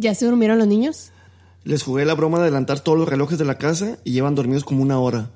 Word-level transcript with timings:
¿Ya 0.00 0.14
se 0.14 0.26
durmieron 0.26 0.58
los 0.58 0.68
niños? 0.68 1.10
Les 1.64 1.82
jugué 1.82 2.04
la 2.04 2.14
broma 2.14 2.38
de 2.38 2.44
adelantar 2.44 2.78
todos 2.78 2.96
los 2.96 3.08
relojes 3.08 3.36
de 3.36 3.44
la 3.44 3.58
casa 3.58 3.98
y 4.04 4.12
llevan 4.12 4.36
dormidos 4.36 4.62
como 4.62 4.80
una 4.80 5.00
hora. 5.00 5.28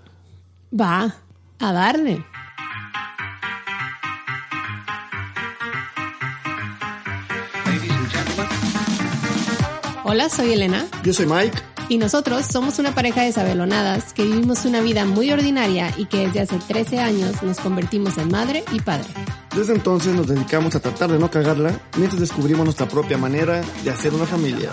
Va, 0.72 1.16
a 1.58 1.72
darle. 1.72 2.24
Hola, 10.04 10.28
soy 10.28 10.52
Elena 10.52 10.86
Yo 11.02 11.12
soy 11.12 11.26
Mike. 11.26 11.71
Y 11.92 11.98
nosotros 11.98 12.46
somos 12.50 12.78
una 12.78 12.94
pareja 12.94 13.22
de 13.22 13.32
sabelonadas 13.32 14.14
que 14.14 14.22
vivimos 14.24 14.64
una 14.64 14.80
vida 14.80 15.04
muy 15.04 15.30
ordinaria 15.30 15.92
y 15.98 16.06
que 16.06 16.26
desde 16.26 16.40
hace 16.40 16.56
13 16.66 16.98
años 17.00 17.42
nos 17.42 17.60
convertimos 17.60 18.16
en 18.16 18.30
madre 18.30 18.64
y 18.72 18.80
padre. 18.80 19.08
Desde 19.54 19.74
entonces 19.74 20.14
nos 20.14 20.26
dedicamos 20.26 20.74
a 20.74 20.80
tratar 20.80 21.12
de 21.12 21.18
no 21.18 21.30
cagarla 21.30 21.78
mientras 21.98 22.18
descubrimos 22.18 22.64
nuestra 22.64 22.88
propia 22.88 23.18
manera 23.18 23.62
de 23.84 23.90
hacer 23.90 24.14
una 24.14 24.24
familia. 24.24 24.70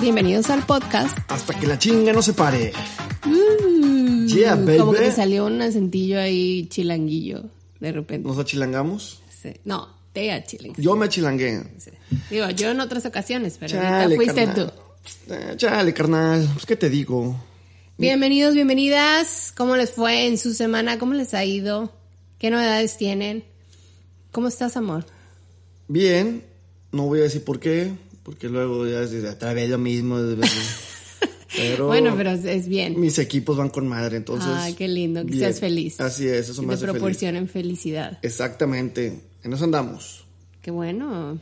Bienvenidos 0.00 0.48
al 0.48 0.64
podcast. 0.64 1.18
Hasta 1.28 1.52
que 1.60 1.66
la 1.66 1.78
chinga 1.78 2.14
no 2.14 2.22
se 2.22 2.32
pare. 2.32 2.72
Mm, 3.24 4.26
Yeah, 4.28 4.52
Como 4.54 4.66
que 4.66 4.78
baby. 4.78 4.96
te 5.10 5.12
salió 5.12 5.44
un 5.46 5.60
acentillo 5.60 6.18
ahí 6.18 6.66
chilanguillo 6.68 7.44
de 7.80 7.92
repente. 7.92 8.26
¿Nos 8.26 8.38
achilangamos? 8.38 9.20
Sí. 9.42 9.52
No, 9.66 9.88
te 10.14 10.32
achilangué. 10.32 10.80
Yo 10.82 10.96
me 10.96 11.04
achilangué. 11.04 11.62
Sí. 11.78 11.90
Digo, 12.30 12.48
yo 12.50 12.70
en 12.70 12.80
otras 12.80 13.04
ocasiones, 13.04 13.56
pero 13.60 13.72
Chale, 13.72 13.86
ahorita 13.88 14.16
fuiste 14.16 14.44
carnal. 14.46 14.72
tú. 14.72 14.85
Eh, 15.28 15.54
chale, 15.56 15.92
carnal. 15.94 16.48
Pues, 16.52 16.66
¿qué 16.66 16.76
te 16.76 16.88
digo? 16.90 17.36
Bienvenidos, 17.98 18.54
bienvenidas. 18.54 19.52
¿Cómo 19.56 19.76
les 19.76 19.90
fue 19.90 20.26
en 20.26 20.38
su 20.38 20.52
semana? 20.54 20.98
¿Cómo 20.98 21.14
les 21.14 21.34
ha 21.34 21.44
ido? 21.44 21.92
¿Qué 22.38 22.50
novedades 22.50 22.96
tienen? 22.96 23.44
¿Cómo 24.32 24.48
estás, 24.48 24.76
amor? 24.76 25.06
Bien. 25.88 26.44
No 26.92 27.04
voy 27.06 27.20
a 27.20 27.24
decir 27.24 27.44
por 27.44 27.58
qué, 27.60 27.92
porque 28.22 28.48
luego 28.48 28.86
ya 28.86 29.00
es 29.02 29.12
otra 29.24 29.52
vez 29.52 29.68
lo 29.70 29.78
mismo. 29.78 30.18
Pero, 31.56 31.86
Bueno, 31.86 32.14
pero 32.18 32.32
es, 32.32 32.68
bien. 32.68 33.00
mis 33.00 33.18
equipos 33.18 33.56
van 33.56 33.70
con 33.70 33.88
madre, 33.88 34.18
entonces. 34.18 34.50
Ay, 34.52 34.74
qué 34.74 34.88
lindo, 34.88 35.20
que 35.24 35.28
bien. 35.30 35.38
seas 35.40 35.60
feliz. 35.60 35.98
Así 36.00 36.28
es, 36.28 36.50
eso 36.50 36.60
Que 36.60 36.66
me 36.66 36.72
te 36.72 36.74
hace 36.74 36.86
feliz. 36.86 36.92
proporcionen 37.00 37.48
felicidad. 37.48 38.18
Exactamente. 38.20 39.20
En 39.42 39.52
eso 39.54 39.64
andamos. 39.64 40.26
Qué 40.60 40.70
bueno. 40.70 41.38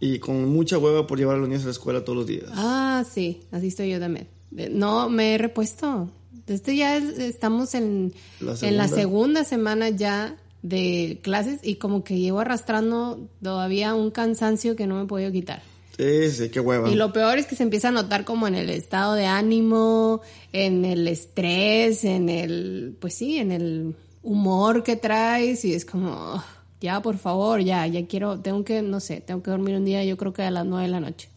Y 0.00 0.18
con 0.20 0.46
mucha 0.48 0.78
hueva 0.78 1.06
por 1.06 1.18
llevar 1.18 1.36
a 1.36 1.38
los 1.38 1.48
niños 1.48 1.62
a 1.62 1.66
la 1.66 1.72
escuela 1.72 2.04
todos 2.04 2.16
los 2.18 2.26
días. 2.26 2.44
Ah, 2.52 3.04
sí, 3.10 3.40
así 3.50 3.68
estoy 3.68 3.90
yo 3.90 3.98
también. 4.00 4.28
No, 4.70 5.08
me 5.10 5.34
he 5.34 5.38
repuesto. 5.38 6.10
Este 6.46 6.76
ya 6.76 6.96
es- 6.96 7.18
estamos 7.18 7.74
en 7.74 8.12
La 8.40 8.54
en 8.62 8.76
la 8.76 8.88
segunda. 8.88 9.44
semana 9.44 9.90
ya 9.90 10.36
de 10.62 11.18
clases 11.22 11.60
y 11.62 11.76
como 11.76 12.02
que 12.04 12.18
llevo 12.18 12.40
arrastrando 12.40 13.28
todavía 13.42 13.94
un 13.94 14.10
cansancio 14.10 14.74
que 14.76 14.86
no 14.86 14.96
me 14.96 15.02
he 15.02 15.06
podido 15.06 15.30
quitar. 15.32 15.62
Sí, 15.98 16.30
sí, 16.30 16.48
qué 16.48 16.60
hueva. 16.60 16.88
Y 16.90 16.94
lo 16.94 17.12
peor 17.12 17.38
es 17.38 17.46
que 17.46 17.56
se 17.56 17.64
empieza 17.64 17.88
a 17.88 17.90
notar 17.92 18.24
como 18.24 18.46
en 18.46 18.54
el 18.54 18.70
estado 18.70 19.14
de 19.14 19.26
ánimo, 19.26 20.20
en 20.52 20.84
el 20.84 21.06
estrés, 21.08 22.04
en 22.04 22.28
el, 22.28 22.96
pues 23.00 23.14
sí, 23.14 23.36
en 23.38 23.50
el 23.52 23.96
humor 24.22 24.84
que 24.84 24.96
traes 24.96 25.64
y 25.64 25.74
es 25.74 25.84
como, 25.84 26.34
"Ugh, 26.36 26.42
ya 26.80 27.00
por 27.02 27.18
favor, 27.18 27.60
ya, 27.60 27.86
ya 27.86 28.06
quiero, 28.06 28.38
tengo 28.40 28.64
que, 28.64 28.82
no 28.82 29.00
sé, 29.00 29.20
tengo 29.20 29.42
que 29.42 29.50
dormir 29.50 29.76
un 29.76 29.84
día, 29.84 30.04
yo 30.04 30.16
creo 30.16 30.32
que 30.32 30.42
a 30.42 30.50
las 30.50 30.66
nueve 30.66 30.86
de 30.86 30.92
la 30.92 31.00
noche. 31.00 31.28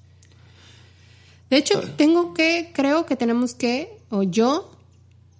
De 1.49 1.57
hecho, 1.57 1.81
tengo 1.97 2.33
que, 2.33 2.71
creo 2.73 3.05
que 3.05 3.15
tenemos 3.15 3.53
que, 3.53 3.97
o 4.09 4.23
yo, 4.23 4.71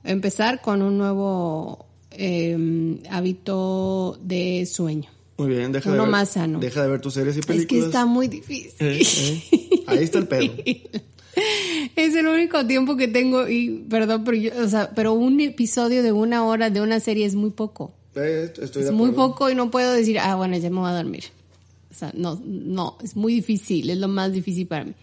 empezar 0.03 0.61
con 0.61 0.81
un 0.81 0.97
nuevo 0.97 1.85
eh, 2.11 2.99
hábito 3.09 4.19
de 4.21 4.65
sueño. 4.65 5.09
Muy 5.37 5.49
bien, 5.49 5.71
deja 5.71 5.91
de 5.91 5.97
ver. 5.97 6.07
más 6.07 6.29
sano. 6.29 6.59
Deja 6.59 6.83
de 6.83 6.89
ver 6.89 7.01
tus 7.01 7.13
series 7.13 7.37
y 7.37 7.39
Es 7.39 7.45
películas. 7.45 7.83
que 7.83 7.87
está 7.87 8.05
muy 8.05 8.27
difícil. 8.27 8.73
Eh, 8.79 9.01
eh. 9.01 9.83
Ahí 9.87 10.03
está 10.03 10.19
el 10.19 10.27
pedo. 10.27 10.51
Es 11.95 12.13
el 12.13 12.27
único 12.27 12.65
tiempo 12.67 12.97
que 12.97 13.07
tengo 13.07 13.47
y 13.47 13.85
perdón, 13.89 14.23
pero 14.25 14.35
yo, 14.37 14.51
o 14.61 14.67
sea, 14.67 14.91
pero 14.93 15.13
un 15.13 15.39
episodio 15.39 16.03
de 16.03 16.11
una 16.11 16.43
hora 16.43 16.69
de 16.69 16.81
una 16.81 16.99
serie 16.99 17.25
es 17.25 17.35
muy 17.35 17.51
poco. 17.51 17.93
Eh, 18.15 18.51
Estoy 18.61 18.83
de 18.83 18.89
Es 18.89 18.93
muy 18.93 19.09
acuerdo. 19.11 19.31
poco 19.33 19.49
y 19.49 19.55
no 19.55 19.71
puedo 19.71 19.91
decir, 19.93 20.19
ah, 20.19 20.35
bueno, 20.35 20.57
ya 20.57 20.69
me 20.69 20.79
voy 20.79 20.89
a 20.89 20.93
dormir. 20.93 21.23
O 21.89 21.93
sea, 21.93 22.11
no, 22.15 22.41
no, 22.45 22.97
es 23.03 23.15
muy 23.15 23.33
difícil, 23.33 23.89
es 23.89 23.97
lo 23.97 24.07
más 24.07 24.31
difícil 24.31 24.67
para 24.67 24.85
mí. 24.85 24.93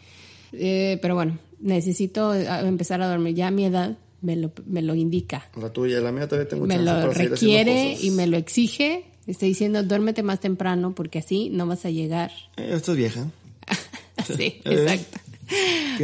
Eh, 0.53 0.99
pero 1.03 1.15
bueno, 1.15 1.39
necesito 1.61 2.35
eh, 2.35 2.47
empezar 2.67 3.01
a 3.03 3.09
dormir. 3.09 3.35
Ya 3.35 3.49
a 3.49 3.51
mi 3.51 3.65
edad 3.67 3.97
me 4.23 4.37
lo, 4.37 4.51
me 4.67 4.83
lo 4.83 4.95
indica, 4.95 5.49
La 5.61 5.71
tuya, 5.73 6.01
la 6.01 6.11
mía 6.13 6.27
todavía 6.27 6.49
tengo 6.49 6.67
me 6.67 6.79
lo 6.79 7.13
requiere 7.13 7.97
y 8.01 8.11
me 8.11 8.27
lo 8.27 8.37
exige. 8.37 9.05
Estoy 9.27 9.49
diciendo, 9.51 9.83
duérmete 9.83 10.23
más 10.23 10.41
temprano 10.41 10.95
porque 10.95 11.19
así 11.19 11.51
no 11.51 11.67
vas 11.67 11.85
a 11.85 11.91
llegar. 11.91 12.31
Eh, 12.57 12.71
esta 12.75 12.93
es 12.93 12.97
vieja. 12.99 13.27
Sí, 14.27 14.61
Eh, 14.65 14.85
exacto. 14.85 15.19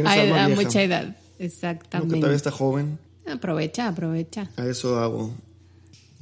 alma 0.05 0.43
a 0.43 0.47
vieja. 0.47 0.61
mucha 0.61 0.81
edad, 0.81 1.03
Aunque 1.03 1.15
todavía 1.19 1.45
exactamente. 1.47 2.35
está 2.35 2.51
joven. 2.51 2.97
Aprovecha, 3.27 3.87
aprovecha. 3.89 4.49
A 4.55 4.65
eso 4.67 4.97
hago. 4.99 5.31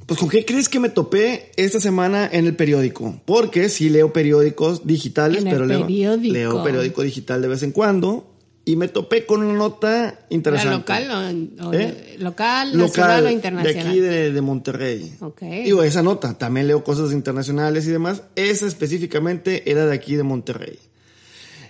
Pues 0.06 0.20
¿con 0.20 0.28
qué 0.28 0.44
crees 0.44 0.68
que 0.68 0.80
me 0.80 0.88
topé 0.90 1.50
esta 1.56 1.80
semana 1.80 2.28
en 2.30 2.46
el 2.46 2.54
periódico? 2.56 3.20
Porque 3.24 3.68
sí 3.68 3.88
leo 3.88 4.12
periódicos 4.12 4.86
digitales, 4.86 5.44
En 5.44 5.50
pero 5.50 5.64
leo, 5.66 5.82
periódico. 5.82 6.32
leo 6.34 6.62
periódico 6.62 7.02
digital 7.02 7.40
de 7.42 7.48
vez 7.48 7.62
en 7.62 7.72
cuando. 7.72 8.30
Y 8.66 8.76
me 8.76 8.88
topé 8.88 9.26
con 9.26 9.42
una 9.42 9.52
nota 9.52 10.04
¿Era 10.08 10.18
interesante. 10.30 10.70
local 10.78 11.50
o, 11.60 11.68
o- 11.68 11.72
¿Eh? 11.74 12.16
local, 12.18 12.76
nacional 12.78 13.26
o 13.26 13.30
internacional? 13.30 13.84
De 13.84 13.90
aquí 13.90 14.00
de, 14.00 14.32
de 14.32 14.40
Monterrey. 14.40 15.14
Ok. 15.20 15.42
Digo, 15.42 15.82
esa 15.82 16.02
nota. 16.02 16.38
También 16.38 16.66
leo 16.66 16.82
cosas 16.82 17.12
internacionales 17.12 17.86
y 17.86 17.90
demás. 17.90 18.22
Esa 18.36 18.66
específicamente 18.66 19.70
era 19.70 19.84
de 19.84 19.94
aquí 19.94 20.16
de 20.16 20.22
Monterrey. 20.22 20.78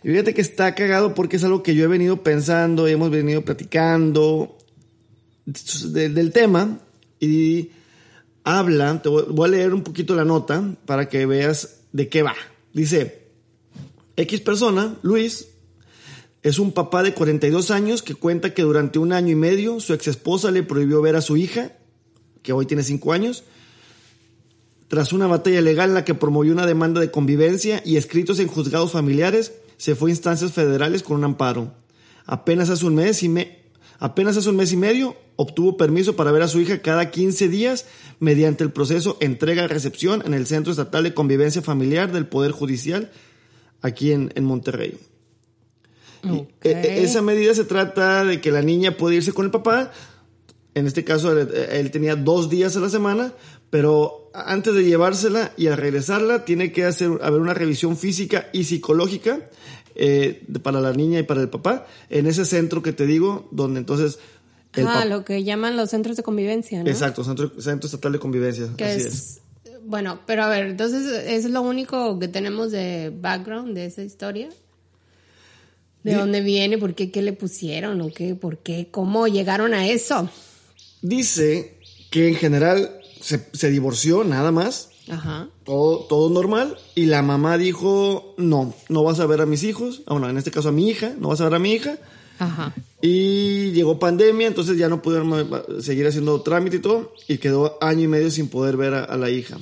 Y 0.05 0.09
fíjate 0.11 0.35
que 0.35 0.41
está 0.41 0.75
cagado 0.77 1.15
porque 1.15 1.37
es 1.37 1.43
algo 1.45 1.65
que 1.65 1.75
yo 1.75 1.83
he 1.85 1.89
venido 1.89 2.23
pensando 2.23 2.89
y 2.89 2.93
hemos 2.93 3.11
venido 3.11 3.43
platicando 3.45 4.57
de- 5.47 6.09
del 6.11 6.31
tema. 6.31 6.79
Y 7.19 7.71
habla, 8.45 9.01
te 9.03 9.09
voy, 9.09 9.49
a 9.49 9.51
leer 9.51 9.75
un 9.75 9.83
poquito 9.83 10.15
la 10.15 10.25
nota 10.25 10.63
para 10.87 11.09
que 11.09 11.27
veas 11.27 11.81
de 11.93 12.09
qué 12.09 12.23
va. 12.23 12.35
Dice, 12.73 13.25
X 14.17 14.41
persona, 14.41 14.97
Luis, 15.03 15.49
es 16.43 16.59
un 16.59 16.73
papá 16.73 17.03
de 17.03 17.15
42 17.15 17.71
años 17.71 18.03
que 18.03 18.15
cuenta 18.15 18.53
que 18.53 18.63
durante 18.63 18.99
un 18.99 19.13
año 19.13 19.33
y 19.33 19.35
medio 19.35 19.81
su 19.81 19.95
ex 19.95 20.09
esposa 20.09 20.51
le 20.51 20.63
prohibió 20.63 21.01
ver 21.01 21.17
a 21.17 21.23
su 21.23 21.39
hija, 21.39 21.73
que 22.43 22.53
hoy 22.53 22.67
tiene 22.67 22.83
5 22.83 23.13
años, 23.13 23.45
tras 24.89 25.15
una 25.15 25.27
batalla 25.27 25.63
legal 25.63 25.89
en 25.89 25.95
la 25.95 26.05
que 26.05 26.15
promovió 26.15 26.53
una 26.53 26.67
demanda 26.67 27.01
de 27.01 27.11
convivencia 27.11 27.83
y 27.85 27.97
escritos 27.97 28.39
en 28.39 28.49
juzgados 28.49 28.93
familiares, 28.93 29.55
se 29.79 29.95
fue 29.95 30.11
a 30.11 30.13
instancias 30.13 30.53
federales 30.53 31.03
con 31.03 31.17
un 31.17 31.25
amparo. 31.25 31.73
Apenas 32.27 32.69
hace 32.69 32.85
un 32.85 32.95
mes 32.95 33.23
y 33.23 33.29
me, 33.31 33.64
apenas 34.05 34.37
hace 34.37 34.51
un 34.51 34.57
mes 34.57 34.71
y 34.71 34.77
medio 34.77 35.17
obtuvo 35.37 35.79
permiso 35.79 36.15
para 36.15 36.31
ver 36.31 36.43
a 36.43 36.49
su 36.49 36.61
hija 36.61 36.83
cada 36.83 37.11
15 37.11 37.49
días 37.49 37.87
mediante 38.21 38.63
el 38.63 38.71
proceso 38.71 39.17
entrega-recepción 39.21 40.23
en 40.27 40.35
el 40.35 40.47
Centro 40.47 40.73
Estatal 40.73 41.05
de 41.05 41.15
Convivencia 41.15 41.63
Familiar 41.63 42.13
del 42.13 42.27
Poder 42.27 42.53
Judicial 42.53 43.11
aquí 43.81 44.13
en, 44.13 44.31
en 44.35 44.45
Monterrey. 44.45 44.99
Y, 46.23 46.29
Ok. 46.29 46.49
e- 46.65 46.71
e- 46.71 47.03
esa 47.05 47.23
medida 47.23 47.55
se 47.55 47.65
trata 47.65 48.25
de 48.25 48.43
que 48.43 48.51
la 48.51 48.61
niña 48.61 48.97
puede 48.99 49.17
irse 49.17 49.33
con 49.33 49.47
el 49.47 49.51
papá. 49.51 49.91
En 50.75 50.87
este 50.87 51.03
caso, 51.03 51.33
él, 51.33 51.49
él 51.71 51.91
tenía 51.91 52.15
dos 52.15 52.51
días 52.51 52.77
a 52.77 52.81
la 52.81 52.91
semana, 52.91 53.33
pero 53.71 54.31
antes 54.35 54.75
de 54.75 54.85
llevársela 54.85 55.53
y 55.57 55.69
al 55.69 55.79
regresarla, 55.79 56.45
tiene 56.45 56.73
que 56.73 56.85
hacer 56.85 57.11
haber 57.23 57.41
una 57.41 57.55
revisión 57.55 57.97
física 57.97 58.49
y 58.53 58.65
psicológica 58.65 59.41
eh, 59.95 60.45
para 60.63 60.81
la 60.81 60.93
niña 60.93 61.19
y 61.21 61.23
para 61.23 61.41
el 61.41 61.49
papá 61.49 61.87
en 62.11 62.27
ese 62.27 62.45
centro 62.45 62.83
que 62.83 62.93
te 62.93 63.07
digo, 63.07 63.49
donde 63.51 63.81
entonces 63.81 64.19
el 64.75 64.87
ah, 64.89 65.05
lo 65.05 65.25
que 65.25 65.45
llaman 65.45 65.77
los 65.77 65.91
centros 65.91 66.17
de 66.17 66.23
convivencia, 66.25 66.83
¿no? 66.83 66.91
Exacto, 66.91 67.23
centro, 67.23 67.53
centro 67.61 67.87
estatal 67.87 68.13
de 68.13 68.19
convivencia. 68.19 68.69
Que 68.77 68.85
así 68.85 69.01
es, 69.03 69.07
es. 69.07 69.41
Bueno, 69.87 70.19
pero 70.27 70.43
a 70.45 70.49
ver, 70.49 70.67
entonces 70.67 71.07
es 71.27 71.45
lo 71.45 71.63
único 71.63 72.19
que 72.19 72.27
tenemos 72.27 72.73
de 72.73 73.13
background 73.15 73.75
de 73.75 73.87
esa 73.87 74.03
historia. 74.03 74.49
¿De 76.03 76.11
Di- 76.13 76.17
dónde 76.17 76.41
viene? 76.41 76.77
¿Por 76.79 76.95
qué? 76.95 77.11
¿Qué 77.11 77.23
le 77.23 77.33
pusieron? 77.35 78.01
¿O 78.01 78.09
qué? 78.13 78.35
¿Por 78.35 78.59
qué? 78.59 78.89
¿Cómo 78.91 79.29
llegaron 79.29 79.75
a 79.75 79.87
eso? 79.87 80.29
Dice 81.03 81.79
que 82.11 82.29
en 82.29 82.35
general 82.35 82.99
se, 83.21 83.47
se 83.53 83.71
divorció 83.71 84.25
nada 84.25 84.51
más 84.53 84.91
Ajá. 85.09 85.49
Todo, 85.65 86.01
todo 86.05 86.31
normal. 86.31 86.79
Y 86.95 87.07
la 87.07 87.23
mamá 87.23 87.59
dijo, 87.59 88.35
no, 88.39 88.75
no 88.89 89.05
vas 89.05 89.21
a 89.21 89.27
ver 89.27 89.41
a 89.41 89.47
mis 89.47 89.63
hijos. 89.63 90.03
Ah, 90.07 90.13
bueno, 90.13 90.29
en 90.31 90.39
este 90.39 90.51
caso 90.51 90.71
a 90.71 90.73
mi 90.73 90.89
hija, 90.89 91.15
no 91.19 91.29
vas 91.29 91.41
a 91.41 91.45
ver 91.45 91.55
a 91.55 91.59
mi 91.59 91.73
hija. 91.73 91.99
Ajá. 92.39 92.75
Y 93.01 93.71
llegó 93.73 93.99
pandemia, 93.99 94.47
entonces 94.47 94.79
ya 94.79 94.89
no 94.89 95.03
pudieron 95.03 95.83
seguir 95.83 96.07
haciendo 96.07 96.41
trámite 96.41 96.77
y 96.77 96.81
todo. 96.81 97.13
Y 97.29 97.39
quedó 97.39 97.79
año 97.81 98.03
y 98.03 98.09
medio 98.09 98.31
sin 98.31 98.49
poder 98.49 98.77
ver 98.77 98.95
a, 98.95 99.05
a 99.05 99.17
la 99.17 99.31
hija. 99.31 99.59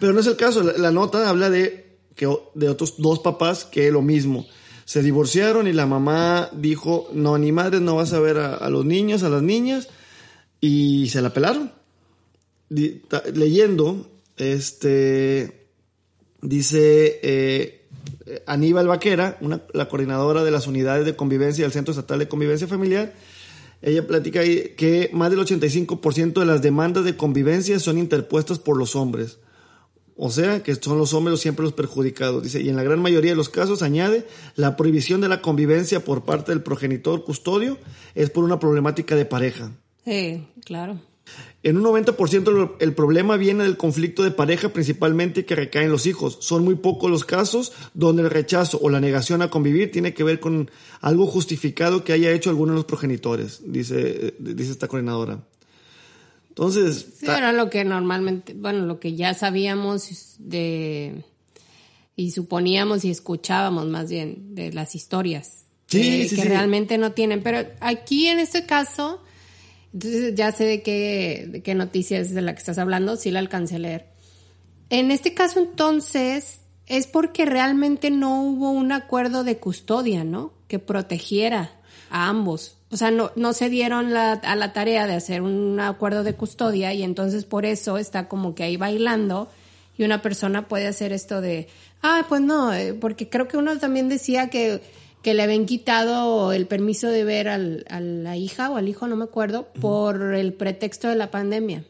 Pero 0.00 0.12
no 0.12 0.20
es 0.20 0.26
el 0.26 0.36
caso. 0.36 0.62
La, 0.62 0.72
la 0.72 0.90
nota 0.90 1.28
habla 1.28 1.50
de, 1.50 1.98
que, 2.16 2.26
de 2.54 2.68
otros 2.68 2.94
dos 2.98 3.18
papás 3.18 3.64
que 3.64 3.90
lo 3.90 4.02
mismo. 4.02 4.46
Se 4.84 5.02
divorciaron 5.02 5.66
y 5.68 5.74
la 5.74 5.84
mamá 5.84 6.48
dijo, 6.52 7.10
no, 7.12 7.36
ni 7.36 7.52
madre, 7.52 7.78
no 7.78 7.96
vas 7.96 8.14
a 8.14 8.20
ver 8.20 8.38
a, 8.38 8.54
a 8.54 8.70
los 8.70 8.86
niños, 8.86 9.22
a 9.22 9.28
las 9.28 9.42
niñas. 9.42 9.88
Y 10.60 11.08
se 11.10 11.20
la 11.20 11.32
pelaron. 11.32 11.72
Leyendo, 13.34 14.06
este, 14.38 15.68
dice 16.42 17.20
eh, 17.22 17.86
Aníbal 18.46 18.88
Vaquera, 18.88 19.36
una, 19.40 19.62
la 19.72 19.88
coordinadora 19.88 20.44
de 20.44 20.50
las 20.50 20.66
unidades 20.66 21.04
de 21.04 21.16
convivencia 21.16 21.64
del 21.64 21.72
Centro 21.72 21.92
Estatal 21.92 22.18
de 22.18 22.28
Convivencia 22.28 22.66
Familiar, 22.66 23.12
ella 23.80 24.06
platica 24.06 24.42
que 24.42 25.10
más 25.12 25.30
del 25.30 25.40
85% 25.40 26.40
de 26.40 26.46
las 26.46 26.62
demandas 26.62 27.04
de 27.04 27.16
convivencia 27.16 27.78
son 27.78 27.98
interpuestas 27.98 28.58
por 28.58 28.76
los 28.76 28.96
hombres. 28.96 29.38
O 30.20 30.32
sea, 30.32 30.64
que 30.64 30.74
son 30.74 30.98
los 30.98 31.14
hombres 31.14 31.38
siempre 31.38 31.62
los 31.62 31.74
perjudicados. 31.74 32.42
Dice, 32.42 32.60
y 32.60 32.68
en 32.68 32.74
la 32.74 32.82
gran 32.82 33.00
mayoría 33.00 33.30
de 33.30 33.36
los 33.36 33.48
casos, 33.48 33.82
añade, 33.82 34.26
la 34.56 34.76
prohibición 34.76 35.20
de 35.20 35.28
la 35.28 35.40
convivencia 35.40 36.04
por 36.04 36.24
parte 36.24 36.50
del 36.50 36.60
progenitor 36.60 37.22
custodio 37.22 37.78
es 38.16 38.28
por 38.28 38.42
una 38.42 38.58
problemática 38.58 39.14
de 39.14 39.24
pareja. 39.26 39.70
Sí, 40.04 40.44
claro. 40.64 41.00
En 41.64 41.76
un 41.76 41.82
90% 41.82 42.52
lo- 42.52 42.76
el 42.78 42.94
problema 42.94 43.36
viene 43.36 43.64
del 43.64 43.76
conflicto 43.76 44.22
de 44.22 44.30
pareja 44.30 44.68
principalmente 44.68 45.44
que 45.44 45.56
recae 45.56 45.84
en 45.84 45.90
los 45.90 46.06
hijos. 46.06 46.38
Son 46.40 46.62
muy 46.64 46.76
pocos 46.76 47.10
los 47.10 47.24
casos 47.24 47.72
donde 47.94 48.22
el 48.22 48.30
rechazo 48.30 48.78
o 48.80 48.88
la 48.90 49.00
negación 49.00 49.42
a 49.42 49.50
convivir 49.50 49.90
tiene 49.90 50.14
que 50.14 50.22
ver 50.22 50.38
con 50.38 50.70
algo 51.00 51.26
justificado 51.26 52.04
que 52.04 52.12
haya 52.12 52.30
hecho 52.30 52.50
alguno 52.50 52.72
de 52.72 52.76
los 52.76 52.84
progenitores, 52.84 53.60
dice, 53.64 54.34
dice 54.38 54.70
esta 54.70 54.86
coordinadora. 54.86 55.40
Entonces, 56.50 57.06
Sí, 57.18 57.26
era 57.26 57.52
lo 57.52 57.70
que 57.70 57.84
normalmente, 57.84 58.54
bueno, 58.54 58.84
lo 58.86 58.98
que 58.98 59.14
ya 59.14 59.34
sabíamos 59.34 60.36
de 60.38 61.24
y 62.16 62.32
suponíamos 62.32 63.04
y 63.04 63.10
escuchábamos 63.10 63.86
más 63.86 64.10
bien 64.10 64.54
de 64.56 64.72
las 64.72 64.96
historias 64.96 65.64
Sí, 65.86 66.00
que, 66.02 66.28
sí, 66.28 66.36
que 66.36 66.42
sí. 66.42 66.48
realmente 66.48 66.98
no 66.98 67.12
tienen. 67.12 67.42
Pero 67.44 67.58
aquí 67.80 68.26
en 68.26 68.40
este 68.40 68.66
caso, 68.66 69.22
entonces 69.98 70.34
ya 70.36 70.52
sé 70.52 70.64
de 70.64 70.82
qué, 70.82 71.48
de 71.48 71.60
qué 71.60 71.74
noticia 71.74 72.20
es 72.20 72.32
de 72.32 72.40
la 72.40 72.52
que 72.52 72.60
estás 72.60 72.78
hablando, 72.78 73.16
sí 73.16 73.32
la 73.32 73.40
alcancé 73.40 73.76
a 73.76 73.78
leer. 73.80 74.06
En 74.90 75.10
este 75.10 75.34
caso 75.34 75.58
entonces 75.58 76.60
es 76.86 77.08
porque 77.08 77.44
realmente 77.44 78.10
no 78.12 78.44
hubo 78.44 78.70
un 78.70 78.92
acuerdo 78.92 79.42
de 79.42 79.58
custodia, 79.58 80.22
¿no? 80.22 80.52
Que 80.68 80.78
protegiera 80.78 81.72
a 82.10 82.28
ambos. 82.28 82.76
O 82.92 82.96
sea, 82.96 83.10
no, 83.10 83.32
no 83.34 83.52
se 83.52 83.68
dieron 83.68 84.16
a 84.16 84.56
la 84.56 84.72
tarea 84.72 85.08
de 85.08 85.14
hacer 85.14 85.42
un 85.42 85.80
acuerdo 85.80 86.22
de 86.22 86.34
custodia 86.34 86.94
y 86.94 87.02
entonces 87.02 87.44
por 87.44 87.66
eso 87.66 87.98
está 87.98 88.28
como 88.28 88.54
que 88.54 88.62
ahí 88.62 88.76
bailando 88.76 89.50
y 89.98 90.04
una 90.04 90.22
persona 90.22 90.68
puede 90.68 90.86
hacer 90.86 91.12
esto 91.12 91.40
de, 91.40 91.66
ah, 92.02 92.24
pues 92.28 92.40
no, 92.40 92.72
eh, 92.72 92.94
porque 92.94 93.28
creo 93.28 93.48
que 93.48 93.56
uno 93.56 93.76
también 93.78 94.08
decía 94.08 94.48
que, 94.48 94.80
que 95.22 95.34
le 95.34 95.42
habían 95.42 95.66
quitado 95.66 96.52
el 96.52 96.66
permiso 96.66 97.08
de 97.08 97.24
ver 97.24 97.48
al, 97.48 97.84
a 97.88 98.00
la 98.00 98.36
hija 98.36 98.70
o 98.70 98.76
al 98.76 98.88
hijo, 98.88 99.06
no 99.08 99.16
me 99.16 99.24
acuerdo, 99.24 99.68
por 99.80 100.34
el 100.34 100.52
pretexto 100.54 101.08
de 101.08 101.16
la 101.16 101.30
pandemia. 101.30 101.84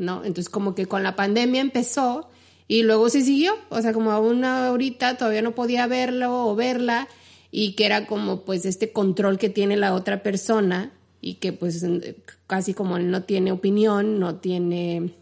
¿no? 0.00 0.24
Entonces 0.24 0.48
como 0.48 0.74
que 0.74 0.86
con 0.86 1.02
la 1.02 1.14
pandemia 1.14 1.60
empezó 1.60 2.28
y 2.66 2.82
luego 2.82 3.08
se 3.08 3.22
siguió, 3.22 3.52
o 3.68 3.80
sea, 3.82 3.92
como 3.92 4.12
aún 4.12 4.44
ahorita 4.44 5.16
todavía 5.16 5.42
no 5.42 5.54
podía 5.54 5.86
verlo 5.86 6.46
o 6.46 6.56
verla 6.56 7.08
y 7.50 7.72
que 7.74 7.86
era 7.86 8.06
como 8.06 8.42
pues 8.42 8.64
este 8.64 8.92
control 8.92 9.38
que 9.38 9.50
tiene 9.50 9.76
la 9.76 9.94
otra 9.94 10.22
persona 10.22 10.92
y 11.20 11.34
que 11.34 11.52
pues 11.52 11.84
casi 12.46 12.74
como 12.74 12.96
él 12.96 13.10
no 13.10 13.24
tiene 13.24 13.52
opinión, 13.52 14.18
no 14.18 14.36
tiene 14.36 15.14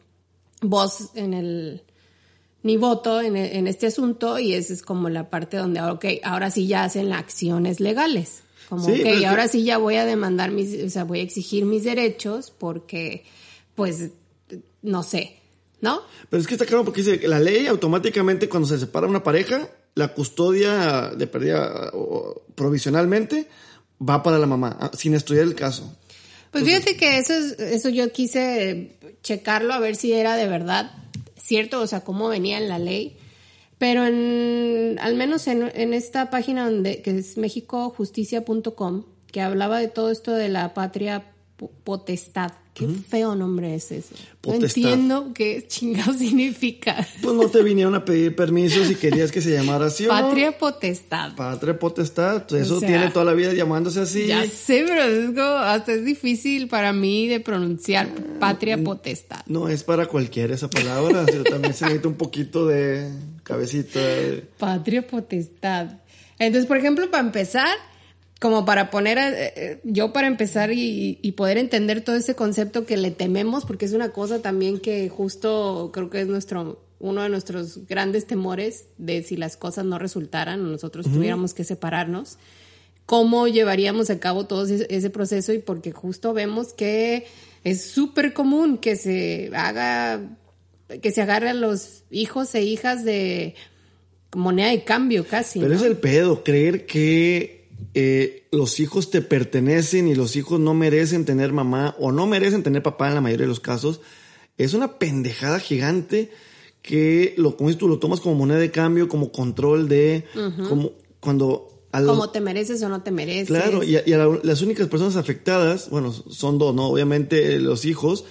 voz 0.61 1.11
en 1.15 1.35
el 1.35 1.83
ni 2.63 2.77
voto 2.77 3.21
en, 3.21 3.37
en 3.37 3.67
este 3.67 3.87
asunto 3.87 4.39
y 4.39 4.55
esa 4.55 4.73
es 4.73 4.83
como 4.83 5.09
la 5.09 5.31
parte 5.31 5.57
donde, 5.57 5.81
ok, 5.81 6.05
ahora 6.25 6.51
sí 6.51 6.67
ya 6.67 6.85
hacen 6.85 7.13
acciones 7.13 7.81
legales. 7.81 8.43
Como, 8.69 8.85
Sí, 8.85 8.93
ok, 8.93 8.99
pero 9.03 9.15
es 9.15 9.21
que- 9.21 9.27
ahora 9.27 9.49
sí 9.49 9.65
ya 9.65 9.79
voy 9.79 9.97
a 9.97 10.05
demandar 10.05 10.51
mis, 10.51 10.83
o 10.85 10.91
sea, 10.91 11.05
voy 11.05 11.21
a 11.21 11.23
exigir 11.23 11.65
mis 11.65 11.85
derechos 11.85 12.51
porque, 12.51 13.25
pues, 13.75 14.11
no 14.83 15.03
sé, 15.03 15.37
¿no? 15.81 16.03
Pero 16.29 16.41
es 16.41 16.47
que 16.47 16.55
está 16.55 16.67
claro 16.67 16.85
porque 16.85 17.03
dice 17.03 17.19
que 17.21 17.29
la 17.29 17.41
ley 17.41 17.67
automáticamente 17.67 18.49
cuando 18.49 18.69
se 18.69 18.79
separa 18.79 19.07
una 19.07 19.23
pareja, 19.23 19.69
la 19.95 20.09
custodia 20.15 21.11
de 21.17 21.27
pérdida 21.27 21.91
provisionalmente 22.55 23.49
va 24.07 24.23
para 24.23 24.39
la 24.39 24.47
mamá, 24.47 24.77
ah, 24.81 24.91
sin 24.97 25.15
estudiar 25.15 25.45
el 25.45 25.55
caso. 25.55 25.97
Pues 26.51 26.65
fíjate 26.65 26.97
que 26.97 27.19
eso, 27.19 27.35
es- 27.35 27.59
eso 27.59 27.89
yo 27.89 28.11
quise 28.13 28.97
checarlo 29.23 29.73
a 29.75 29.79
ver 29.79 29.97
si 29.97 30.13
era 30.13 30.37
de 30.37 30.49
verdad 30.49 30.91
cierto, 31.49 31.81
o 31.81 31.87
sea, 31.87 32.05
cómo 32.05 32.29
venía 32.29 32.59
en 32.59 32.69
la 32.69 32.79
ley. 32.79 33.17
Pero 33.79 34.05
en, 34.07 34.99
al 35.01 35.15
menos 35.15 35.47
en, 35.47 35.71
en 35.75 35.95
esta 35.95 36.31
página 36.31 36.65
donde, 36.65 37.01
que 37.03 37.17
es 37.17 37.37
mexicojusticia.com, 37.39 39.05
que 39.31 39.41
hablaba 39.41 39.79
de 39.79 39.89
todo 39.89 40.11
esto 40.11 40.33
de 40.33 40.49
la 40.49 40.75
patria 40.75 41.33
po- 41.57 41.71
potestad. 41.85 42.53
Qué 42.79 42.87
feo 43.09 43.35
nombre 43.35 43.75
es 43.75 43.91
eso. 43.93 44.15
No 44.15 44.53
Potestad. 44.55 44.67
entiendo 44.93 45.33
qué 45.35 45.65
chingado 45.67 46.13
significa. 46.19 47.07
Pues 47.21 47.35
no 47.35 47.49
te 47.49 47.63
vinieron 47.63 47.95
a 47.95 48.05
pedir 48.05 48.35
permiso 48.37 48.85
si 48.85 48.95
querías 48.95 49.31
que 49.33 49.41
se 49.41 49.51
llamara 49.53 49.87
así 49.87 50.07
o 50.07 50.13
no. 50.15 50.21
Patria 50.21 50.57
potestad. 50.57 51.35
Patria 51.35 51.79
potestad, 51.79 52.47
pues 52.47 52.63
eso 52.63 52.77
O 52.77 52.81
sea, 52.81 52.89
tiene 52.89 53.11
toda 53.11 53.25
la 53.25 53.33
vida 53.35 53.53
llamándose 53.53 54.01
así. 54.01 54.27
Ya 54.27 54.45
sé, 54.47 54.85
pero 54.87 55.03
es 55.03 55.27
como, 55.31 55.41
hasta 55.43 55.93
es 55.93 56.05
difícil 56.05 56.69
para 56.69 56.93
mí 56.93 57.27
de 57.29 57.41
pronunciar 57.41 58.09
patria 58.39 58.79
potestad. 58.83 59.41
No 59.47 59.69
es 59.69 59.83
para 59.83 60.07
cualquiera 60.07 60.55
esa 60.55 60.71
palabra, 60.71 61.27
sino 61.27 61.43
también 61.45 61.75
se 61.75 61.85
necesita 61.87 62.09
un 62.09 62.15
poquito 62.15 62.67
de 62.67 63.11
cabecita. 63.43 63.99
de- 63.99 64.45
Patria 64.59 65.07
potestad. 65.07 65.89
Entonces, 66.39 66.67
por 66.67 66.77
ejemplo, 66.77 67.11
para 67.11 67.25
empezar, 67.25 67.77
como 68.39 68.65
para 68.65 68.91
poner, 68.91 69.19
eh, 69.19 69.53
eh, 69.57 69.81
yo 69.85 70.13
para 70.13 70.29
empezar 70.29 70.73
y, 70.73 71.19
y 71.23 71.33
poder 71.33 71.59
entender 71.59 72.03
todo 72.03 72.17
ese 72.17 72.35
concepto 72.35 72.87
que 72.87 72.97
le 72.97 73.11
tememos, 73.11 73.65
porque 73.65 73.85
es 73.85 73.93
una 73.93 74.11
cosa 74.11 74.41
también 74.41 74.79
que 74.79 75.09
justo 75.09 75.91
creo 75.93 76.11
que 76.11 76.21
es 76.21 76.29
nuestro 76.29 76.81
uno 77.01 77.23
de 77.23 77.29
nuestros 77.29 77.87
grandes 77.87 78.27
temores 78.27 78.87
de 78.99 79.23
si 79.23 79.37
las 79.37 79.57
cosas 79.57 79.85
no 79.85 79.99
resultaran 79.99 80.71
nosotros 80.71 81.07
tuviéramos 81.07 81.55
que 81.55 81.65
separarnos, 81.65 82.39
cómo 83.07 83.47
llevaríamos 83.47 84.11
a 84.11 84.19
cabo 84.19 84.47
todo 84.47 84.65
ese, 84.65 84.87
ese 84.91 85.11
proceso 85.11 85.53
y 85.53 85.59
porque 85.59 85.93
justo 85.93 86.33
vemos 86.33 86.73
que 86.73 87.27
es 87.65 87.85
súper 87.85 88.33
común 88.33 88.79
que 88.79 88.97
se 88.97 89.51
haga, 89.55 90.21
que 91.01 91.11
se 91.13 91.23
agarre 91.23 91.51
a 91.51 91.55
los 91.55 92.03
hijos 92.11 92.55
e 92.55 92.63
hijas 92.63 93.05
de 93.05 93.55
moneda 94.35 94.71
de 94.71 94.85
cambio 94.85 95.25
casi. 95.27 95.61
Pero 95.61 95.73
¿no? 95.73 95.77
es 95.77 95.83
el 95.83 95.97
pedo, 95.97 96.45
creer 96.45 96.87
que 96.87 97.58
eh, 97.95 98.47
los 98.53 98.81
hijos 98.81 99.11
te 99.11 99.23
pertenecen 99.23 100.09
y 100.09 100.15
los 100.15 100.37
hijos 100.37 100.59
no 100.61 100.75
merecen 100.75 101.25
tener 101.25 101.53
mamá 101.53 101.95
o 101.99 102.13
no 102.13 102.27
merecen 102.27 102.63
tener 102.63 102.83
papá 102.83 103.09
en 103.09 103.15
la 103.15 103.21
mayoría 103.21 103.45
de 103.45 103.49
los 103.51 103.61
casos. 103.61 104.01
Es 104.57 104.75
una 104.75 104.99
pendejada 104.99 105.61
gigante 105.61 106.31
que 106.83 107.35
lo, 107.37 107.57
como 107.57 107.75
tú, 107.77 107.89
lo 107.89 107.99
tomas 107.99 108.21
como 108.21 108.35
moneda 108.35 108.59
de 108.59 108.71
cambio, 108.71 109.09
como 109.09 109.31
control 109.33 109.89
de, 109.89 110.25
como 110.69 110.93
cuando 111.21 111.83
a 111.93 112.03
Como 112.05 112.31
te 112.31 112.41
mereces 112.41 112.83
o 112.83 112.89
no 112.89 113.03
te 113.03 113.11
mereces. 113.11 113.49
Claro, 113.49 113.83
y, 113.83 113.97
a- 113.97 114.03
y 114.07 114.13
a 114.13 114.19
la- 114.19 114.41
las 114.43 114.61
únicas 114.63 114.89
personas 114.89 115.17
afectadas, 115.17 115.89
bueno, 115.91 116.13
son 116.13 116.59
dos, 116.59 116.75
¿no? 116.75 116.89
Obviamente 116.89 117.55
eh, 117.55 117.59
los 117.61 117.85
hijos. 117.85 118.25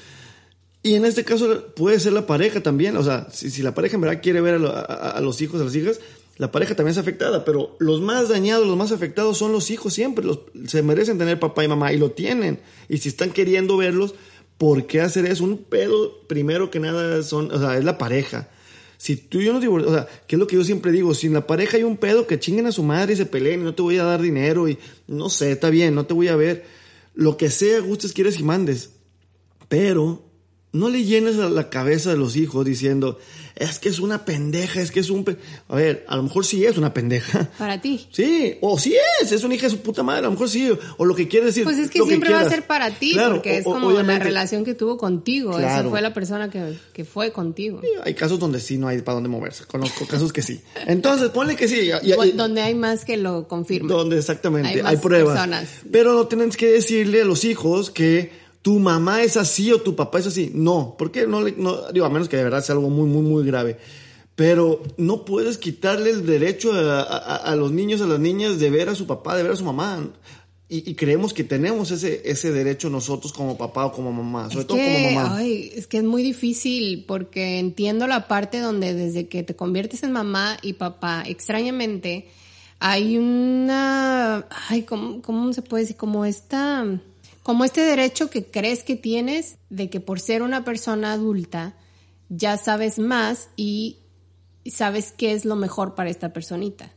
Y 0.83 0.93
en 0.93 1.05
este 1.05 1.23
caso 1.25 1.65
puede 1.75 1.99
ser 1.99 2.13
la 2.13 2.27
pareja 2.27 2.61
también. 2.61 2.95
O 2.97 3.03
sea, 3.03 3.27
si, 3.31 3.49
si 3.49 3.61
la 3.63 3.73
pareja 3.73 3.95
en 3.95 4.01
verdad 4.01 4.21
quiere 4.21 4.41
ver 4.41 4.55
a, 4.55 4.59
lo- 4.59 4.69
a- 4.75 4.81
a 4.81 5.21
los 5.21 5.41
hijos, 5.41 5.59
a 5.59 5.65
las 5.65 5.75
hijas, 5.75 5.99
la 6.37 6.51
pareja 6.51 6.75
también 6.75 6.93
es 6.93 6.97
afectada. 6.97 7.43
Pero 7.45 7.75
los 7.79 8.01
más 8.01 8.29
dañados, 8.29 8.67
los 8.67 8.77
más 8.77 8.91
afectados 8.91 9.37
son 9.37 9.51
los 9.51 9.69
hijos 9.71 9.93
siempre. 9.93 10.23
Los, 10.23 10.39
se 10.67 10.81
merecen 10.81 11.17
tener 11.17 11.39
papá 11.39 11.63
y 11.63 11.67
mamá 11.67 11.91
y 11.93 11.97
lo 11.97 12.11
tienen. 12.11 12.59
Y 12.89 12.99
si 12.99 13.09
están 13.09 13.31
queriendo 13.31 13.77
verlos, 13.77 14.15
¿por 14.57 14.85
qué 14.87 15.01
hacer 15.01 15.25
eso? 15.25 15.43
Un 15.43 15.57
pedo, 15.57 16.21
primero 16.27 16.71
que 16.71 16.79
nada, 16.79 17.21
son, 17.23 17.51
o 17.51 17.59
sea, 17.59 17.77
es 17.77 17.83
la 17.83 17.97
pareja. 17.97 18.49
Si 18.97 19.15
tú 19.15 19.39
y 19.39 19.45
yo 19.45 19.53
nos 19.53 19.61
divorciamos, 19.61 19.99
o 19.99 20.03
sea, 20.03 20.07
que 20.27 20.35
es 20.35 20.39
lo 20.39 20.47
que 20.47 20.55
yo 20.55 20.63
siempre 20.63 20.91
digo, 20.91 21.13
si 21.13 21.27
en 21.27 21.33
la 21.33 21.45
pareja 21.45 21.77
hay 21.77 21.83
un 21.83 21.97
pedo, 21.97 22.25
que 22.25 22.39
chinguen 22.39 22.65
a 22.65 22.71
su 22.71 22.81
madre 22.81 23.13
y 23.13 23.15
se 23.15 23.27
peleen 23.27 23.61
y 23.61 23.63
no 23.63 23.75
te 23.75 23.83
voy 23.83 23.97
a 23.97 24.03
dar 24.03 24.21
dinero 24.21 24.67
y 24.67 24.79
no 25.07 25.29
sé, 25.29 25.51
está 25.51 25.69
bien, 25.69 25.93
no 25.93 26.05
te 26.05 26.13
voy 26.15 26.29
a 26.29 26.35
ver. 26.35 26.65
Lo 27.13 27.37
que 27.37 27.49
sea, 27.49 27.79
gustes, 27.79 28.13
quieres 28.13 28.39
y 28.39 28.43
mandes. 28.43 28.91
Pero 29.69 30.23
no 30.71 30.89
le 30.89 31.03
llenes 31.03 31.35
la 31.35 31.69
cabeza 31.69 32.09
de 32.09 32.17
los 32.17 32.35
hijos 32.35 32.65
diciendo, 32.65 33.19
es 33.59 33.79
que 33.79 33.89
es 33.89 33.99
una 33.99 34.23
pendeja, 34.23 34.81
es 34.81 34.91
que 34.91 34.99
es 34.99 35.09
un... 35.09 35.25
A 35.67 35.75
ver, 35.75 36.05
a 36.07 36.15
lo 36.15 36.23
mejor 36.23 36.45
sí 36.45 36.63
es 36.65 36.77
una 36.77 36.93
pendeja. 36.93 37.49
Para 37.57 37.81
ti. 37.81 38.07
Sí, 38.11 38.57
o 38.61 38.77
sí 38.79 38.95
es, 39.21 39.31
es 39.31 39.43
una 39.43 39.55
hija 39.55 39.67
de 39.67 39.71
su 39.71 39.79
puta 39.79 40.03
madre, 40.03 40.19
a 40.19 40.23
lo 40.23 40.31
mejor 40.31 40.49
sí, 40.49 40.69
o 40.97 41.05
lo 41.05 41.15
que 41.15 41.27
quiere 41.27 41.47
decir. 41.47 41.63
Pues 41.63 41.77
es 41.77 41.89
que 41.89 42.01
siempre 42.03 42.31
va 42.31 42.41
a 42.41 42.49
ser 42.49 42.67
para 42.67 42.91
ti, 42.91 43.17
porque 43.29 43.57
es 43.57 43.63
como 43.63 43.91
la 43.91 44.19
relación 44.19 44.63
que 44.63 44.73
tuvo 44.73 44.97
contigo, 44.97 45.57
esa 45.57 45.83
fue 45.83 46.01
la 46.01 46.13
persona 46.13 46.49
que, 46.49 46.77
que 46.93 47.05
fue 47.05 47.31
contigo. 47.31 47.81
hay 48.03 48.13
casos 48.13 48.39
donde 48.39 48.59
sí 48.59 48.77
no 48.77 48.87
hay 48.87 49.01
para 49.01 49.15
dónde 49.15 49.29
moverse, 49.29 49.65
conozco 49.65 50.05
casos 50.05 50.31
que 50.31 50.41
sí. 50.41 50.61
Entonces, 50.85 51.29
ponle 51.29 51.55
que 51.55 51.67
sí. 51.67 51.89
donde 52.35 52.61
hay 52.61 52.75
más 52.75 53.05
que 53.05 53.17
lo 53.17 53.47
confirman. 53.47 53.89
Donde 53.89 54.17
exactamente, 54.19 54.81
hay, 54.83 54.97
pruebas. 54.97 55.35
Personas. 55.35 55.69
Pero 55.91 56.13
no 56.13 56.27
tienes 56.27 56.57
que 56.57 56.67
decirle 56.67 57.21
a 57.21 57.25
los 57.25 57.43
hijos 57.43 57.91
que 57.91 58.46
tu 58.61 58.79
mamá 58.79 59.23
es 59.23 59.37
así 59.37 59.71
o 59.71 59.81
tu 59.81 59.95
papá 59.95 60.19
es 60.19 60.27
así. 60.27 60.51
No, 60.53 60.95
porque 60.97 61.27
no, 61.27 61.41
no 61.41 61.91
digo, 61.91 62.05
a 62.05 62.09
menos 62.09 62.29
que 62.29 62.37
de 62.37 62.43
verdad 62.43 62.63
sea 62.63 62.75
algo 62.75 62.89
muy, 62.89 63.07
muy, 63.07 63.21
muy 63.21 63.45
grave. 63.45 63.77
Pero 64.35 64.83
no 64.97 65.25
puedes 65.25 65.57
quitarle 65.57 66.11
el 66.11 66.25
derecho 66.25 66.71
a, 66.73 67.55
los 67.55 67.71
niños, 67.71 68.01
a 68.01 68.05
las 68.05 68.19
niñas 68.19 68.59
de 68.59 68.69
ver 68.69 68.87
a 68.87 68.93
su 68.93 69.07
papá, 69.07 69.35
de 69.35 69.41
ver 69.41 69.53
a 69.53 69.55
su 69.55 69.65
mamá. 69.65 70.11
Y, 70.69 70.95
creemos 70.95 71.33
que 71.33 71.45
tenemos 71.45 71.91
ese, 71.91 72.21
ese 72.25 72.51
derecho 72.51 72.89
nosotros 72.89 73.31
como 73.31 73.57
papá 73.57 73.85
o 73.85 73.93
como 73.93 74.11
mamá, 74.11 74.49
sobre 74.51 74.65
todo 74.65 74.77
como 74.77 75.11
mamá. 75.11 75.37
Ay, 75.37 75.71
es 75.73 75.87
que 75.87 75.97
es 75.97 76.03
muy 76.03 76.21
difícil 76.21 77.05
porque 77.07 77.57
entiendo 77.57 78.05
la 78.05 78.27
parte 78.27 78.59
donde 78.59 78.93
desde 78.93 79.27
que 79.27 79.43
te 79.43 79.55
conviertes 79.55 80.03
en 80.03 80.11
mamá 80.11 80.57
y 80.61 80.73
papá, 80.73 81.23
extrañamente, 81.25 82.27
hay 82.79 83.17
una, 83.17 84.45
ay, 84.67 84.83
¿cómo, 84.83 85.21
cómo 85.21 85.51
se 85.53 85.61
puede 85.61 85.83
decir? 85.83 85.97
Como 85.97 86.25
esta 86.25 86.85
como 87.47 87.63
este 87.63 87.79
derecho 87.79 88.29
que 88.29 88.43
crees 88.43 88.83
que 88.83 88.97
tienes 88.97 89.55
de 89.69 89.89
que 89.89 90.01
por 90.01 90.19
ser 90.19 90.41
una 90.41 90.65
persona 90.65 91.13
adulta 91.13 91.77
ya 92.27 92.57
sabes 92.57 92.99
más 92.99 93.47
y 93.55 93.99
sabes 94.65 95.13
qué 95.17 95.31
es 95.31 95.45
lo 95.45 95.55
mejor 95.55 95.95
para 95.95 96.09
esta 96.09 96.33
personita. 96.33 96.91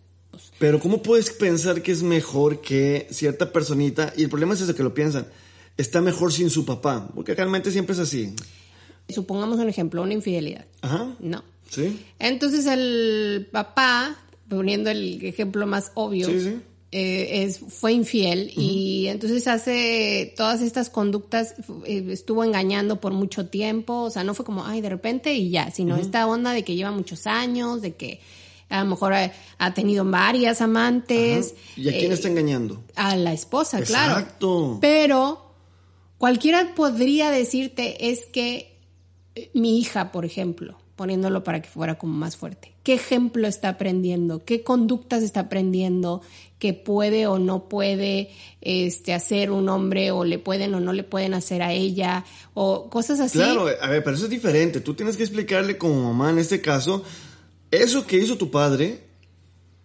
Pero 0.58 0.80
¿cómo 0.80 1.04
puedes 1.04 1.30
pensar 1.30 1.82
que 1.82 1.92
es 1.92 2.02
mejor 2.02 2.62
que 2.62 3.06
cierta 3.12 3.52
personita? 3.52 4.12
Y 4.16 4.24
el 4.24 4.28
problema 4.28 4.54
es 4.54 4.60
eso 4.62 4.74
que 4.74 4.82
lo 4.82 4.92
piensan. 4.92 5.28
Está 5.76 6.00
mejor 6.00 6.32
sin 6.32 6.50
su 6.50 6.64
papá, 6.64 7.08
porque 7.14 7.32
realmente 7.32 7.70
siempre 7.70 7.92
es 7.92 8.00
así. 8.00 8.34
Supongamos 9.08 9.60
un 9.60 9.68
ejemplo, 9.68 10.02
una 10.02 10.14
infidelidad. 10.14 10.64
Ajá. 10.82 11.14
No. 11.20 11.44
Sí. 11.68 12.04
Entonces 12.18 12.66
el 12.66 13.46
papá, 13.52 14.20
poniendo 14.48 14.90
el 14.90 15.24
ejemplo 15.24 15.64
más 15.68 15.92
obvio, 15.94 16.26
sí, 16.26 16.40
sí 16.40 16.60
eh, 16.92 17.44
es, 17.44 17.60
fue 17.60 17.92
infiel 17.92 18.52
y 18.56 19.06
entonces 19.06 19.46
hace 19.46 20.34
todas 20.36 20.60
estas 20.60 20.90
conductas, 20.90 21.54
eh, 21.86 22.04
estuvo 22.10 22.42
engañando 22.42 23.00
por 23.00 23.12
mucho 23.12 23.46
tiempo, 23.46 24.02
o 24.02 24.10
sea, 24.10 24.24
no 24.24 24.34
fue 24.34 24.44
como, 24.44 24.66
ay, 24.66 24.80
de 24.80 24.88
repente 24.88 25.32
y 25.32 25.50
ya, 25.50 25.70
sino 25.70 25.96
esta 25.96 26.26
onda 26.26 26.52
de 26.52 26.64
que 26.64 26.74
lleva 26.74 26.90
muchos 26.90 27.28
años, 27.28 27.80
de 27.80 27.94
que 27.94 28.20
a 28.68 28.82
lo 28.82 28.90
mejor 28.90 29.12
ha, 29.12 29.74
tenido 29.74 30.04
varias 30.04 30.60
amantes. 30.60 31.54
¿Y 31.76 31.88
a 31.88 31.92
quién 31.92 32.10
está 32.10 32.26
eh, 32.26 32.32
engañando? 32.32 32.82
A 32.96 33.14
la 33.14 33.32
esposa, 33.32 33.80
claro. 33.82 34.18
Exacto. 34.18 34.78
Pero 34.80 35.52
cualquiera 36.18 36.74
podría 36.74 37.30
decirte 37.30 38.10
es 38.10 38.26
que 38.26 38.78
mi 39.54 39.78
hija, 39.78 40.10
por 40.10 40.24
ejemplo, 40.24 40.76
poniéndolo 40.96 41.44
para 41.44 41.62
que 41.62 41.68
fuera 41.68 41.98
como 41.98 42.12
más 42.14 42.36
fuerte. 42.36 42.74
¿Qué 42.82 42.94
ejemplo 42.94 43.46
está 43.46 43.70
aprendiendo? 43.70 44.44
¿Qué 44.44 44.62
conductas 44.62 45.22
está 45.22 45.40
aprendiendo? 45.40 46.22
Que 46.60 46.74
puede 46.74 47.26
o 47.26 47.38
no 47.40 47.68
puede 47.68 48.30
este, 48.60 49.14
hacer 49.14 49.50
un 49.50 49.68
hombre 49.68 50.12
o 50.12 50.24
le 50.24 50.38
pueden 50.38 50.74
o 50.74 50.80
no 50.80 50.92
le 50.92 51.02
pueden 51.02 51.34
hacer 51.34 51.62
a 51.62 51.72
ella 51.72 52.24
o 52.54 52.88
cosas 52.90 53.18
así. 53.18 53.38
Claro, 53.38 53.62
a 53.62 53.88
ver, 53.88 54.04
pero 54.04 54.14
eso 54.14 54.26
es 54.26 54.30
diferente. 54.30 54.80
Tú 54.80 54.94
tienes 54.94 55.16
que 55.16 55.24
explicarle 55.24 55.78
como 55.78 56.12
mamá 56.12 56.30
en 56.30 56.38
este 56.38 56.60
caso, 56.60 57.02
eso 57.70 58.06
que 58.06 58.18
hizo 58.18 58.36
tu 58.36 58.50
padre 58.50 59.00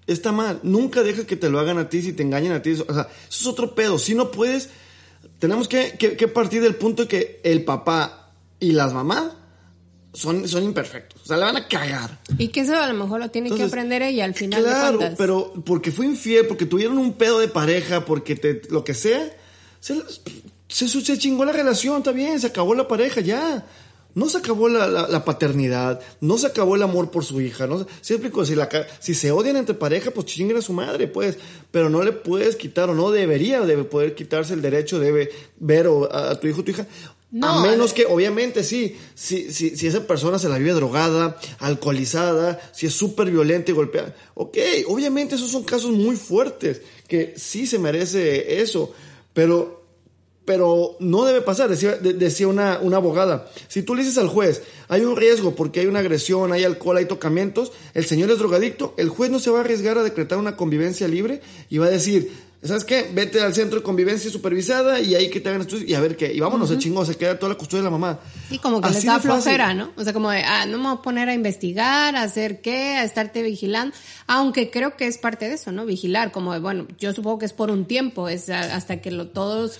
está 0.06 0.34
mal. 0.34 0.60
Nunca 0.64 1.02
dejes 1.02 1.26
que 1.26 1.38
te 1.38 1.50
lo 1.50 1.60
hagan 1.60 1.80
a 1.80 1.90
ti 1.90 2.02
si 2.02 2.12
te 2.12 2.24
engañan 2.24 2.52
a 2.52 2.62
ti. 2.62 2.74
O 2.74 2.94
sea, 2.94 3.08
eso 3.30 3.42
es 3.42 3.48
otro 3.48 3.74
pedo. 3.74 3.98
Si 3.98 4.14
no 4.14 4.30
puedes, 4.30 4.70
tenemos 5.40 5.70
que, 5.70 5.94
que 5.94 6.28
partir 6.28 6.62
del 6.62 6.76
punto 6.76 7.08
que 7.08 7.40
el 7.44 7.64
papá 7.64 8.34
y 8.60 8.74
las 8.74 8.94
mamás 8.94 9.32
son, 10.16 10.48
son 10.48 10.64
imperfectos. 10.64 11.22
O 11.24 11.26
sea, 11.26 11.38
le 11.38 11.44
van 11.44 11.58
a 11.58 11.68
cagar. 11.68 12.20
Y 12.38 12.48
que 12.48 12.62
eso 12.62 12.76
a 12.76 12.88
lo 12.88 12.94
mejor 12.94 13.20
lo 13.20 13.30
tiene 13.30 13.52
que 13.52 13.64
aprender 13.64 14.02
ella 14.02 14.26
al 14.26 14.34
final. 14.34 14.64
Claro, 14.64 15.00
pero 15.18 15.54
porque 15.66 15.92
fue 15.92 16.06
infiel, 16.06 16.48
porque 16.48 16.66
tuvieron 16.66 16.98
un 16.98 17.14
pedo 17.14 17.40
de 17.40 17.48
pareja, 17.48 18.06
porque 18.06 18.36
te, 18.36 18.62
lo 18.70 18.84
que 18.84 18.94
sea, 18.94 19.32
se, 19.80 20.02
se, 20.68 21.18
chingó 21.18 21.46
la 21.46 21.52
relación, 21.52 21.98
está 21.98 22.12
bien, 22.12 22.40
se 22.40 22.48
acabó 22.48 22.74
la 22.74 22.88
pareja, 22.88 23.22
ya. 23.22 23.66
No 24.16 24.30
se 24.30 24.38
acabó 24.38 24.70
la, 24.70 24.88
la, 24.88 25.26
paternidad, 25.26 26.00
no 26.22 26.38
se 26.38 26.48
acabó 26.48 26.78
el 26.78 26.84
amor 26.84 27.12
por 27.12 27.26
su 27.26 27.42
hija, 27.42 27.68
no 27.68 27.86
siempre 28.00 28.32
si, 28.46 28.56
la, 28.56 28.70
si 29.00 29.14
se 29.14 29.30
odian 29.34 29.58
entre 29.58 29.76
pareja, 29.76 30.12
pues 30.12 30.28
chinguen 30.28 30.56
a 30.56 30.62
su 30.62 30.72
madre, 30.72 31.10
pues, 31.10 31.38
pero 31.70 31.90
no 31.90 32.02
le 32.02 32.14
puedes 32.14 32.56
quitar 32.56 32.90
o 32.90 32.96
no 32.96 33.12
debería 33.12 33.60
debe 33.60 33.84
poder 33.84 34.16
quitarse 34.16 34.54
el 34.54 34.62
derecho 34.62 35.00
de 35.00 35.30
ver 35.58 35.90
a, 36.12 36.30
a 36.30 36.40
tu 36.40 36.48
hijo 36.48 36.62
o 36.62 36.64
tu 36.64 36.72
hija. 36.72 36.88
A 37.42 37.62
menos 37.62 37.92
que, 37.92 38.06
obviamente, 38.06 38.64
sí, 38.64 38.98
si, 39.14 39.52
si, 39.52 39.76
si, 39.76 39.88
esa 39.88 40.08
persona 40.08 40.40
se 40.40 40.48
la 40.48 40.58
vive 40.58 40.72
drogada, 40.72 41.38
alcoholizada, 41.60 42.60
si 42.72 42.86
es 42.86 42.94
súper 42.94 43.30
violenta 43.30 43.72
y 43.72 43.74
golpeada. 43.74 44.16
Ok, 44.36 44.58
obviamente 44.88 45.36
esos 45.36 45.52
son 45.52 45.64
casos 45.64 45.92
muy 45.92 46.16
fuertes, 46.16 46.82
que 47.08 47.34
sí 47.36 47.68
se 47.68 47.78
merece 47.78 48.62
eso, 48.62 48.94
pero, 49.34 49.84
pero 50.46 50.96
no 51.00 51.26
debe 51.26 51.42
pasar, 51.42 51.70
decía, 51.70 51.98
decía 51.98 52.48
una, 52.48 52.80
una 52.80 52.98
abogada. 52.98 53.52
Si 53.68 53.84
tú 53.84 53.96
le 53.96 54.04
dices 54.04 54.18
al 54.18 54.30
juez, 54.30 54.64
hay 54.88 55.02
un 55.02 55.18
riesgo 55.18 55.56
porque 55.56 55.82
hay 55.82 55.88
una 55.88 56.00
agresión, 56.00 56.54
hay 56.54 56.64
alcohol, 56.64 56.98
hay 56.98 57.06
tocamientos, 57.06 57.74
el 57.94 58.06
señor 58.06 58.32
es 58.32 58.38
drogadicto, 58.38 58.94
el 58.98 59.10
juez 59.10 59.30
no 59.30 59.40
se 59.40 59.50
va 59.50 59.58
a 59.58 59.62
arriesgar 59.62 59.98
a 59.98 60.04
decretar 60.04 60.38
una 60.38 60.56
convivencia 60.56 61.08
libre 61.08 61.42
y 61.70 61.80
va 61.80 61.88
a 61.88 61.92
decir, 61.92 62.32
¿sabes 62.64 62.84
qué? 62.84 63.10
Vete 63.14 63.42
al 63.42 63.54
centro 63.54 63.80
de 63.80 63.84
convivencia 63.84 64.30
supervisada 64.30 65.00
y 65.00 65.16
ahí 65.16 65.30
que 65.30 65.40
te 65.40 65.50
hagan 65.50 65.62
estudios 65.62 65.90
y 65.90 65.94
a 65.94 66.00
ver 66.00 66.16
qué. 66.16 66.34
Y 66.34 66.40
vámonos, 66.40 66.70
se 66.70 66.78
chingó, 66.78 67.06
se 67.06 67.16
queda 67.16 67.38
toda 67.38 67.54
la 67.54 67.58
custodia 67.58 67.84
de 67.84 67.86
la 67.86 67.92
mamá. 67.92 68.20
Y 68.50 68.60
como 68.60 68.82
que 68.82 68.90
les 68.90 69.06
da 69.06 69.20
flojera, 69.20 69.74
¿no? 69.74 69.92
O 69.96 70.04
sea, 70.04 70.14
como 70.14 70.30
de, 70.30 70.44
ah, 70.44 70.66
no 70.66 70.78
me 70.78 70.84
voy 70.86 70.98
a 70.98 71.02
poner 71.02 71.30
a 71.30 71.34
investigar, 71.34 72.16
a 72.16 72.24
hacer 72.24 72.62
qué, 72.62 72.96
a 72.96 73.04
estarte 73.04 73.42
vigilando. 73.44 73.96
Aunque 74.28 74.72
creo 74.72 74.96
que 74.96 75.08
es 75.08 75.18
parte 75.18 75.48
de 75.48 75.56
eso, 75.56 75.72
¿no? 75.72 75.86
Vigilar, 75.86 76.32
como 76.32 76.54
de, 76.54 76.60
bueno, 76.60 76.88
yo 76.98 77.14
supongo 77.14 77.40
que 77.40 77.46
es 77.46 77.54
por 77.54 77.72
un 77.72 77.86
tiempo, 77.86 78.30
es 78.30 78.50
hasta 78.50 79.02
que 79.02 79.12
lo, 79.12 79.28
todos 79.28 79.80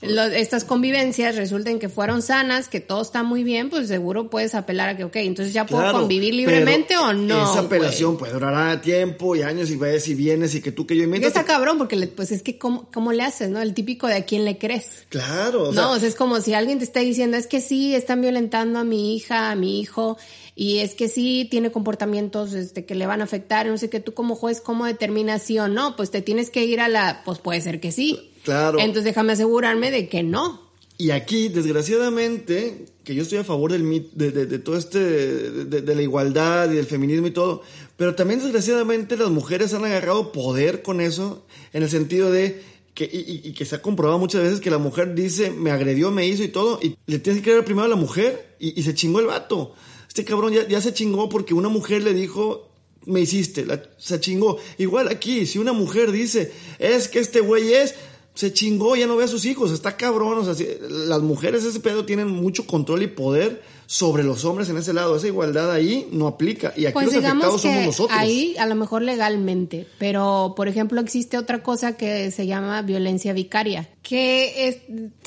estas 0.00 0.64
convivencias 0.64 1.36
resulten 1.36 1.78
que 1.78 1.88
fueron 1.88 2.20
sanas, 2.20 2.68
que 2.68 2.80
todo 2.80 3.00
está 3.02 3.22
muy 3.22 3.42
bien, 3.42 3.70
pues 3.70 3.88
seguro 3.88 4.28
puedes 4.28 4.54
apelar 4.54 4.90
a 4.90 4.96
que, 4.96 5.04
ok, 5.04 5.16
entonces 5.16 5.54
ya 5.54 5.66
puedo 5.66 5.92
convivir 5.92 6.34
libremente 6.34 6.96
o 6.96 7.12
no. 7.12 7.50
Esa 7.50 7.60
apelación 7.60 8.18
puede 8.18 8.32
durar 8.34 8.80
tiempo 8.82 9.34
y 9.34 9.42
años 9.42 9.70
y 9.70 9.76
vayas 9.76 10.06
y 10.08 10.14
vienes 10.14 10.54
y 10.54 10.60
que 10.60 10.72
tú 10.72 10.86
que 10.86 10.96
yo 10.96 11.04
invento. 11.04 11.26
Está 11.26 11.44
cabrón 11.44 11.78
porque 11.78 11.96
pues 12.08 12.32
es 12.32 12.42
que 12.42 12.58
¿cómo, 12.58 12.88
cómo 12.92 13.12
le 13.12 13.22
haces, 13.22 13.48
¿no? 13.48 13.60
El 13.62 13.72
típico 13.72 14.06
de 14.06 14.14
a 14.14 14.24
quién 14.24 14.44
le 14.44 14.58
crees. 14.58 15.06
Claro. 15.08 15.70
O 15.70 15.72
no, 15.72 15.92
o 15.92 15.98
sea, 15.98 16.08
es 16.08 16.14
como 16.14 16.40
si 16.40 16.54
alguien 16.54 16.78
te 16.78 16.84
está 16.84 17.00
diciendo, 17.00 17.36
es 17.36 17.46
que 17.46 17.60
sí, 17.60 17.94
están 17.94 18.20
violentando 18.20 18.80
a 18.80 18.84
mi 18.84 19.16
hija, 19.16 19.50
a 19.50 19.56
mi 19.56 19.80
hijo, 19.80 20.18
y 20.54 20.78
es 20.78 20.94
que 20.94 21.08
sí 21.08 21.48
tiene 21.50 21.72
comportamientos 21.72 22.52
este, 22.52 22.84
que 22.84 22.94
le 22.94 23.06
van 23.06 23.20
a 23.20 23.24
afectar, 23.24 23.66
no 23.66 23.78
sé 23.78 23.88
qué, 23.88 24.00
tú 24.00 24.12
como 24.12 24.34
juez, 24.34 24.60
¿cómo 24.60 24.84
determinas 24.84 25.42
sí 25.42 25.58
o 25.58 25.68
no? 25.68 25.96
Pues 25.96 26.10
te 26.10 26.20
tienes 26.22 26.50
que 26.50 26.64
ir 26.64 26.80
a 26.80 26.88
la, 26.88 27.22
pues 27.24 27.38
puede 27.38 27.60
ser 27.60 27.80
que 27.80 27.90
sí. 27.90 28.30
Claro. 28.44 28.78
Entonces 28.78 29.04
déjame 29.04 29.32
asegurarme 29.32 29.90
de 29.90 30.08
que 30.08 30.22
no. 30.22 30.64
Y 30.96 31.10
aquí, 31.10 31.48
desgraciadamente, 31.48 32.86
que 33.02 33.16
yo 33.16 33.22
estoy 33.22 33.38
a 33.38 33.44
favor 33.44 33.72
del 33.72 34.08
de, 34.12 34.30
de, 34.30 34.58
todo 34.60 34.76
este, 34.76 34.98
de, 35.00 35.94
la 35.94 36.02
igualdad 36.02 36.70
y 36.70 36.76
del 36.76 36.86
feminismo 36.86 37.26
y 37.26 37.32
todo, 37.32 37.62
pero 37.96 38.14
también 38.14 38.40
desgraciadamente 38.40 39.16
las 39.16 39.30
mujeres 39.30 39.74
han 39.74 39.84
agarrado 39.84 40.30
poder 40.30 40.82
con 40.82 41.00
eso, 41.00 41.44
en 41.72 41.82
el 41.82 41.90
sentido 41.90 42.30
de 42.30 42.62
que, 42.94 43.10
y, 43.12 43.52
que 43.54 43.64
se 43.64 43.74
ha 43.74 43.82
comprobado 43.82 44.20
muchas 44.20 44.42
veces 44.42 44.60
que 44.60 44.70
la 44.70 44.78
mujer 44.78 45.16
dice, 45.16 45.50
me 45.50 45.72
agredió, 45.72 46.12
me 46.12 46.28
hizo 46.28 46.44
y 46.44 46.48
todo, 46.48 46.78
y 46.80 46.96
le 47.06 47.18
tienes 47.18 47.42
que 47.42 47.50
creer 47.50 47.64
primero 47.64 47.86
a 47.86 47.88
la 47.88 47.96
mujer 47.96 48.54
y, 48.60 48.80
se 48.84 48.94
chingó 48.94 49.18
el 49.18 49.26
vato. 49.26 49.74
Este 50.06 50.24
cabrón 50.24 50.52
ya, 50.52 50.68
ya, 50.68 50.80
se 50.80 50.94
chingó 50.94 51.28
porque 51.28 51.54
una 51.54 51.68
mujer 51.68 52.04
le 52.04 52.14
dijo, 52.14 52.70
me 53.04 53.20
hiciste, 53.20 53.66
se 53.98 54.20
chingó. 54.20 54.58
Igual 54.78 55.08
aquí, 55.08 55.44
si 55.44 55.58
una 55.58 55.72
mujer 55.72 56.12
dice, 56.12 56.52
es 56.78 57.08
que 57.08 57.18
este 57.18 57.40
güey 57.40 57.72
es, 57.72 57.96
se 58.34 58.52
chingó, 58.52 58.96
ya 58.96 59.06
no 59.06 59.16
ve 59.16 59.24
a 59.24 59.28
sus 59.28 59.44
hijos, 59.44 59.70
está 59.70 59.96
cabrón, 59.96 60.38
o 60.38 60.54
sea, 60.54 60.66
las 60.90 61.22
mujeres 61.22 61.64
ese 61.64 61.78
pedo 61.78 62.04
tienen 62.04 62.28
mucho 62.28 62.66
control 62.66 63.04
y 63.04 63.06
poder 63.06 63.62
sobre 63.86 64.24
los 64.24 64.44
hombres 64.44 64.68
en 64.70 64.76
ese 64.76 64.92
lado, 64.92 65.16
esa 65.16 65.28
igualdad 65.28 65.70
ahí 65.70 66.08
no 66.10 66.26
aplica 66.26 66.72
y 66.76 66.86
aquí 66.86 66.94
pues 66.94 67.06
los 67.06 67.24
afectados 67.24 67.62
somos 67.62 67.86
nosotros. 67.86 68.18
Ahí 68.18 68.56
a 68.58 68.66
lo 68.66 68.74
mejor 68.74 69.02
legalmente, 69.02 69.86
pero 69.98 70.54
por 70.56 70.66
ejemplo 70.66 71.00
existe 71.00 71.38
otra 71.38 71.62
cosa 71.62 71.96
que 71.96 72.32
se 72.32 72.46
llama 72.46 72.82
violencia 72.82 73.32
vicaria, 73.32 73.88
que 74.02 74.68
es, 74.68 74.78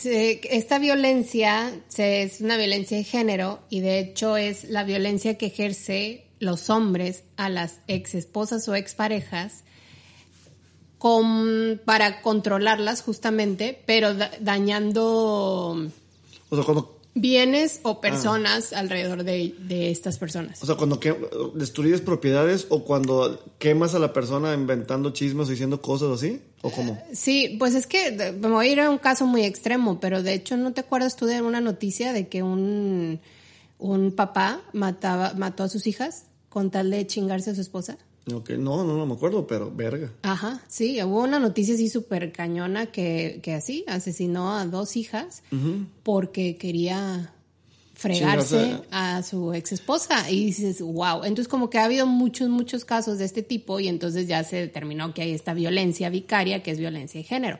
esta 0.04 0.78
violencia 0.78 1.72
es 1.98 2.42
una 2.42 2.58
violencia 2.58 2.98
de 2.98 3.06
género 3.06 3.60
y 3.70 3.80
de 3.80 4.00
hecho 4.00 4.36
es 4.36 4.66
la 4.66 4.84
violencia 4.84 5.38
que 5.38 5.46
ejerce 5.46 6.26
los 6.40 6.70
hombres 6.70 7.24
a 7.38 7.50
las 7.50 7.80
ex 7.88 8.16
esposas 8.16 8.68
o 8.68 8.76
exparejas 8.76 9.64
con, 10.98 11.80
para 11.86 12.22
controlarlas 12.22 13.02
justamente, 13.02 13.82
pero 13.86 14.14
dañando... 14.40 15.90
O 16.50 16.56
sea, 16.56 16.64
cuando 16.64 16.98
bienes 17.22 17.80
o 17.84 18.00
personas 18.00 18.74
alrededor 18.74 19.24
de, 19.24 19.56
de 19.60 19.92
estas 19.92 20.18
personas. 20.18 20.62
O 20.62 20.66
sea, 20.66 20.76
cuando 20.76 21.00
que, 21.00 21.16
destruyes 21.56 22.02
propiedades 22.02 22.68
o 22.70 22.84
cuando 22.84 23.44
quemas 23.60 23.96
a 23.96 24.00
la 24.00 24.14
persona 24.14 24.54
inventando 24.54 25.12
chismes 25.12 25.48
o 25.48 25.52
diciendo 25.52 25.82
cosas 25.82 26.12
así, 26.12 26.42
o 26.62 26.72
cómo. 26.72 27.02
Sí, 27.14 27.56
pues 27.60 27.76
es 27.76 27.88
que 27.88 28.12
me 28.40 28.50
voy 28.50 28.68
a 28.68 28.72
ir 28.72 28.80
a 28.80 28.90
un 28.90 28.98
caso 28.98 29.26
muy 29.26 29.44
extremo, 29.44 30.00
pero 30.00 30.24
de 30.24 30.34
hecho, 30.34 30.58
¿no 30.58 30.74
te 30.74 30.82
acuerdas 30.82 31.16
tú 31.16 31.26
de 31.26 31.42
una 31.42 31.62
noticia 31.62 32.14
de 32.14 32.28
que 32.28 32.44
un, 32.44 33.20
un 33.80 34.12
papá 34.12 34.62
mataba, 34.74 35.34
mató 35.34 35.64
a 35.64 35.70
sus 35.70 35.88
hijas 35.88 36.26
con 36.50 36.72
tal 36.72 36.90
de 36.92 37.06
chingarse 37.06 37.52
a 37.52 37.56
su 37.56 37.62
esposa? 37.62 37.98
No, 38.28 38.44
no, 38.84 38.84
no 38.84 39.06
me 39.06 39.14
acuerdo, 39.14 39.48
pero 39.48 39.72
verga. 39.72 40.12
Ajá, 40.24 40.62
sí, 40.68 41.02
hubo 41.02 41.24
una 41.24 41.40
noticia 41.40 41.76
así 41.76 41.90
súper 41.90 42.32
cañona 42.32 42.88
que, 42.88 43.40
que 43.42 43.54
así 43.54 43.86
asesinó 43.88 44.54
a 44.54 44.66
dos 44.66 44.98
hijas 44.98 45.44
porque 46.04 46.58
quería 46.58 47.34
fregarse 47.98 48.82
a 48.92 49.24
su 49.24 49.54
ex 49.54 49.72
esposa 49.72 50.30
y 50.30 50.46
dices, 50.46 50.82
wow, 50.82 51.24
entonces 51.24 51.48
como 51.48 51.70
que 51.70 51.80
ha 51.80 51.86
habido 51.86 52.06
muchos, 52.06 52.48
muchos 52.48 52.86
casos 52.86 53.18
de 53.18 53.26
este 53.26 53.42
tipo 53.42 53.80
y 53.80 53.88
entonces 53.88 54.28
ya 54.28 54.44
se 54.44 54.58
determinó 54.58 55.14
que 55.14 55.24
hay 55.24 55.32
esta 55.32 55.56
violencia 55.56 56.10
vicaria 56.10 56.62
que 56.62 56.72
es 56.72 56.78
violencia 56.78 57.20
de 57.20 57.24
género. 57.24 57.58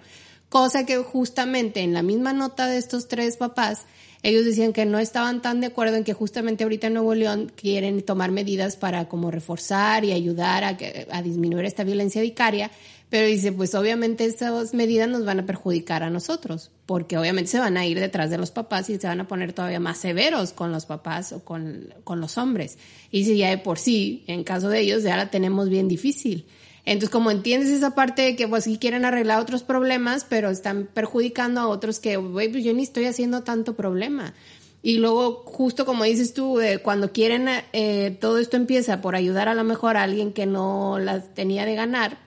Cosa 0.50 0.86
que 0.86 0.98
justamente 0.98 1.82
en 1.82 1.94
la 1.94 2.04
misma 2.04 2.34
nota 2.34 2.68
de 2.68 2.78
estos 2.78 3.08
tres 3.08 3.36
papás, 3.38 3.86
ellos 4.24 4.46
decían 4.46 4.74
que 4.74 4.86
no 4.86 5.00
estaban 5.00 5.42
tan 5.42 5.62
de 5.62 5.68
acuerdo 5.68 5.96
en 5.96 6.04
que 6.04 6.14
justamente 6.14 6.64
ahorita 6.64 6.88
en 6.88 6.94
Nuevo 6.94 7.14
León 7.14 7.52
quieren 7.56 8.02
tomar 8.02 8.32
medidas 8.32 8.76
para 8.76 9.08
como 9.08 9.32
reforzar 9.32 10.04
y 10.06 10.12
ayudar 10.12 10.64
a, 10.64 10.78
a 11.12 11.22
disminuir 11.22 11.66
esta 11.66 11.84
violencia 11.84 12.22
vicaria, 12.22 12.72
pero 13.10 13.28
dice, 13.28 13.54
pues 13.54 13.74
obviamente 13.74 14.26
esas 14.26 14.74
medidas 14.74 15.08
nos 15.08 15.24
van 15.24 15.40
a 15.40 15.46
perjudicar 15.46 16.04
a 16.04 16.10
nosotros, 16.10 16.72
porque 16.86 17.18
obviamente 17.18 17.52
se 17.52 17.60
van 17.60 17.78
a 17.78 17.86
ir 17.86 18.00
detrás 18.00 18.30
de 18.30 18.38
los 18.38 18.52
papás 18.52 18.90
y 18.90 18.98
se 18.98 19.08
van 19.08 19.22
a 19.22 19.28
poner 19.28 19.54
todavía 19.54 19.80
más 19.80 19.98
severos 19.98 20.52
con 20.52 20.74
los 20.74 20.86
papás 20.86 21.32
o 21.32 21.46
con, 21.46 21.94
con 22.04 22.20
los 22.20 22.38
hombres. 22.38 22.78
Y 23.10 23.24
si 23.24 23.38
ya 23.38 23.50
de 23.50 23.60
por 23.60 23.80
sí, 23.80 24.26
en 24.28 24.44
caso 24.44 24.68
de 24.68 24.82
ellos, 24.82 25.04
ya 25.04 25.16
la 25.16 25.30
tenemos 25.30 25.70
bien 25.70 25.88
difícil. 25.88 26.46
Entonces, 26.88 27.10
como 27.10 27.32
entiendes 27.32 27.70
esa 27.70 27.96
parte 27.96 28.22
de 28.22 28.36
que 28.38 28.48
pues 28.48 28.64
sí 28.64 28.78
quieren 28.78 29.04
arreglar 29.04 29.42
otros 29.42 29.62
problemas, 29.62 30.26
pero 30.28 30.50
están 30.50 30.88
perjudicando 30.94 31.60
a 31.60 31.68
otros 31.68 32.00
que, 32.00 32.16
güey, 32.16 32.50
pues 32.50 32.64
yo 32.64 32.74
ni 32.74 32.84
estoy 32.84 33.04
haciendo 33.04 33.44
tanto 33.44 33.76
problema. 33.76 34.34
Y 34.82 35.00
luego, 35.00 35.44
justo 35.46 35.86
como 35.86 36.06
dices 36.06 36.34
tú, 36.34 36.62
cuando 36.84 37.12
quieren, 37.12 37.50
eh, 37.74 38.18
todo 38.22 38.38
esto 38.38 38.56
empieza 38.56 39.02
por 39.02 39.18
ayudar 39.18 39.50
a 39.50 39.54
lo 39.54 39.66
mejor 39.66 39.98
a 39.98 40.04
alguien 40.04 40.32
que 40.32 40.46
no 40.46 40.98
las 40.98 41.34
tenía 41.34 41.66
de 41.66 41.76
ganar, 41.76 42.20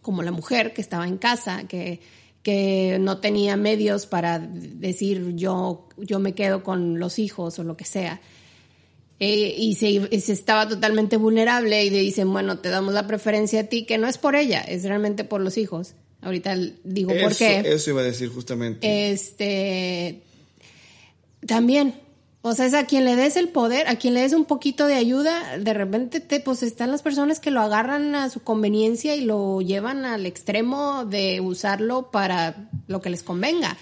como 0.00 0.22
la 0.22 0.32
mujer 0.32 0.72
que 0.72 0.80
estaba 0.80 1.06
en 1.06 1.18
casa, 1.18 1.64
que, 1.64 2.00
que 2.42 2.96
no 2.98 3.18
tenía 3.18 3.58
medios 3.58 4.06
para 4.06 4.38
decir 4.38 5.34
yo, 5.36 5.86
yo 5.98 6.18
me 6.18 6.32
quedo 6.32 6.62
con 6.62 6.98
los 6.98 7.18
hijos 7.18 7.58
o 7.58 7.62
lo 7.62 7.76
que 7.76 7.84
sea. 7.84 8.22
Eh, 9.24 9.54
y, 9.56 9.76
se, 9.76 9.88
y 9.88 10.20
se 10.20 10.32
estaba 10.32 10.68
totalmente 10.68 11.16
vulnerable 11.16 11.84
y 11.84 11.90
le 11.90 12.00
dicen, 12.00 12.32
bueno, 12.32 12.58
te 12.58 12.70
damos 12.70 12.92
la 12.92 13.06
preferencia 13.06 13.60
a 13.60 13.64
ti, 13.66 13.84
que 13.84 13.96
no 13.96 14.08
es 14.08 14.18
por 14.18 14.34
ella, 14.34 14.62
es 14.62 14.82
realmente 14.82 15.22
por 15.22 15.40
los 15.40 15.58
hijos. 15.58 15.94
Ahorita 16.22 16.56
digo 16.82 17.10
por 17.10 17.30
eso, 17.30 17.38
qué. 17.38 17.62
Eso 17.64 17.90
iba 17.90 18.00
a 18.00 18.04
decir 18.04 18.30
justamente. 18.30 19.12
Este, 19.12 20.22
también, 21.46 21.94
o 22.40 22.52
sea, 22.52 22.66
es 22.66 22.74
a 22.74 22.84
quien 22.86 23.04
le 23.04 23.14
des 23.14 23.36
el 23.36 23.48
poder, 23.48 23.86
a 23.86 23.94
quien 23.94 24.14
le 24.14 24.22
des 24.22 24.32
un 24.32 24.44
poquito 24.44 24.88
de 24.88 24.94
ayuda, 24.94 25.56
de 25.56 25.72
repente 25.72 26.18
te, 26.18 26.40
pues 26.40 26.64
están 26.64 26.90
las 26.90 27.02
personas 27.02 27.38
que 27.38 27.52
lo 27.52 27.60
agarran 27.60 28.16
a 28.16 28.28
su 28.28 28.42
conveniencia 28.42 29.14
y 29.14 29.20
lo 29.20 29.60
llevan 29.60 30.04
al 30.04 30.26
extremo 30.26 31.04
de 31.04 31.40
usarlo 31.40 32.10
para 32.10 32.68
lo 32.88 33.00
que 33.00 33.10
les 33.10 33.22
convenga. 33.22 33.76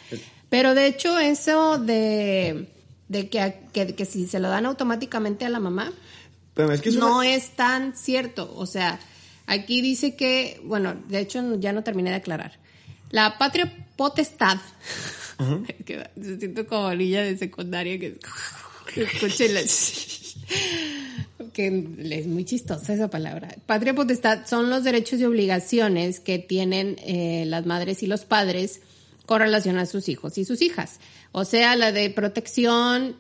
Pero 0.50 0.75
de 0.75 0.87
hecho 0.87 1.18
eso 1.18 1.78
de, 1.78 2.66
de 3.11 3.29
que, 3.29 3.55
que, 3.73 3.95
que 3.95 4.05
si 4.07 4.26
se 4.29 4.38
lo 4.40 4.49
dan 4.49 4.64
automáticamente 4.67 5.45
a 5.45 5.49
la 5.50 5.59
mamá, 5.61 5.93
Pero 6.55 6.73
es 6.73 6.81
que 6.81 6.88
es 6.90 6.95
no 6.95 7.19
una- 7.19 7.29
es 7.29 7.50
tan 7.57 7.95
cierto. 7.97 8.52
O 8.57 8.67
sea, 8.67 8.99
aquí 9.47 9.81
dice 9.83 10.14
que, 10.14 10.61
bueno, 10.64 10.95
de 11.09 11.19
hecho 11.19 11.59
ya 11.59 11.73
no 11.73 11.83
terminé 11.83 12.11
de 12.11 12.17
aclarar. 12.17 12.59
La 13.11 13.37
patria 13.37 13.71
potestad. 13.97 14.59
que 15.85 16.09
me 16.17 16.38
siento 16.38 16.67
como 16.67 16.95
niña 16.95 17.23
de 17.23 17.37
secundaria 17.37 17.99
que, 17.99 18.19
que 18.95 19.49
la- 19.49 19.61
que 21.52 21.67
es 22.17 22.26
muy 22.26 22.45
chistosa 22.45 22.95
esa 22.95 23.09
palabra. 23.09 23.55
Patria 23.67 23.95
potestad 23.95 24.47
son 24.47 24.71
los 24.71 24.85
derechos 24.85 25.19
y 25.21 25.25
obligaciones 25.25 26.21
que 26.21 26.38
tienen 26.38 26.97
eh, 27.05 27.45
las 27.47 27.67
madres 27.67 28.02
y 28.02 28.07
los 28.07 28.25
padres 28.25 28.81
con 29.31 29.39
relación 29.39 29.79
a 29.79 29.87
sus 29.87 30.09
hijos 30.09 30.39
y 30.39 30.45
sus 30.45 30.61
hijas. 30.61 30.99
O 31.31 31.45
sea, 31.45 31.77
la 31.77 31.93
de 31.93 32.11
protección 32.11 33.14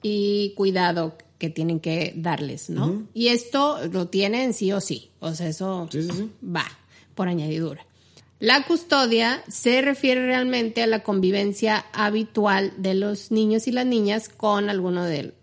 y 0.00 0.52
cuidado 0.56 1.18
que 1.38 1.50
tienen 1.50 1.80
que 1.80 2.12
darles, 2.14 2.70
¿no? 2.70 3.02
Y 3.14 3.30
esto 3.30 3.80
lo 3.88 4.06
tienen 4.06 4.54
sí 4.54 4.70
o 4.70 4.80
sí. 4.80 5.10
O 5.18 5.34
sea, 5.34 5.48
eso 5.48 5.88
Sí, 5.90 6.02
sí, 6.04 6.10
sí. 6.12 6.30
va 6.46 6.66
por 7.16 7.26
añadidura. 7.26 7.84
La 8.38 8.62
custodia 8.62 9.42
se 9.48 9.82
refiere 9.82 10.24
realmente 10.24 10.84
a 10.84 10.86
la 10.86 11.02
convivencia 11.02 11.84
habitual 11.92 12.72
de 12.78 12.94
los 12.94 13.32
niños 13.32 13.66
y 13.66 13.72
las 13.72 13.86
niñas 13.86 14.28
con 14.28 14.70
alguno 14.70 15.02
de 15.02 15.34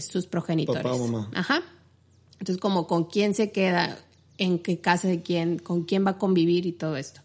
sus 0.00 0.28
progenitores. 0.28 0.82
Papá 0.82 0.94
o 0.94 1.06
mamá. 1.08 1.30
Ajá. 1.34 1.62
Entonces, 2.40 2.56
como 2.56 2.86
con 2.86 3.04
quién 3.04 3.34
se 3.34 3.52
queda, 3.52 3.98
en 4.38 4.60
qué 4.60 4.80
casa 4.80 5.08
de 5.08 5.20
quién, 5.20 5.58
con 5.58 5.84
quién 5.84 6.06
va 6.06 6.12
a 6.12 6.18
convivir 6.18 6.64
y 6.64 6.72
todo 6.72 6.96
esto. 6.96 7.20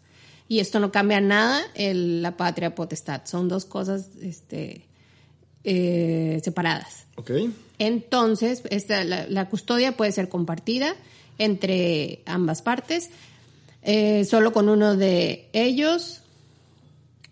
Y 0.48 0.60
esto 0.60 0.80
no 0.80 0.90
cambia 0.90 1.20
nada 1.20 1.60
el- 1.74 2.22
la 2.22 2.36
patria 2.36 2.74
potestad. 2.74 3.22
Son 3.26 3.48
dos 3.48 3.64
cosas 3.66 4.08
este, 4.22 4.86
eh, 5.64 6.40
separadas. 6.42 7.06
Ok. 7.16 7.30
Entonces, 7.78 8.62
esta, 8.70 9.04
la, 9.04 9.26
la 9.28 9.48
custodia 9.48 9.96
puede 9.96 10.12
ser 10.12 10.28
compartida 10.28 10.94
entre 11.38 12.22
ambas 12.26 12.62
partes, 12.62 13.10
eh, 13.82 14.24
solo 14.24 14.52
con 14.52 14.68
uno 14.68 14.96
de 14.96 15.48
ellos, 15.52 16.22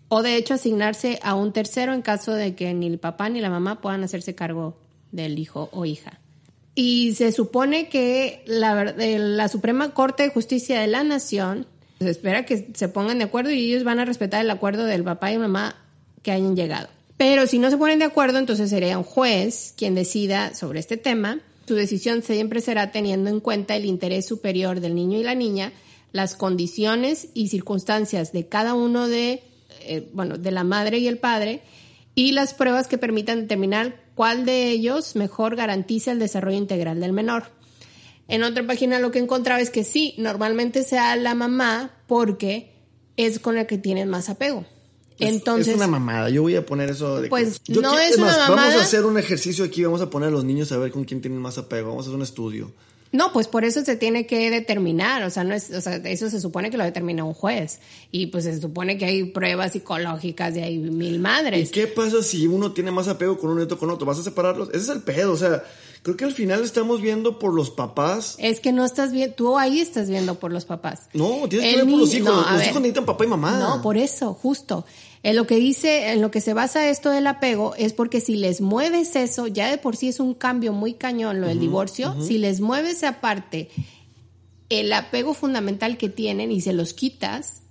o 0.09 0.21
de 0.23 0.37
hecho 0.37 0.53
asignarse 0.53 1.19
a 1.21 1.35
un 1.35 1.51
tercero 1.51 1.93
en 1.93 2.01
caso 2.01 2.33
de 2.33 2.55
que 2.55 2.73
ni 2.73 2.87
el 2.87 2.99
papá 2.99 3.27
ni 3.29 3.41
la 3.41 3.49
mamá 3.49 3.81
puedan 3.81 4.03
hacerse 4.03 4.35
cargo 4.35 4.77
del 5.11 5.37
hijo 5.39 5.69
o 5.73 5.83
hija. 5.85 6.19
Y 6.75 7.13
se 7.15 7.31
supone 7.31 7.89
que 7.89 8.43
la, 8.45 8.83
eh, 8.99 9.17
la 9.19 9.47
Suprema 9.49 9.93
Corte 9.93 10.23
de 10.23 10.29
Justicia 10.29 10.79
de 10.79 10.87
la 10.87 11.03
Nación 11.03 11.65
se 11.99 12.09
espera 12.09 12.45
que 12.45 12.69
se 12.73 12.89
pongan 12.89 13.17
de 13.17 13.25
acuerdo 13.25 13.51
y 13.51 13.71
ellos 13.71 13.83
van 13.83 13.99
a 13.99 14.05
respetar 14.05 14.41
el 14.41 14.49
acuerdo 14.49 14.85
del 14.85 15.03
papá 15.03 15.31
y 15.31 15.37
mamá 15.37 15.75
que 16.21 16.31
hayan 16.31 16.55
llegado. 16.55 16.89
Pero 17.17 17.47
si 17.47 17.57
no 17.57 17.69
se 17.71 17.77
ponen 17.77 17.99
de 17.99 18.05
acuerdo, 18.05 18.37
entonces 18.37 18.69
sería 18.69 18.97
un 18.97 19.03
juez 19.03 19.73
quien 19.75 19.95
decida 19.95 20.53
sobre 20.53 20.79
este 20.79 20.97
tema. 20.97 21.39
Su 21.67 21.73
decisión 21.73 22.21
siempre 22.21 22.61
será 22.61 22.91
teniendo 22.91 23.29
en 23.29 23.39
cuenta 23.39 23.75
el 23.75 23.85
interés 23.85 24.27
superior 24.27 24.79
del 24.79 24.93
niño 24.93 25.17
y 25.17 25.23
la 25.23 25.33
niña, 25.33 25.73
las 26.11 26.35
condiciones 26.35 27.29
y 27.33 27.49
circunstancias 27.49 28.31
de 28.31 28.47
cada 28.47 28.75
uno 28.75 29.07
de, 29.07 29.41
eh, 29.81 30.07
bueno, 30.13 30.37
de 30.37 30.51
la 30.51 30.63
madre 30.63 30.99
y 30.99 31.07
el 31.07 31.17
padre, 31.17 31.61
y 32.13 32.31
las 32.31 32.53
pruebas 32.53 32.87
que 32.87 32.97
permitan 32.97 33.41
determinar 33.41 33.99
cuál 34.15 34.45
de 34.45 34.69
ellos 34.69 35.15
mejor 35.15 35.55
garantiza 35.55 36.11
el 36.11 36.19
desarrollo 36.19 36.57
integral 36.57 36.99
del 36.99 37.13
menor. 37.13 37.56
En 38.27 38.43
otra 38.43 38.65
página 38.67 38.99
lo 38.99 39.11
que 39.11 39.19
encontraba 39.19 39.61
es 39.61 39.69
que 39.69 39.83
sí, 39.83 40.13
normalmente 40.17 40.83
sea 40.83 41.15
la 41.15 41.33
mamá 41.35 41.91
porque 42.07 42.73
es 43.15 43.39
con 43.39 43.55
la 43.55 43.65
que 43.67 43.77
tienen 43.77 44.09
más 44.09 44.29
apego. 44.29 44.65
Es- 45.19 45.29
Entonces, 45.29 45.69
es 45.69 45.75
una 45.75 45.87
mamada. 45.87 46.29
Yo 46.29 46.43
voy 46.43 46.55
a 46.55 46.65
poner 46.65 46.89
eso 46.91 47.21
de. 47.21 47.29
Pues, 47.29 47.61
Yo 47.65 47.81
no 47.81 47.91
quiero- 47.91 48.03
es 48.05 48.17
una 48.17 48.27
Vamos 48.37 48.49
mamada. 48.49 48.79
a 48.79 48.83
hacer 48.83 49.03
un 49.05 49.17
ejercicio 49.17 49.65
aquí. 49.65 49.83
Vamos 49.83 50.01
a 50.01 50.09
poner 50.09 50.27
a 50.29 50.31
los 50.31 50.43
niños 50.43 50.71
a 50.71 50.77
ver 50.77 50.91
con 50.91 51.05
quién 51.05 51.21
tienen 51.21 51.39
más 51.39 51.57
apego. 51.57 51.89
Vamos 51.89 52.05
a 52.05 52.09
hacer 52.09 52.15
un 52.15 52.21
estudio. 52.23 52.71
no, 53.13 53.31
pues 53.31 53.47
por 53.47 53.63
eso 53.63 53.83
se 53.85 53.95
tiene 53.95 54.27
que 54.27 54.51
determinar, 54.51 55.23
o 55.23 55.29
sea, 55.29 55.45
no 55.45 55.55
es, 55.55 55.71
o 55.71 55.79
sea, 55.79 55.95
eso 55.95 56.29
se 56.29 56.41
supone 56.41 56.69
que 56.69 56.77
lo 56.77 56.83
determina 56.83 57.23
un 57.23 57.33
juez 57.33 57.79
y 58.11 58.27
pues 58.27 58.43
se 58.43 58.59
supone 58.59 58.97
que 58.97 59.05
hay 59.05 59.23
pruebas 59.23 59.71
psicológicas 59.71 60.55
y 60.57 60.59
hay 60.59 60.77
mil 60.77 61.15
¿Y 61.15 61.17
madres. 61.19 61.71
qué 61.71 61.87
pasa 61.87 62.21
si 62.21 62.45
uno 62.47 62.73
tiene 62.73 62.91
más 62.91 63.07
apego 63.07 63.37
con 63.39 63.49
uno 63.51 63.61
y 63.61 63.63
otro 63.63 63.79
con 63.79 63.89
otro? 63.89 64.05
¿Vas 64.05 64.19
a 64.19 64.23
separarlos? 64.23 64.67
Ese 64.69 64.79
es 64.79 64.89
el 64.89 65.01
pedo. 65.03 65.31
O 65.31 65.37
sea, 65.37 65.63
creo 66.07 66.15
que 66.15 66.23
al 66.23 66.33
final 66.33 66.63
estamos 66.63 67.01
viendo 67.01 67.37
por 67.37 67.53
los 67.53 67.69
papás. 67.69 68.37
Es 68.39 68.61
que 68.61 68.71
no 68.71 68.85
estás 68.85 69.11
viendo, 69.11 69.35
tú 69.35 69.57
ahí 69.57 69.81
estás 69.81 70.09
viendo 70.09 70.35
por 70.35 70.53
los 70.53 70.63
papás. 70.63 71.09
No, 71.13 71.49
tienes 71.49 71.69
que 71.69 71.75
ver 71.75 71.85
por 71.85 71.99
los 71.99 72.13
hijos. 72.13 72.29
no, 72.29 72.35
los 72.37 72.57
ver. 72.59 72.69
hijos 72.69 72.81
necesitan 72.81 73.05
papá 73.05 73.25
y 73.25 73.27
mamá. 73.27 73.59
No, 73.59 73.81
por 73.81 73.97
eso, 73.97 74.33
justo. 74.33 74.85
En 75.21 75.35
lo 75.35 75.45
que 75.45 75.57
dice, 75.57 76.13
en 76.13 76.21
lo 76.21 76.31
que 76.31 76.39
se 76.39 76.53
basa 76.53 76.87
esto 76.87 77.09
del 77.09 77.27
apego 77.27 77.75
es 77.75 77.91
porque 77.91 78.21
si 78.21 78.37
les 78.37 78.61
mueves 78.61 79.17
eso, 79.17 79.47
ya 79.47 79.69
de 79.69 79.77
por 79.77 79.97
sí 79.97 80.07
es 80.07 80.21
un 80.21 80.33
cambio 80.33 80.71
muy 80.71 80.93
cañón 80.93 81.41
lo 81.41 81.47
del 81.47 81.59
divorcio, 81.59 82.15
si 82.21 82.37
les 82.37 82.61
mueves 82.61 83.03
aparte 83.03 83.69
el 84.69 84.93
apego 84.93 85.33
fundamental 85.33 85.97
que 85.97 86.07
tienen 86.07 86.53
y 86.53 86.61
se 86.61 86.71
los 86.71 86.93
quitas 86.93 87.63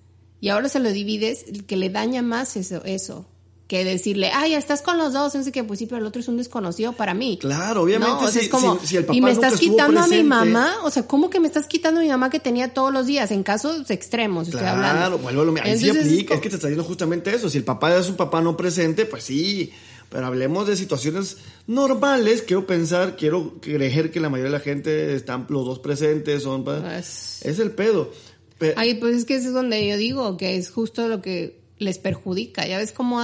y 0.42 0.50
ahora 0.50 0.68
se 0.68 0.80
lo 0.80 0.92
divides, 0.92 1.46
el 1.48 1.64
que 1.64 1.78
le 1.78 1.88
daña 1.88 2.20
más 2.20 2.54
eso, 2.58 2.84
eso 2.84 3.24
que 3.68 3.84
decirle, 3.84 4.30
ay, 4.32 4.52
ya 4.52 4.58
estás 4.58 4.80
con 4.80 4.96
los 4.96 5.12
dos, 5.12 5.34
no 5.34 5.42
sé 5.42 5.50
qué, 5.50 5.64
pues 5.64 5.80
sí, 5.80 5.86
pero 5.86 5.98
el 5.98 6.06
otro 6.06 6.20
es 6.20 6.28
un 6.28 6.36
desconocido 6.36 6.92
para 6.92 7.14
mí. 7.14 7.36
Claro, 7.40 7.82
obviamente, 7.82 8.12
No, 8.14 8.18
o 8.20 8.30
sea, 8.30 8.40
si- 8.40 8.46
es 8.46 8.48
como, 8.48 8.78
si- 8.78 8.86
si 8.86 8.96
el 8.96 9.04
papá 9.04 9.16
y 9.16 9.20
me 9.20 9.32
estás 9.32 9.58
quitando 9.58 10.00
a 10.00 10.06
mi 10.06 10.22
mamá, 10.22 10.76
o 10.84 10.90
sea, 10.90 11.06
¿cómo 11.08 11.30
que 11.30 11.40
me 11.40 11.48
estás 11.48 11.66
quitando 11.66 11.98
a 11.98 12.02
mi 12.04 12.08
mamá 12.08 12.30
que 12.30 12.38
tenía 12.38 12.72
todos 12.72 12.92
los 12.92 13.06
días? 13.06 13.32
En 13.32 13.42
casos 13.42 13.90
extremos, 13.90 14.46
estoy 14.48 14.64
hablando. 14.64 15.18
Claro, 15.18 15.48
mismo. 15.50 15.60
Ahí 15.64 15.78
sí 15.78 15.88
Entonces, 15.88 16.12
aplica. 16.12 16.34
es 16.34 16.38
Es 16.38 16.42
que 16.42 16.48
te 16.50 16.54
está 16.56 16.68
diciendo 16.68 16.84
justamente 16.88 17.34
eso. 17.34 17.50
Si 17.50 17.58
el 17.58 17.64
papá 17.64 17.96
es 17.96 18.08
un 18.08 18.14
papá 18.16 18.40
no 18.40 18.56
presente, 18.56 19.04
pues 19.04 19.24
sí. 19.24 19.72
Pero 20.10 20.26
hablemos 20.26 20.68
de 20.68 20.76
situaciones 20.76 21.38
normales. 21.66 22.42
Quiero 22.42 22.66
pensar, 22.68 23.16
quiero 23.16 23.54
creer 23.60 24.12
que 24.12 24.20
la 24.20 24.28
mayoría 24.28 24.52
de 24.52 24.58
la 24.58 24.62
gente 24.64 25.14
están 25.16 25.46
los 25.48 25.64
dos 25.66 25.80
presentes, 25.80 26.44
son 26.44 26.62
Pues- 26.64 27.40
es 27.42 27.58
el 27.58 27.72
pedo. 27.72 28.12
Pe- 28.58 28.74
Ay, 28.76 28.94
pues 28.94 29.16
es 29.16 29.24
que 29.24 29.34
eso 29.34 29.48
es 29.48 29.54
donde 29.54 29.86
yo 29.88 29.96
digo 29.96 30.36
que 30.36 30.56
es 30.56 30.70
justo 30.70 31.08
lo 31.08 31.20
que 31.20 31.58
les 31.78 31.98
perjudica. 31.98 32.66
Ya 32.66 32.78
ves 32.78 32.92
cómo 32.92 33.20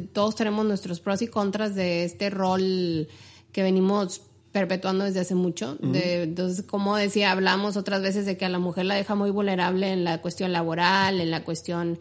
todos 0.00 0.34
tenemos 0.36 0.64
nuestros 0.66 1.00
pros 1.00 1.22
y 1.22 1.28
contras 1.28 1.74
de 1.74 2.04
este 2.04 2.30
rol 2.30 3.08
que 3.52 3.62
venimos 3.62 4.22
perpetuando 4.52 5.04
desde 5.04 5.20
hace 5.20 5.34
mucho. 5.34 5.76
De- 5.80 6.22
entonces, 6.22 6.64
como 6.64 6.96
decía, 6.96 7.32
hablamos 7.32 7.76
otras 7.76 8.00
veces 8.02 8.26
de 8.26 8.36
que 8.36 8.44
a 8.44 8.48
la 8.48 8.58
mujer 8.58 8.86
la 8.86 8.94
deja 8.94 9.14
muy 9.14 9.30
vulnerable 9.30 9.92
en 9.92 10.04
la 10.04 10.20
cuestión 10.20 10.52
laboral, 10.52 11.20
en 11.20 11.30
la 11.30 11.44
cuestión 11.44 11.98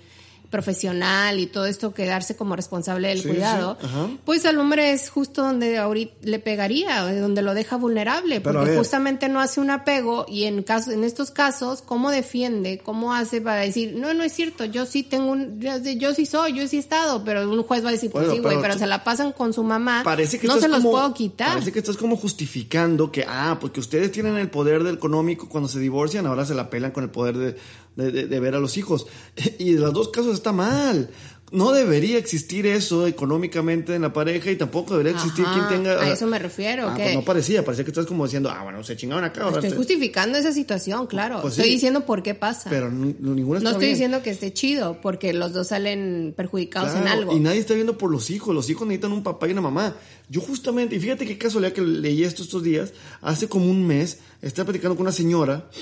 profesional 0.50 1.40
y 1.40 1.48
todo 1.48 1.66
esto 1.66 1.94
quedarse 1.94 2.36
como 2.36 2.56
responsable 2.56 3.08
del 3.10 3.22
Sí, 3.22 3.30
cuidado, 3.30 3.78
sí, 3.82 4.20
pues 4.26 4.46
al 4.46 4.58
hombre 4.60 4.92
es 4.92 5.10
justo 5.10 5.42
donde 5.44 5.78
ahorita 5.78 6.14
le 6.24 6.40
pegaría, 6.40 7.02
donde 7.20 7.42
lo 7.42 7.54
deja 7.54 7.76
vulnerable, 7.78 8.42
Pero 8.42 8.60
porque 8.60 8.78
justamente 8.78 9.30
no 9.30 9.40
hace 9.40 9.60
un 9.60 9.70
apego 9.70 10.26
y 10.28 10.44
en 10.46 10.64
caso 10.64 10.92
en 10.92 11.04
estos 11.04 11.32
casos 11.32 11.82
cómo 11.82 12.12
defiende, 12.12 12.80
cómo 12.84 13.14
hace 13.14 13.42
para 13.42 13.62
decir, 13.62 13.94
"No, 13.96 14.14
no 14.14 14.24
es 14.24 14.34
cierto, 14.34 14.66
yo 14.66 14.86
sí 14.86 15.04
tengo 15.04 15.32
un 15.32 15.60
yo, 15.60 15.78
yo 15.78 16.14
sí 16.14 16.26
soy, 16.26 16.54
yo 16.54 16.68
sí 16.68 16.78
he 16.78 16.80
estado", 16.80 17.24
pero 17.24 17.50
un 17.50 17.64
juez 17.64 17.84
va 17.84 17.90
a 17.90 17.92
decir, 17.94 18.12
"Pues 18.12 18.26
Bueno, 18.26 18.36
sí, 18.36 18.42
güey, 18.42 18.62
pero 18.62 18.78
se 18.78 18.88
la 18.88 19.04
pasan 19.04 19.32
con 19.32 19.54
su 19.54 19.64
mamá, 19.64 20.02
Parece 20.04 20.40
que 20.40 20.48
no 20.48 20.60
se 20.60 20.68
los 20.68 20.80
como- 20.80 20.92
puedo 20.92 21.14
quitar." 21.14 21.50
Parece 21.50 21.72
que 21.72 21.80
estás 21.80 21.98
como 21.98 22.18
justificando 22.18 23.12
que, 23.12 23.26
ah, 23.28 23.58
porque 23.60 23.80
ustedes 23.80 24.12
tienen 24.12 24.38
el 24.38 24.50
poder 24.50 24.84
del 24.84 24.96
económico 24.96 25.48
cuando 25.50 25.68
se 25.70 25.80
divorcian, 25.80 26.26
ahora 26.26 26.46
se 26.46 26.54
la 26.56 26.70
pelan 26.70 26.92
con 26.92 27.04
el 27.04 27.10
poder 27.10 27.38
de, 27.38 27.56
de- 27.98 28.12
de- 28.12 28.28
de 28.28 28.40
ver 28.40 28.56
a 28.56 28.60
los 28.60 28.78
hijos. 28.78 29.08
Y 29.60 29.72
en 29.72 29.82
los 29.82 29.94
dos 29.94 30.10
casos 30.10 30.34
está 30.36 30.52
mal. 30.54 31.10
No 31.50 31.72
debería 31.72 32.18
existir 32.18 32.66
eso 32.66 33.08
económicamente 33.08 33.96
en 33.96 34.02
la 34.02 34.12
pareja 34.12 34.52
y 34.52 34.58
tampoco 34.58 34.98
debería 34.98 35.14
existir 35.14 35.46
Ajá, 35.46 35.54
quien 35.70 35.82
tenga... 35.84 36.02
a 36.02 36.12
eso 36.12 36.28
me 36.28 36.40
refiero, 36.40 36.90
Ah, 36.90 36.94
que- 36.94 37.04
pues 37.04 37.16
no 37.16 37.22
parecía, 37.24 37.64
parecía 37.64 37.86
que 37.86 37.92
estás 37.92 38.06
como 38.06 38.26
diciendo, 38.26 38.50
ah, 38.50 38.64
bueno, 38.64 38.84
se 38.84 38.98
chingaron 38.98 39.24
acá. 39.24 39.48
Estoy 39.48 39.70
te- 39.70 39.76
justificando 39.78 40.38
esa 40.38 40.52
situación, 40.52 41.08
claro. 41.08 41.40
Pues 41.42 41.54
estoy 41.54 41.68
sí. 41.70 41.76
diciendo 41.76 42.06
por 42.06 42.22
qué 42.22 42.36
pasa. 42.36 42.70
Pero 42.70 42.92
ninguna 42.92 43.62
no 43.62 43.70
estoy 43.70 43.86
bien. 43.86 43.94
diciendo 43.94 44.22
que 44.24 44.32
esté 44.32 44.52
chido, 44.52 45.00
porque 45.02 45.32
los 45.32 45.54
dos 45.54 45.70
salen 45.70 46.34
perjudicados 46.36 46.94
en 46.96 47.04
Claro, 47.04 47.20
algo. 47.22 47.38
Y 47.38 47.40
nadie 47.40 47.60
está 47.62 47.76
viendo 47.76 47.98
por 47.98 48.12
los 48.12 48.30
hijos. 48.30 48.54
Los 48.54 48.70
hijos 48.70 48.86
necesitan 48.86 49.14
un 49.14 49.24
papá 49.24 49.48
y 49.48 49.54
una 49.54 49.62
mamá. 49.62 49.96
Yo 50.30 50.42
justamente, 50.42 50.98
y 50.98 51.00
fíjate 51.00 51.26
qué 51.26 51.38
casualidad 51.38 51.72
que 51.72 51.82
leí 51.82 52.26
esto 52.26 52.44
estos 52.44 52.62
días, 52.62 52.92
hace 53.22 53.48
como 53.48 53.72
un 53.72 53.88
mes, 53.88 54.20
estaba 54.42 54.66
platicando 54.66 54.98
con 54.98 55.06
una 55.06 55.14
señora, 55.14 55.70
ah, 55.72 55.78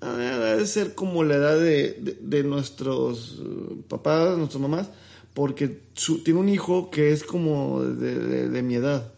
debe 0.00 0.66
ser 0.66 0.94
como 0.94 1.24
la 1.24 1.36
edad 1.36 1.58
de, 1.58 1.96
de- 2.00 2.16
de 2.20 2.42
nuestros 2.44 3.40
eh, 3.40 3.76
papás, 3.88 4.36
nuestras 4.36 4.60
mamás, 4.60 4.88
porque 5.34 5.80
su- 5.94 6.22
tiene 6.22 6.40
un 6.40 6.48
hijo 6.48 6.90
que 6.90 7.12
es 7.12 7.24
como 7.24 7.82
de, 7.82 8.14
de- 8.18 8.48
de 8.48 8.62
mi 8.62 8.74
edad. 8.76 9.12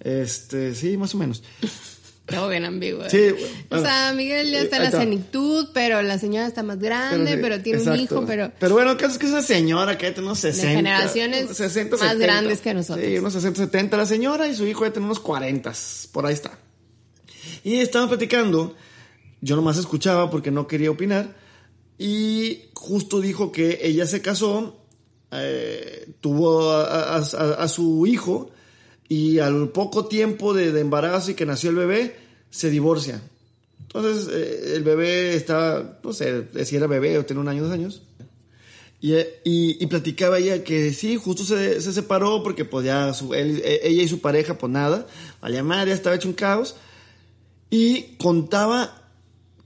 Este, 0.00 0.74
sí, 0.74 0.96
más 0.96 1.14
o 1.14 1.18
menos. 1.18 1.42
Todo 2.26 2.50
bien 2.50 2.66
ambiguo. 2.66 3.04
¿eh? 3.06 3.08
Sí, 3.10 3.18
o 3.30 3.36
bueno, 3.70 3.84
sea, 3.86 4.12
Miguel 4.12 4.50
ya 4.50 4.58
eh, 4.60 4.64
está 4.64 4.76
en 4.76 4.82
la 4.82 4.90
senitud, 4.90 5.68
pero 5.72 6.02
la 6.02 6.18
señora 6.18 6.46
está 6.46 6.62
más 6.62 6.78
grande, 6.78 7.38
pero, 7.38 7.56
sí, 7.56 7.62
tiene 7.62 7.80
un 7.90 7.96
hijo, 7.98 8.24
pero... 8.26 8.52
Pero 8.60 8.74
bueno, 8.74 8.90
el 8.90 8.96
caso 8.98 9.12
es 9.12 9.18
que 9.18 9.24
es 9.24 9.32
una 9.32 9.40
señora 9.40 9.96
que 9.96 10.04
ya 10.08 10.12
tiene 10.12 10.26
unos 10.28 10.38
60. 10.40 10.72
generaciones 10.76 11.58
más 11.98 12.18
grandes 12.18 12.60
que 12.60 12.74
nosotros. 12.74 13.06
Sí, 13.06 13.16
unos 13.16 13.32
60, 13.32 13.60
70 13.64 13.96
la 13.96 14.04
señora 14.04 14.46
y 14.46 14.54
su 14.54 14.66
hijo 14.66 14.84
ya 14.84 14.92
tiene 14.92 15.06
unos 15.06 15.20
40. 15.20 15.72
Por 16.12 16.26
ahí 16.26 16.34
está. 16.34 16.58
Y 17.64 17.76
estaban 17.76 18.08
platicando. 18.10 18.76
Yo 19.40 19.56
nomás 19.56 19.78
escuchaba 19.78 20.30
porque 20.30 20.50
no 20.50 20.66
quería 20.66 20.90
opinar. 20.90 21.36
Y 21.98 22.62
justo 22.74 23.20
dijo 23.20 23.50
que 23.50 23.80
ella 23.82 24.06
se 24.06 24.22
casó, 24.22 24.76
eh, 25.32 26.12
tuvo 26.20 26.70
a, 26.72 27.68
su 27.68 28.06
hijo 28.06 28.50
y 29.08 29.40
al 29.40 29.70
poco 29.70 30.06
tiempo 30.06 30.54
de, 30.54 30.72
de 30.72 30.80
embarazo 30.80 31.32
y 31.32 31.34
que 31.34 31.46
nació 31.46 31.70
el 31.70 31.76
bebé, 31.76 32.16
se 32.50 32.70
divorcia. 32.70 33.22
Entonces 33.80 34.28
eh, 34.30 34.76
el 34.76 34.84
bebé 34.84 35.34
estaba, 35.34 35.98
no 36.02 36.12
sé 36.12 36.46
si 36.64 36.76
era 36.76 36.86
bebé 36.86 37.16
o 37.18 37.24
tenía 37.24 37.40
un 37.40 37.48
año, 37.48 37.64
dos 37.64 37.72
años. 37.72 38.02
Y, 39.00 39.14
eh, 39.14 39.40
y, 39.44 39.82
y 39.82 39.86
platicaba 39.86 40.38
ella 40.38 40.62
que 40.62 40.92
sí, 40.92 41.16
justo 41.16 41.44
se, 41.44 41.80
se 41.80 41.92
separó 41.92 42.42
porque 42.42 42.64
pues 42.64 42.86
eh, 42.86 43.80
ella 43.82 44.02
y 44.02 44.08
su 44.08 44.20
pareja 44.20 44.58
pues 44.58 44.72
nada, 44.72 45.06
la 45.40 45.62
madre 45.62 45.90
ya 45.90 45.94
estaba 45.94 46.16
hecho 46.16 46.28
un 46.28 46.34
caos. 46.34 46.76
Y 47.70 48.16
contaba 48.16 49.07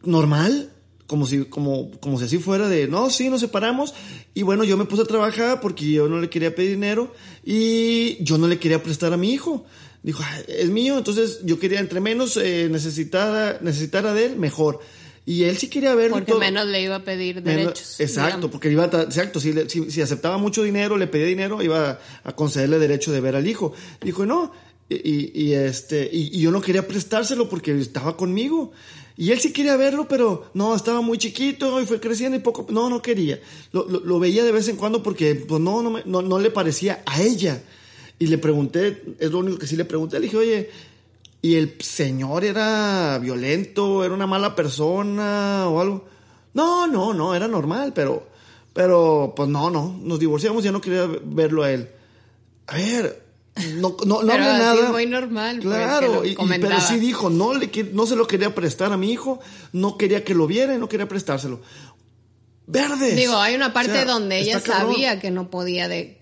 normal, 0.04 0.70
como 1.06 1.26
si, 1.26 1.44
como, 1.44 1.90
como 2.00 2.18
si 2.18 2.24
así 2.24 2.38
fuera 2.38 2.68
de, 2.68 2.88
no, 2.88 3.10
sí, 3.10 3.28
nos 3.28 3.40
separamos. 3.40 3.94
Y 4.34 4.42
bueno, 4.42 4.64
yo 4.64 4.76
me 4.76 4.84
puse 4.86 5.02
a 5.02 5.06
trabajar 5.06 5.60
porque 5.60 5.90
yo 5.90 6.08
no 6.08 6.18
le 6.20 6.30
quería 6.30 6.54
pedir 6.54 6.70
dinero 6.70 7.12
y 7.44 8.22
yo 8.24 8.38
no 8.38 8.48
le 8.48 8.58
quería 8.58 8.82
prestar 8.82 9.12
a 9.12 9.16
mi 9.16 9.32
hijo. 9.32 9.64
Dijo, 10.02 10.22
"Ah, 10.24 10.38
es 10.48 10.68
mío, 10.70 10.98
entonces 10.98 11.40
yo 11.44 11.58
quería 11.60 11.78
entre 11.80 12.00
menos 12.00 12.36
eh, 12.36 12.68
necesitara, 12.70 13.58
necesitara 13.60 14.12
de 14.14 14.26
él, 14.26 14.36
mejor. 14.36 14.80
Y 15.24 15.44
él 15.44 15.56
sí 15.58 15.68
quería 15.68 15.94
verlo. 15.94 16.16
Porque 16.16 16.32
todo. 16.32 16.40
menos 16.40 16.66
le 16.66 16.82
iba 16.82 16.96
a 16.96 17.04
pedir 17.04 17.36
Menos- 17.36 17.46
derechos. 17.66 18.00
exacto, 18.00 18.28
digamos. 18.38 18.50
porque 18.50 18.70
iba 18.72 18.84
a, 18.92 19.02
exacto, 19.02 19.38
si, 19.38 19.52
le- 19.52 19.68
si, 19.68 19.88
si 19.90 20.00
aceptaba 20.00 20.38
mucho 20.38 20.64
dinero, 20.64 20.96
le 20.96 21.06
pedía 21.06 21.26
dinero, 21.26 21.62
iba 21.62 22.00
a 22.24 22.32
concederle 22.34 22.80
derecho 22.80 23.12
de 23.12 23.20
ver 23.20 23.36
al 23.36 23.46
hijo. 23.46 23.72
Dijo, 24.02 24.26
no, 24.26 24.50
y, 24.88 24.96
y- 24.96 25.30
y 25.34 25.52
este, 25.52 26.10
y, 26.12 26.36
y 26.36 26.40
yo 26.40 26.50
no 26.50 26.60
quería 26.60 26.88
prestárselo 26.88 27.48
porque 27.48 27.78
estaba 27.78 28.16
conmigo. 28.16 28.72
Y 29.16 29.30
él 29.30 29.40
sí 29.40 29.52
quería 29.52 29.76
verlo, 29.76 30.08
pero 30.08 30.46
no, 30.54 30.74
estaba 30.74 31.00
muy 31.02 31.18
chiquito 31.18 31.80
y 31.80 31.86
fue 31.86 32.00
creciendo 32.00 32.36
y 32.36 32.40
poco, 32.40 32.66
no, 32.70 32.88
no 32.88 33.02
quería. 33.02 33.40
Lo, 33.72 33.86
lo- 33.88 34.18
veía 34.18 34.42
de 34.44 34.52
vez 34.52 34.68
en 34.68 34.76
cuando 34.76 35.02
porque, 35.02 35.34
pues 35.34 35.60
no, 35.60 35.82
no, 35.82 35.90
me- 35.90 36.02
no, 36.06 36.22
no 36.22 36.38
le 36.38 36.50
parecía 36.50 37.02
a 37.06 37.20
ella. 37.22 37.62
Y 38.18 38.26
le 38.28 38.38
pregunté, 38.38 39.02
es 39.18 39.30
lo 39.30 39.38
único 39.40 39.58
que 39.58 39.66
sí 39.66 39.76
le 39.76 39.84
pregunté, 39.84 40.18
le 40.18 40.26
dije, 40.26 40.36
oye, 40.36 40.70
y 41.42 41.56
el 41.56 41.74
señor 41.80 42.44
era 42.44 43.18
violento, 43.20 44.04
era 44.04 44.14
una 44.14 44.26
mala 44.26 44.54
persona 44.54 45.68
o 45.68 45.80
algo. 45.80 46.04
No, 46.54 46.86
no, 46.86 47.12
no, 47.12 47.34
era 47.34 47.48
normal, 47.48 47.92
pero, 47.94 48.26
pero, 48.72 49.32
pues 49.36 49.48
no, 49.48 49.70
no, 49.70 49.98
nos 50.02 50.18
divorciamos, 50.20 50.62
ya 50.62 50.70
no 50.72 50.80
quería 50.80 51.06
verlo 51.24 51.62
a 51.64 51.72
él. 51.72 51.88
A 52.68 52.76
ver, 52.76 53.21
no, 53.74 53.96
no, 54.06 54.22
no 54.22 54.32
Pero 54.32 54.32
hablé 54.44 54.64
así 54.64 54.78
nada. 54.78 54.92
muy 54.92 55.06
normal, 55.06 55.60
pues, 55.62 55.74
Claro, 55.76 56.24
y- 56.24 56.34
pero 56.36 56.80
sí 56.80 56.98
dijo, 56.98 57.28
no, 57.30 57.52
le, 57.54 57.70
no 57.92 58.06
se 58.06 58.16
lo 58.16 58.26
quería 58.26 58.54
prestar 58.54 58.92
a 58.92 58.96
mi 58.96 59.12
hijo, 59.12 59.40
no 59.72 59.96
quería 59.98 60.24
que 60.24 60.34
lo 60.34 60.46
viera 60.46 60.74
y 60.74 60.78
no 60.78 60.88
quería 60.88 61.06
prestárselo. 61.08 61.60
Verdes. 62.66 63.16
Digo, 63.16 63.36
hay 63.36 63.54
una 63.56 63.72
parte 63.72 63.90
O 63.90 63.94
sea, 63.94 64.04
donde 64.04 64.38
ella 64.38 64.60
cabrón. 64.60 64.94
sabía 64.94 65.18
que 65.20 65.30
no 65.32 65.50
podía 65.50 65.88
de- 65.88 66.16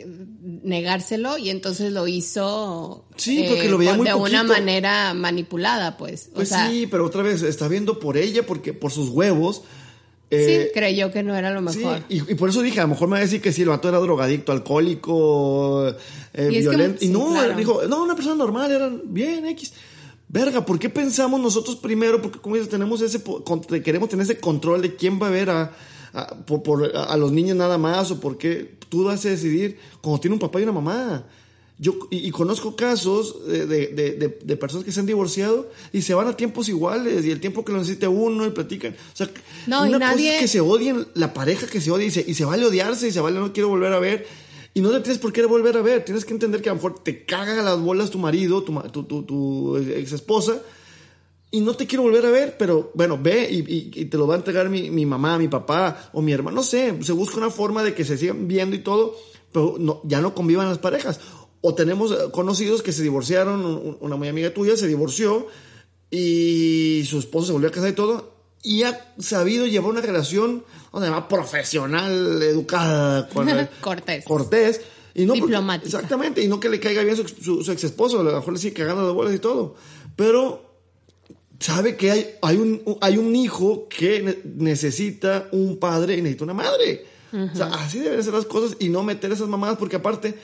negárselo 0.63 1.37
y 1.39 1.51
entonces 1.51 1.93
lo 1.93 2.09
hizo 2.09 3.05
eh, 3.11 3.15
Sí, 3.19 3.45
porque 3.47 3.69
lo 3.69 3.77
veía 3.79 3.91
con- 3.91 3.99
muy 3.99 4.09
de 4.09 4.15
una 4.15 4.43
manera 4.43 5.13
manipulada, 5.15 5.97
pues. 5.99 6.31
Pues 6.35 6.51
o 6.51 6.55
sea, 6.55 6.69
sí, 6.71 6.87
pero 6.91 7.05
otra 7.07 7.23
vez 7.23 7.43
está 7.43 7.69
viendo 7.69 8.01
por 8.01 8.17
ella, 8.17 8.45
porque 8.47 8.73
por 8.73 8.91
sus 8.91 9.11
huevos. 9.11 9.63
Sí, 10.31 10.37
eh, 10.53 10.71
creyó 10.73 11.11
que 11.11 11.23
no 11.23 11.35
era 11.37 11.51
lo 11.51 11.69
Sí, 11.73 11.79
mejor. 11.79 12.03
y, 12.09 12.31
y 12.33 12.35
por 12.35 12.49
eso 12.51 12.63
dije, 12.63 12.79
a 12.81 12.85
lo 12.85 12.89
mejor 12.91 13.09
me 13.09 13.13
va 13.13 13.19
a 13.19 13.23
decir 13.23 13.41
que 13.41 13.53
sí, 13.53 13.63
el 13.63 13.69
vato 13.69 13.89
era 13.89 13.99
drogadicto, 13.99 14.53
alcohólico, 14.53 15.89
eh, 15.89 16.49
Y 16.53 16.57
es 16.57 16.65
que- 16.65 16.69
violento. 16.71 17.05
y 17.05 17.09
no, 17.09 17.31
claro. 17.31 17.51
él 17.53 17.57
dijo, 17.57 17.83
no, 17.89 18.03
una 18.05 18.15
persona 18.15 18.37
normal, 18.37 18.71
era 18.73 18.91
bien, 19.05 19.47
X. 19.47 19.73
Verga, 20.29 20.65
¿por 20.65 20.79
qué 20.79 20.89
pensamos 20.89 21.41
nosotros 21.41 21.77
primero? 21.77 22.23
Porque 22.23 22.39
como 22.39 22.55
dices, 22.55 22.71
tenemos 22.71 23.01
ese, 23.03 23.21
queremos 23.83 24.09
tener 24.09 24.23
ese 24.25 24.39
control 24.39 24.81
de 24.83 24.95
quién 24.95 25.21
va 25.21 25.27
a 25.27 25.31
ver 25.31 25.51
a, 25.51 25.73
a- 26.13 26.37
por, 26.47 26.63
por- 26.63 26.97
a- 26.97 27.05
a 27.05 27.17
los 27.17 27.33
niños 27.33 27.57
nada 27.57 27.79
más, 27.79 28.11
o 28.13 28.21
por 28.21 28.39
qué 28.39 28.77
tú 28.89 29.05
vas 29.05 29.25
a 29.27 29.29
decidir 29.31 29.79
cuando 30.01 30.21
tiene 30.21 30.35
un 30.35 30.41
papá 30.41 30.61
y 30.61 30.63
una 30.63 30.73
mamá. 30.73 31.25
Yo, 31.83 31.95
y, 32.11 32.29
y 32.29 32.31
conozco 32.31 32.77
casos 32.77 33.47
de, 33.47 33.67
de- 33.67 33.89
de- 34.45 34.57
personas 34.59 34.85
que 34.85 34.93
se 34.93 35.01
han 35.01 35.07
divorciado 35.07 35.71
y 35.95 36.03
se 36.03 36.13
van 36.13 36.29
a 36.29 36.37
tiempos 36.37 36.69
iguales 36.69 37.25
y 37.25 37.31
el 37.31 37.41
tiempo 37.41 37.65
que 37.65 37.73
lo 37.73 37.79
necesite 37.79 38.07
uno 38.07 38.45
y 38.47 38.51
platican. 38.51 38.93
O 38.93 39.17
sea, 39.17 39.31
No, 39.67 39.87
y 39.87 39.89
una 39.89 39.99
cosa 39.99 40.35
es 40.35 40.41
que 40.43 40.49
se 40.49 40.61
odien, 40.61 41.07
la 41.15 41.33
pareja 41.33 41.67
que 41.67 41.81
se 41.81 41.91
odia 41.91 42.07
y 42.07 42.11
se, 42.11 42.23
y 42.27 42.35
se 42.35 42.45
vale 42.45 42.67
odiarse 42.67 43.09
y 43.09 43.13
se 43.13 43.21
vale 43.21 43.41
no 43.41 43.53
quiero 43.55 43.71
volver 43.71 43.95
a 43.95 43.99
ver. 43.99 44.27
Y 44.75 44.83
no 44.83 44.91
te 44.91 45.01
tienes 45.01 45.19
por 45.19 45.33
qué 45.33 45.45
volver 45.47 45.77
a 45.79 45.83
ver. 45.83 46.05
Tienes 46.05 46.25
que 46.27 46.33
entender 46.35 46.61
que 46.61 46.69
a 46.69 46.73
lo 46.73 46.77
mejor 46.77 47.03
te 47.03 47.25
caga 47.25 47.63
las 47.63 47.81
bolas 47.81 48.11
tu 48.11 48.19
marido, 48.19 48.63
tu, 48.63 48.79
tu, 48.93 49.03
tu, 49.05 49.23
tu 49.23 49.77
ex 49.79 50.13
esposa. 50.13 50.61
Y 51.51 51.61
no 51.63 51.75
te 51.75 51.87
quiero 51.87 52.03
volver 52.05 52.25
a 52.27 52.31
ver, 52.31 52.57
pero 52.59 52.93
bueno, 52.95 53.19
ve 53.21 53.49
y, 53.51 53.59
y- 53.61 53.91
y 53.95 54.05
te 54.05 54.17
lo 54.19 54.27
va 54.29 54.35
a 54.35 54.39
entregar 54.39 54.69
mi, 54.69 54.91
mi 54.91 55.07
mamá, 55.07 55.39
mi 55.39 55.49
papá 55.49 56.11
o 56.13 56.21
mi 56.23 56.31
hermano. 56.33 56.57
No 56.57 56.63
sé, 56.63 56.95
se 57.03 57.13
busca 57.13 57.39
una 57.39 57.51
forma 57.51 57.83
de 57.83 57.95
que 57.95 58.05
se 58.05 58.17
sigan 58.17 58.47
viendo 58.47 58.77
y 58.77 58.81
todo, 58.81 59.17
pero 59.51 59.75
no, 59.81 60.01
ya 60.05 60.21
no 60.21 60.33
convivan 60.35 60.69
las 60.69 60.79
parejas. 60.79 61.19
O 61.63 61.75
tenemos 61.75 62.11
eh, 62.13 62.17
conocidos 62.33 62.83
que 62.83 62.93
se 62.93 63.03
divorciaron, 63.03 63.65
un- 63.65 63.97
una 64.01 64.17
muy 64.17 64.29
amiga 64.29 64.53
tuya 64.55 64.77
se 64.77 64.87
divorció 64.87 65.47
y 66.11 67.05
su 67.09 67.19
esposo 67.19 67.49
se 67.49 67.53
volvió 67.53 67.69
a 67.69 67.73
casar 67.73 67.91
y 67.91 67.95
todo, 67.95 68.35
y 68.63 68.83
ha 68.83 69.13
sabido 69.19 69.67
llevar 69.67 69.91
una 69.91 70.01
relación, 70.01 70.65
¿cómo 70.91 71.03
se 71.05 71.11
llama? 71.11 71.29
Profesional, 71.29 72.43
educada, 72.43 73.29
con 73.29 73.49
el- 73.49 73.69
Cortés. 73.81 74.25
Cortés. 74.25 74.81
Y 75.15 75.25
no 75.25 75.35
porque- 75.35 75.47
Diplomática. 75.47 75.87
exactamente, 75.87 76.43
y 76.43 76.49
no 76.49 76.61
que 76.61 76.69
le 76.69 76.79
caiga 76.81 77.03
bien 77.03 77.17
su, 77.17 77.27
su, 77.29 77.63
su 77.65 77.73
ex 77.73 77.85
esposo, 77.85 78.21
a 78.21 78.23
lo 78.25 78.33
mejor 78.33 78.53
le 78.53 78.59
sigue 78.59 78.75
cagando 78.75 79.07
de 79.07 79.13
bolas 79.13 79.35
y 79.35 79.39
todo. 79.39 79.75
Pero 80.17 80.63
sabe 81.59 81.97
que 81.97 82.11
hay, 82.11 82.31
hay, 82.43 82.57
un, 82.57 82.83
hay 83.01 83.17
un 83.19 83.35
hijo 83.37 83.89
que 83.89 84.23
ne- 84.23 84.39
necesita 84.45 85.49
un 85.53 85.79
padre 85.79 86.17
y 86.17 86.23
necesita 86.23 86.45
una 86.45 86.55
madre. 86.55 87.07
O 87.33 87.57
sea, 87.57 87.67
así 87.67 88.01
deben 88.01 88.23
ser 88.25 88.35
las 88.35 88.45
cosas 88.47 88.77
y 88.81 88.89
no 88.89 89.05
meter 89.05 89.31
esas 89.31 89.47
mamadas 89.49 89.77
porque 89.79 89.95
aparte... 89.97 90.35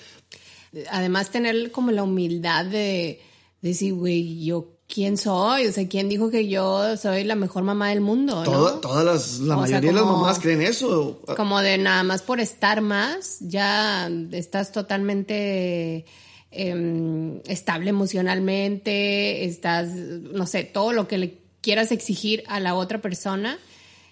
además 0.90 1.30
tener 1.30 1.70
como 1.70 1.90
la 1.90 2.02
humildad 2.02 2.64
de, 2.64 3.20
de 3.62 3.68
decir, 3.68 3.94
güey, 3.94 4.44
yo 4.44 4.68
quién 4.88 5.16
soy, 5.18 5.66
o 5.66 5.72
sea, 5.72 5.88
quién 5.88 6.08
dijo 6.08 6.30
que 6.30 6.46
yo 6.48 6.96
soy 6.96 7.24
la 7.24 7.34
mejor 7.34 7.64
mamá 7.64 7.88
del 7.90 8.00
mundo, 8.00 8.36
¿no? 8.44 8.50
Toda- 8.50 8.80
todas 8.80 9.04
las, 9.04 9.38
la 9.40 9.56
O 9.56 9.66
sea, 9.66 9.78
mayoría 9.78 9.90
de 9.90 9.96
las 9.96 10.04
mamás 10.06 10.38
creen 10.38 10.62
eso. 10.62 11.20
Como 11.36 11.60
de 11.60 11.76
nada 11.78 12.02
más 12.04 12.22
por 12.22 12.38
estar 12.40 12.80
más, 12.82 13.38
ya 13.40 14.08
estás 14.32 14.70
totalmente 14.72 16.04
em, 16.52 17.40
estable 17.46 17.90
emocionalmente, 17.90 19.44
estás, 19.44 19.88
no 19.88 20.46
sé, 20.46 20.64
todo 20.64 20.92
lo 20.92 21.08
que 21.08 21.18
le 21.18 21.38
quieras 21.60 21.90
exigir 21.92 22.44
a 22.46 22.60
la 22.60 22.74
otra 22.74 23.00
persona. 23.00 23.58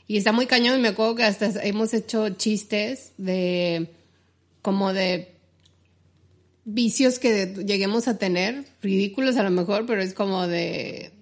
Y 0.06 0.16
está 0.18 0.32
muy 0.32 0.46
cañón, 0.46 0.78
y 0.78 0.82
me 0.82 0.88
acuerdo 0.88 1.14
que 1.14 1.24
hasta 1.24 1.46
hemos 1.64 1.94
hecho 1.94 2.28
chistes 2.30 3.12
de 3.16 3.90
como 4.60 4.92
de 4.92 5.33
vicios 6.64 7.18
que 7.18 7.54
lleguemos 7.66 8.08
a 8.08 8.18
tener, 8.18 8.64
ridículos 8.82 9.36
a 9.36 9.42
lo 9.42 9.50
mejor, 9.50 9.84
pero 9.86 10.00
es 10.02 10.14
como 10.14 10.46
de, 10.46 11.12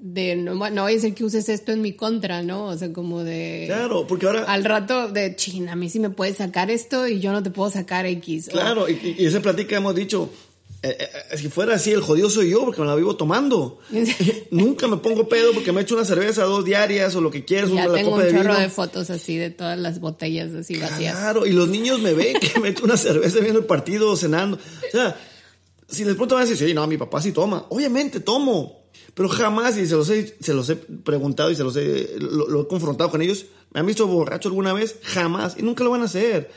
de 0.00 0.36
no, 0.36 0.54
no 0.54 0.82
voy 0.82 0.92
a 0.92 0.94
decir 0.96 1.14
que 1.14 1.24
uses 1.24 1.48
esto 1.48 1.72
en 1.72 1.80
mi 1.82 1.92
contra, 1.92 2.42
¿no? 2.42 2.66
O 2.66 2.76
sea, 2.76 2.92
como 2.92 3.22
de... 3.22 3.64
Claro, 3.66 4.06
porque 4.06 4.26
ahora... 4.26 4.44
Al 4.44 4.64
rato 4.64 5.08
de, 5.08 5.36
chin, 5.36 5.68
a 5.68 5.76
mí 5.76 5.88
sí 5.88 6.00
me 6.00 6.10
puedes 6.10 6.38
sacar 6.38 6.70
esto 6.70 7.06
y 7.06 7.20
yo 7.20 7.32
no 7.32 7.42
te 7.42 7.50
puedo 7.50 7.70
sacar 7.70 8.06
X. 8.06 8.48
Claro, 8.50 8.88
y- 8.88 9.16
y 9.18 9.24
esa 9.26 9.40
plática 9.40 9.76
hemos 9.76 9.94
dicho, 9.94 10.30
eh, 10.84 10.96
eh, 11.30 11.38
si 11.38 11.48
fuera 11.48 11.76
así, 11.76 11.92
el 11.92 12.00
jodido 12.00 12.28
soy 12.28 12.50
yo 12.50 12.64
porque 12.64 12.80
me 12.80 12.88
la 12.88 12.96
vivo 12.96 13.14
tomando. 13.14 13.78
Nunca 14.50 14.88
me 14.88 14.96
pongo 14.96 15.28
pedo 15.28 15.52
porque 15.52 15.70
me 15.70 15.82
echo 15.82 15.94
una 15.94 16.04
cerveza 16.04 16.42
dos 16.42 16.64
diarias 16.64 17.14
o 17.14 17.20
lo 17.20 17.30
que 17.30 17.44
quieras, 17.44 17.70
ya 17.70 17.74
una 17.74 17.86
la 17.86 17.94
tengo 17.94 18.10
copa 18.10 18.22
un 18.22 18.28
de 18.28 18.36
chorro 18.36 18.58
de 18.58 18.68
fotos 18.68 19.10
así 19.10 19.36
de 19.36 19.50
todas 19.50 19.78
las 19.78 20.00
botellas 20.00 20.52
así 20.52 20.76
vacías. 20.76 21.16
Claro, 21.16 21.46
y 21.46 21.52
los 21.52 21.68
niños 21.68 22.00
me 22.00 22.14
ven 22.14 22.36
que 22.40 22.58
me 22.58 22.70
echo 22.70 22.84
una 22.84 22.96
cerveza 22.96 23.38
viendo 23.38 23.60
el 23.60 23.66
partido, 23.66 24.16
cenando. 24.16 24.56
O 24.56 24.90
sea, 24.90 25.16
si 25.88 26.02
de 26.02 26.16
pronto 26.16 26.34
van 26.34 26.42
a 26.42 26.46
decir, 26.48 26.66
sí, 26.68 26.74
no, 26.74 26.84
mi 26.88 26.96
papá 26.96 27.22
sí 27.22 27.30
toma. 27.30 27.66
Obviamente 27.68 28.18
tomo. 28.18 28.82
Pero 29.14 29.28
jamás, 29.28 29.76
y 29.76 29.86
se 29.86 29.94
los 29.94 30.10
he, 30.10 30.36
se 30.40 30.52
los 30.52 30.68
he 30.68 30.76
preguntado 30.76 31.50
y 31.50 31.54
se 31.54 31.62
los 31.62 31.76
he, 31.76 32.16
lo, 32.18 32.48
lo 32.48 32.62
he 32.62 32.66
confrontado 32.66 33.10
con 33.10 33.22
ellos, 33.22 33.46
¿me 33.72 33.80
han 33.80 33.86
visto 33.86 34.06
borracho 34.06 34.48
alguna 34.48 34.72
vez? 34.72 34.96
Jamás. 35.02 35.54
Y 35.58 35.62
nunca 35.62 35.84
lo 35.84 35.90
van 35.90 36.00
a 36.00 36.06
hacer. 36.06 36.50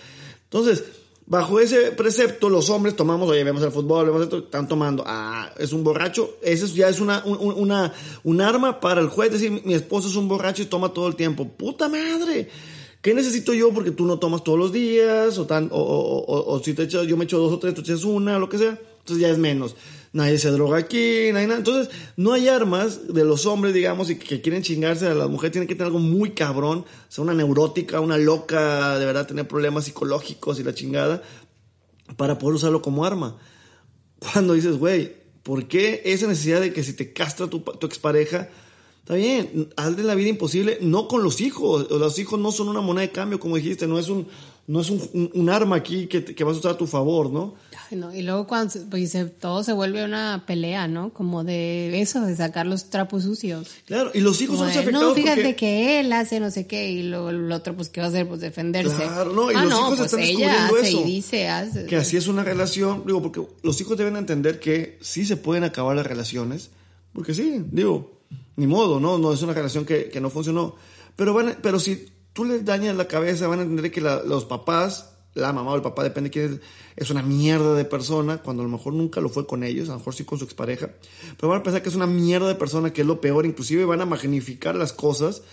Entonces, 0.46 0.84
bajo 1.28 1.60
ese 1.60 1.92
precepto, 1.92 2.50
los 2.50 2.70
hombres 2.70 2.96
tomamos, 2.96 3.30
oye, 3.30 3.44
vemos 3.44 3.64
el 3.64 3.72
fútbol, 3.72 4.06
vemos 4.06 4.22
esto, 4.24 4.38
están 4.40 4.68
tomando. 4.68 5.04
Ah, 5.06 5.52
es 5.58 5.74
un 5.74 5.84
borracho. 5.84 6.38
Eso 6.42 6.68
ya 6.68 6.90
es 6.90 7.00
una, 7.00 7.24
un, 7.26 7.38
un- 7.40 7.56
una, 7.62 7.94
un 8.24 8.42
arma 8.42 8.80
para 8.80 9.02
el 9.02 9.08
juez. 9.10 9.32
Decir, 9.32 9.62
mi 9.66 9.74
esposo 9.74 10.08
es 10.08 10.16
un 10.16 10.28
borracho 10.28 10.62
y 10.62 10.66
toma 10.66 10.90
todo 10.94 11.08
el 11.08 11.16
tiempo. 11.16 11.48
¡Puta 11.48 11.90
madre! 11.90 12.50
¿Qué 13.02 13.14
necesito 13.14 13.54
yo? 13.54 13.72
Porque 13.72 13.92
tú 13.92 14.06
no 14.06 14.18
tomas 14.18 14.44
todos 14.44 14.58
los 14.58 14.72
días, 14.74 15.38
o, 15.38 15.46
tan, 15.46 15.70
o, 15.72 15.78
o- 15.80 16.26
o- 16.26 16.56
o 16.56 16.64
si 16.64 16.74
te 16.74 16.84
echas, 16.84 17.06
yo 17.06 17.18
me 17.18 17.26
echo 17.26 17.38
dos 17.38 17.54
o 17.54 17.60
tres, 17.60 17.74
tú 17.76 17.82
echas 17.82 18.04
una, 18.04 18.40
lo 18.40 18.50
que 18.50 18.58
sea. 18.58 18.80
Entonces 19.00 19.22
ya 19.22 19.30
es 19.30 19.38
menos. 19.38 19.76
Nadie 20.16 20.40
se 20.40 20.50
droga 20.50 20.78
aquí, 20.78 21.30
nadie 21.34 21.46
nada. 21.48 21.58
Entonces, 21.58 21.94
no 22.16 22.32
hay 22.32 22.48
armas 22.48 23.14
de 23.14 23.26
los 23.26 23.46
hombres, 23.46 23.74
digamos, 23.74 24.10
y 24.10 24.16
que 24.16 24.40
quieren 24.40 24.64
chingarse 24.64 25.08
a 25.08 25.14
la 25.14 25.28
mujer. 25.28 25.52
Tienen 25.52 25.68
que 25.68 25.76
tener 25.76 25.88
algo 25.88 26.00
muy 26.00 26.30
cabrón. 26.30 26.80
O 26.80 27.12
sea, 27.12 27.22
una 27.22 27.34
neurótica, 27.34 28.00
una 28.00 28.18
loca, 28.18 28.98
de 28.98 29.06
verdad, 29.06 29.28
tener 29.28 29.46
problemas 29.46 29.84
psicológicos 29.84 30.58
y 30.58 30.64
la 30.64 30.74
chingada, 30.74 31.22
para 32.16 32.40
poder 32.40 32.56
usarlo 32.56 32.82
como 32.82 33.04
arma. 33.04 33.36
Cuando 34.20 34.54
dices, 34.54 34.78
güey, 34.78 35.18
¿por 35.44 35.68
qué 35.68 36.02
esa 36.06 36.28
necesidad 36.28 36.62
de 36.62 36.72
que 36.72 36.84
si 36.84 36.94
te 36.94 37.12
castra 37.12 37.50
tu, 37.50 37.60
tu 37.60 37.86
expareja? 37.86 38.48
Está 39.00 39.16
bien, 39.16 39.70
hazle 39.76 40.04
la 40.04 40.16
vida 40.16 40.30
imposible, 40.30 40.78
no 40.80 41.10
con 41.10 41.24
los 41.24 41.42
hijos. 41.42 41.92
Los 41.92 42.18
hijos 42.20 42.40
no 42.40 42.54
son 42.54 42.70
una 42.70 42.80
moneda 42.80 43.08
de 43.08 43.12
cambio, 43.12 43.38
como 43.38 43.58
dijiste, 43.58 43.86
no 43.86 44.00
es 44.00 44.08
un, 44.08 44.28
no 44.68 44.82
es 44.82 44.90
un, 44.90 45.00
un- 45.14 45.32
un 45.34 45.50
arma 45.50 45.76
aquí 45.76 46.08
que, 46.08 46.26
que 46.26 46.44
vas 46.44 46.56
a 46.56 46.60
usar 46.60 46.72
a 46.72 46.78
tu 46.78 46.88
favor, 46.88 47.30
¿no? 47.30 47.54
Ay, 47.92 47.98
no, 48.00 48.12
Y 48.16 48.24
luego 48.24 48.48
cuando 48.48 48.74
pues, 48.90 49.12
se- 49.12 49.26
todo 49.26 49.64
se 49.64 49.74
vuelve 49.74 50.04
una 50.04 50.44
pelea, 50.48 50.88
¿no? 50.88 51.14
Como 51.14 51.44
de 51.44 52.02
eso, 52.02 52.22
de 52.26 52.36
sacar 52.36 52.66
los 52.66 52.90
trapos 52.90 53.24
sucios. 53.24 53.70
Claro, 53.86 54.10
y 54.16 54.22
los 54.22 54.42
hijos 54.42 54.56
Como 54.58 54.68
son 54.68 54.68
los 54.68 54.74
de, 54.76 54.80
afectados 54.82 55.10
no, 55.10 55.14
fíjate 55.16 55.42
porque... 55.42 55.56
que 55.56 56.00
él 56.00 56.12
hace 56.14 56.40
no 56.40 56.50
sé 56.50 56.66
qué 56.66 56.90
y 56.90 57.04
luego 57.04 57.30
el 57.30 57.52
otro 57.52 57.76
pues 57.76 57.90
qué 57.90 58.00
va 58.02 58.08
a 58.08 58.10
hacer 58.10 58.28
pues 58.28 58.42
defenderse. 58.42 58.96
Claro, 58.96 59.34
no, 59.34 59.52
y 59.52 59.56
ah, 59.56 59.62
los 59.66 59.70
no, 59.70 59.78
hijos 59.80 59.98
pues 60.00 60.14
están 60.14 60.22
ella 60.22 60.66
hace 60.66 60.90
eso. 60.90 61.02
y 61.02 61.04
dice, 61.04 61.48
hace. 61.48 61.86
que 61.86 61.96
así 61.98 62.18
es 62.18 62.28
una 62.28 62.44
relación, 62.44 63.04
digo, 63.06 63.22
porque 63.22 63.44
los 63.62 63.80
hijos 63.82 63.96
deben 63.98 64.16
entender 64.16 64.60
que 64.60 64.98
sí 65.02 65.26
se 65.28 65.38
pueden 65.38 65.64
acabar 65.64 65.96
las 65.96 66.08
relaciones, 66.08 66.72
porque 67.14 67.36
sí, 67.36 67.62
digo, 67.72 68.20
ni 68.56 68.66
modo, 68.66 69.00
no, 69.00 69.20
no 69.20 69.32
es 69.32 69.44
una 69.44 69.54
relación 69.54 69.86
que, 69.86 70.10
que 70.10 70.20
no 70.20 70.32
funcionó, 70.32 70.76
pero 71.16 71.36
van, 71.36 71.56
pero 71.62 71.80
si 71.80 72.08
tú 72.36 72.44
les 72.44 72.66
dañas 72.66 72.98
la 72.98 73.08
cabeza, 73.08 73.48
van 73.48 73.60
a 73.60 73.62
entender 73.62 73.90
que 73.94 74.02
los 74.02 74.44
papás, 74.44 75.14
la 75.36 75.54
mamá 75.54 75.72
o 75.72 75.76
el 75.78 75.82
papá, 75.82 76.04
depende 76.04 76.30
de 76.30 76.34
quién 76.34 76.54
es, 76.54 76.60
es 77.06 77.10
una 77.10 77.24
mierda 77.24 77.74
de 77.76 77.86
persona, 77.86 78.40
cuando 78.40 78.62
a 78.62 78.66
lo 78.66 78.72
mejor 78.72 78.92
nunca 78.92 79.22
lo 79.22 79.30
fue 79.30 79.48
con 79.48 79.64
ellos, 79.64 79.88
a 79.88 79.94
lo 79.94 80.00
mejor 80.00 80.14
sí 80.14 80.26
con 80.26 80.38
su 80.38 80.44
expareja, 80.44 80.90
pero 81.38 81.48
van 81.48 81.62
a 81.62 81.64
pensar 81.64 81.82
que 81.82 81.88
es 81.88 81.96
una 81.96 82.08
mierda 82.08 82.50
de 82.50 82.56
persona, 82.56 82.92
que 82.92 83.02
es 83.02 83.08
lo 83.08 83.22
peor, 83.22 83.46
inclusive 83.46 83.86
van 83.86 84.02
a 84.02 84.06
magnificar 84.06 84.76
las 84.76 84.92
cosas 84.92 85.44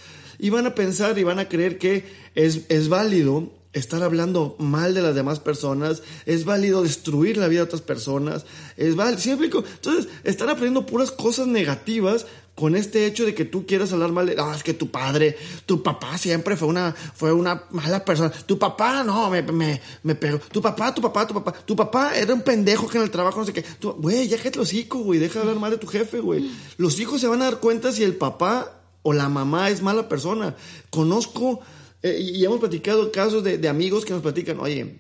y 0.41 0.51
van 0.51 0.67
a 0.67 0.75
pensar 0.75 1.17
y 1.21 1.23
van 1.23 1.39
a 1.39 1.49
creer 1.49 1.79
que 1.79 2.05
es, 2.35 2.63
es 2.69 2.89
válido 2.89 3.53
estar 3.73 4.03
hablando 4.03 4.57
mal 4.59 4.93
de 4.93 5.03
las 5.03 5.15
demás 5.15 5.39
personas, 5.39 6.03
es 6.27 6.45
válido 6.45 6.83
destruir 6.83 7.37
la 7.37 7.47
vida 7.47 7.61
de 7.61 7.67
otras 7.67 7.81
personas, 7.81 8.45
es 8.77 8.97
válido, 8.97 9.21
¿sí 9.21 9.37
me? 9.37 9.47
Entonces, 9.47 10.09
están 10.25 10.49
aprendiendo 10.49 10.85
puras 10.85 11.13
cosas 11.13 11.47
negativas 11.47 12.27
con 12.55 12.77
este 12.77 13.07
hecho 13.07 13.25
de 13.25 13.35
que 13.35 13.45
tú 13.45 13.67
quieras 13.67 13.93
hablar 13.93 14.13
mal 14.13 14.27
de, 14.27 14.37
ah, 14.39 14.53
es 14.55 14.63
que 14.63 14.75
tu 14.75 14.91
padre, 14.91 15.37
tu 15.65 15.83
papá 15.83 16.19
siempre 16.19 16.57
fue 16.57 16.69
una, 16.69 16.93
fue 16.93 17.33
una 17.33 17.65
mala 17.71 18.05
persona, 18.05 18.31
tu 18.31 18.59
papá, 18.59 19.03
no, 19.05 19.31
me, 19.31 19.43
me, 19.43 19.81
me 20.03 20.15
pegó, 20.15 20.39
tu 20.39 20.61
papá, 20.61 20.95
tu 20.95 21.01
papá, 21.01 21.27
tu 21.27 21.35
papá, 21.35 21.53
tu 21.53 21.75
papá 21.75 22.15
era 22.15 22.35
un 22.35 22.43
pendejo 22.43 22.89
que 22.89 22.99
en 22.99 23.05
el 23.05 23.11
trabajo 23.11 23.41
no 23.41 23.47
sé 23.47 23.53
qué, 23.53 23.65
güey, 23.99 24.29
ya 24.29 24.39
que 24.39 24.51
los 24.51 24.73
hijos, 24.75 25.03
güey, 25.03 25.19
deja 25.19 25.35
de 25.35 25.41
hablar 25.41 25.61
mal 25.61 25.71
de 25.71 25.79
tu 25.79 25.87
jefe, 25.87 26.21
güey. 26.21 26.51
Los 26.77 27.01
hijos 27.01 27.21
se 27.21 27.27
van 27.27 27.41
a 27.41 27.47
dar 27.47 27.61
cuenta 27.61 27.91
si 27.93 28.05
el 28.05 28.17
papá 28.17 28.83
o 29.03 29.13
la 29.13 29.29
mamá 29.29 29.71
es 29.71 29.83
mala 29.83 30.09
persona. 30.09 30.55
Conozco 30.91 31.61
eh, 32.03 32.19
y 32.21 32.45
hemos 32.45 32.61
platicado 32.61 33.11
casos 33.11 33.43
de, 33.43 33.59
de 33.59 33.69
amigos 33.69 34.05
que 34.05 34.13
nos 34.13 34.23
platican, 34.23 34.61
oye, 34.61 34.99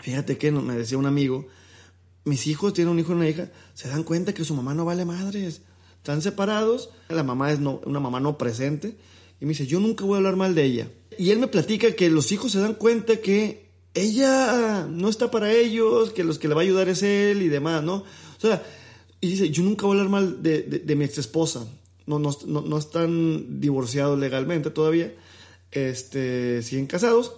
fíjate 0.00 0.38
que 0.38 0.52
me 0.52 0.74
decía 0.76 0.96
un 0.96 1.06
amigo, 1.06 1.46
mis 2.24 2.46
hijos 2.46 2.72
tienen 2.72 2.92
un 2.92 2.98
hijo 3.00 3.12
y 3.12 3.16
una 3.16 3.28
hija, 3.28 3.50
se 3.74 3.88
dan 3.88 4.04
cuenta 4.04 4.32
que 4.32 4.44
su 4.44 4.54
mamá 4.54 4.74
no 4.74 4.84
vale 4.84 5.04
madres. 5.04 5.60
Están 6.04 6.20
separados, 6.20 6.90
la 7.08 7.22
mamá 7.22 7.50
es 7.50 7.60
no, 7.60 7.80
una 7.86 7.98
mamá 7.98 8.20
no 8.20 8.36
presente, 8.36 8.94
y 9.40 9.46
me 9.46 9.52
dice, 9.52 9.66
yo 9.66 9.80
nunca 9.80 10.04
voy 10.04 10.16
a 10.16 10.18
hablar 10.18 10.36
mal 10.36 10.54
de 10.54 10.62
ella. 10.62 10.88
Y 11.16 11.30
él 11.30 11.38
me 11.38 11.48
platica 11.48 11.92
que 11.92 12.10
los 12.10 12.30
hijos 12.30 12.52
se 12.52 12.58
dan 12.58 12.74
cuenta 12.74 13.22
que 13.22 13.70
ella 13.94 14.86
no 14.86 15.08
está 15.08 15.30
para 15.30 15.50
ellos, 15.50 16.10
que 16.10 16.22
los 16.22 16.38
que 16.38 16.46
le 16.46 16.52
va 16.54 16.60
a 16.60 16.64
ayudar 16.64 16.90
es 16.90 17.02
él 17.02 17.40
y 17.40 17.48
demás, 17.48 17.82
¿no? 17.82 17.94
O 17.94 18.40
sea, 18.40 18.62
y 19.22 19.28
dice, 19.30 19.48
yo 19.48 19.62
nunca 19.62 19.86
voy 19.86 19.96
a 19.96 20.00
hablar 20.00 20.10
mal 20.10 20.42
de, 20.42 20.60
de- 20.64 20.94
mi 20.94 21.06
ex 21.06 21.16
esposa. 21.16 21.66
No, 22.04 22.18
no, 22.18 22.36
no, 22.48 22.60
no 22.60 22.76
están 22.76 23.58
divorciados 23.62 24.18
legalmente 24.18 24.68
todavía. 24.68 25.10
Este, 25.72 26.60
siguen 26.62 26.86
casados. 26.86 27.32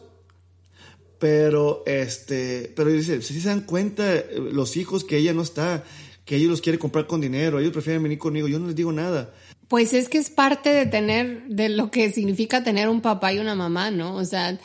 Pero, 1.20 1.84
este, 1.86 2.72
pero 2.74 2.90
dice, 2.90 3.22
si 3.22 3.40
se 3.40 3.48
dan 3.48 3.60
cuenta 3.60 4.12
eh, 4.16 4.26
los 4.52 4.76
hijos 4.76 5.04
que 5.04 5.18
ella 5.18 5.32
no 5.34 5.42
está, 5.42 5.84
que 6.26 6.36
ellos 6.36 6.50
los 6.50 6.60
quiere 6.60 6.78
comprar 6.78 7.06
con 7.06 7.20
dinero, 7.20 7.58
ellos 7.60 7.72
prefieren 7.72 8.02
venir 8.02 8.18
conmigo, 8.18 8.48
yo 8.48 8.58
no 8.58 8.66
les 8.66 8.76
digo 8.76 8.92
nada. 8.92 9.32
Pues 9.68 9.94
es 9.94 10.08
que 10.08 10.18
es 10.18 10.28
parte 10.28 10.70
de 10.70 10.84
tener, 10.84 11.44
de 11.46 11.68
lo 11.68 11.90
que 11.90 12.10
significa 12.10 12.62
tener 12.62 12.88
un 12.88 13.00
papá 13.00 13.32
y 13.32 13.38
una 13.38 13.54
mamá, 13.54 13.90
¿no? 13.92 14.16
O 14.16 14.24
sea, 14.24 14.58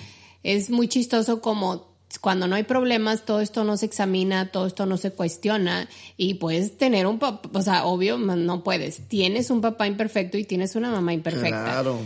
es 0.43 0.71
muy 0.71 0.88
chistoso 0.88 1.39
como 1.39 1.91
cuando 2.19 2.47
no 2.47 2.56
hay 2.56 2.63
problemas, 2.63 3.26
todo 3.26 3.41
esto 3.41 3.63
no 3.63 3.78
se 3.78 3.86
examina, 3.86 4.52
todo 4.52 4.65
esto 4.65 4.86
no 4.86 4.97
se 4.97 5.12
cuestiona 5.12 5.88
y 6.17 6.34
puedes 6.34 6.78
tener 6.78 7.06
un 7.06 7.19
papá, 7.19 7.50
o 7.54 7.62
sea, 7.62 7.86
obvio, 7.86 8.17
no 8.17 8.63
puedes. 8.63 9.08
Tienes 9.08 9.52
un 9.52 9.62
papá 9.62 9.88
imperfecto 9.88 10.38
y 10.38 10.43
tienes 10.43 10.76
una 10.76 10.89
mamá 10.89 11.13
imperfecta. 11.13 11.63
Claro. 11.63 12.00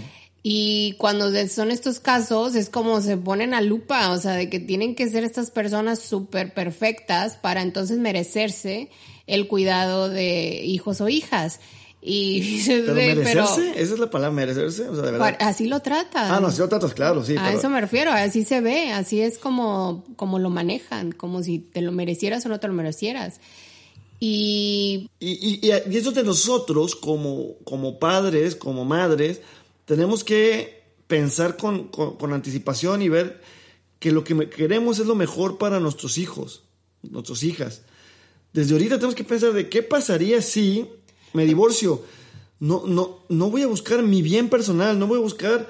Y 0.47 0.93
cuando 0.99 1.31
son 1.47 1.71
estos 1.71 1.99
casos, 1.99 2.53
es 2.53 2.69
como 2.69 3.01
se 3.01 3.17
ponen 3.17 3.55
a 3.55 3.61
lupa, 3.61 4.11
o 4.11 4.19
sea, 4.19 4.33
de 4.33 4.47
que 4.47 4.59
tienen 4.59 4.93
que 4.93 5.09
ser 5.09 5.23
estas 5.23 5.49
personas 5.49 5.97
súper 5.97 6.53
perfectas 6.53 7.35
para 7.35 7.63
entonces 7.63 7.97
merecerse 7.97 8.91
el 9.25 9.47
cuidado 9.47 10.07
de 10.07 10.63
hijos 10.63 11.01
o 11.01 11.09
hijas. 11.09 11.59
Y 11.99 12.61
Pero 12.67 12.93
"Güey, 12.93 13.15
merecerse, 13.15 13.71
esa 13.71 13.93
es 13.95 13.99
la 13.99 14.11
palabra, 14.11 14.35
merecerse, 14.35 14.87
o 14.87 14.93
sea, 14.93 15.03
de 15.05 15.11
verdad. 15.13 15.35
así 15.39 15.65
lo 15.65 15.79
tratan. 15.79 16.31
Ah, 16.31 16.39
no, 16.39 16.51
si 16.51 16.59
lo 16.59 16.69
tratas, 16.69 16.93
claro, 16.93 17.25
sí. 17.25 17.35
a 17.35 17.43
pero- 17.43 17.57
eso 17.57 17.67
me 17.71 17.81
refiero, 17.81 18.11
así 18.11 18.43
se 18.43 18.61
ve, 18.61 18.91
así 18.91 19.21
es 19.21 19.39
como, 19.39 20.03
como 20.15 20.37
lo 20.37 20.51
manejan, 20.51 21.11
como 21.11 21.41
si 21.41 21.57
te 21.57 21.81
lo 21.81 21.91
merecieras 21.91 22.45
o 22.45 22.49
no 22.49 22.59
te 22.59 22.67
lo 22.67 22.73
merecieras. 22.75 23.39
Y 24.19 25.09
Y, 25.19 25.31
y, 25.31 25.71
y, 25.71 25.71
y 25.91 25.97
eso 25.97 26.11
de 26.11 26.23
nosotros, 26.23 26.95
como, 26.95 27.55
como 27.63 27.97
padres, 27.97 28.55
como 28.55 28.85
madres, 28.85 29.41
tenemos 29.85 30.23
que 30.23 30.83
pensar 31.07 31.57
con, 31.57 31.89
anticipación 32.33 33.01
y 33.01 33.09
ver 33.09 33.41
que 33.99 34.11
lo 34.11 34.23
que 34.23 34.49
queremos 34.49 34.99
es 34.99 35.05
lo 35.05 35.15
mejor 35.15 35.57
para 35.57 35.79
nuestros 35.79 36.17
hijos, 36.17 36.63
nuestras 37.03 37.43
hijas. 37.43 37.83
Desde 38.53 38.73
ahorita 38.73 38.95
tenemos 38.95 39.15
que 39.15 39.23
pensar 39.23 39.53
de 39.53 39.69
qué 39.69 39.83
pasaría 39.83 40.41
si 40.41 40.89
me 41.33 41.45
divorcio. 41.45 42.03
No, 42.59 42.83
no, 42.85 43.25
no 43.29 43.49
voy 43.49 43.61
a 43.61 43.67
buscar 43.67 44.01
mi 44.01 44.21
bien 44.21 44.49
personal, 44.49 44.97
no 44.97 45.07
voy 45.07 45.19
a 45.19 45.23
buscar 45.23 45.69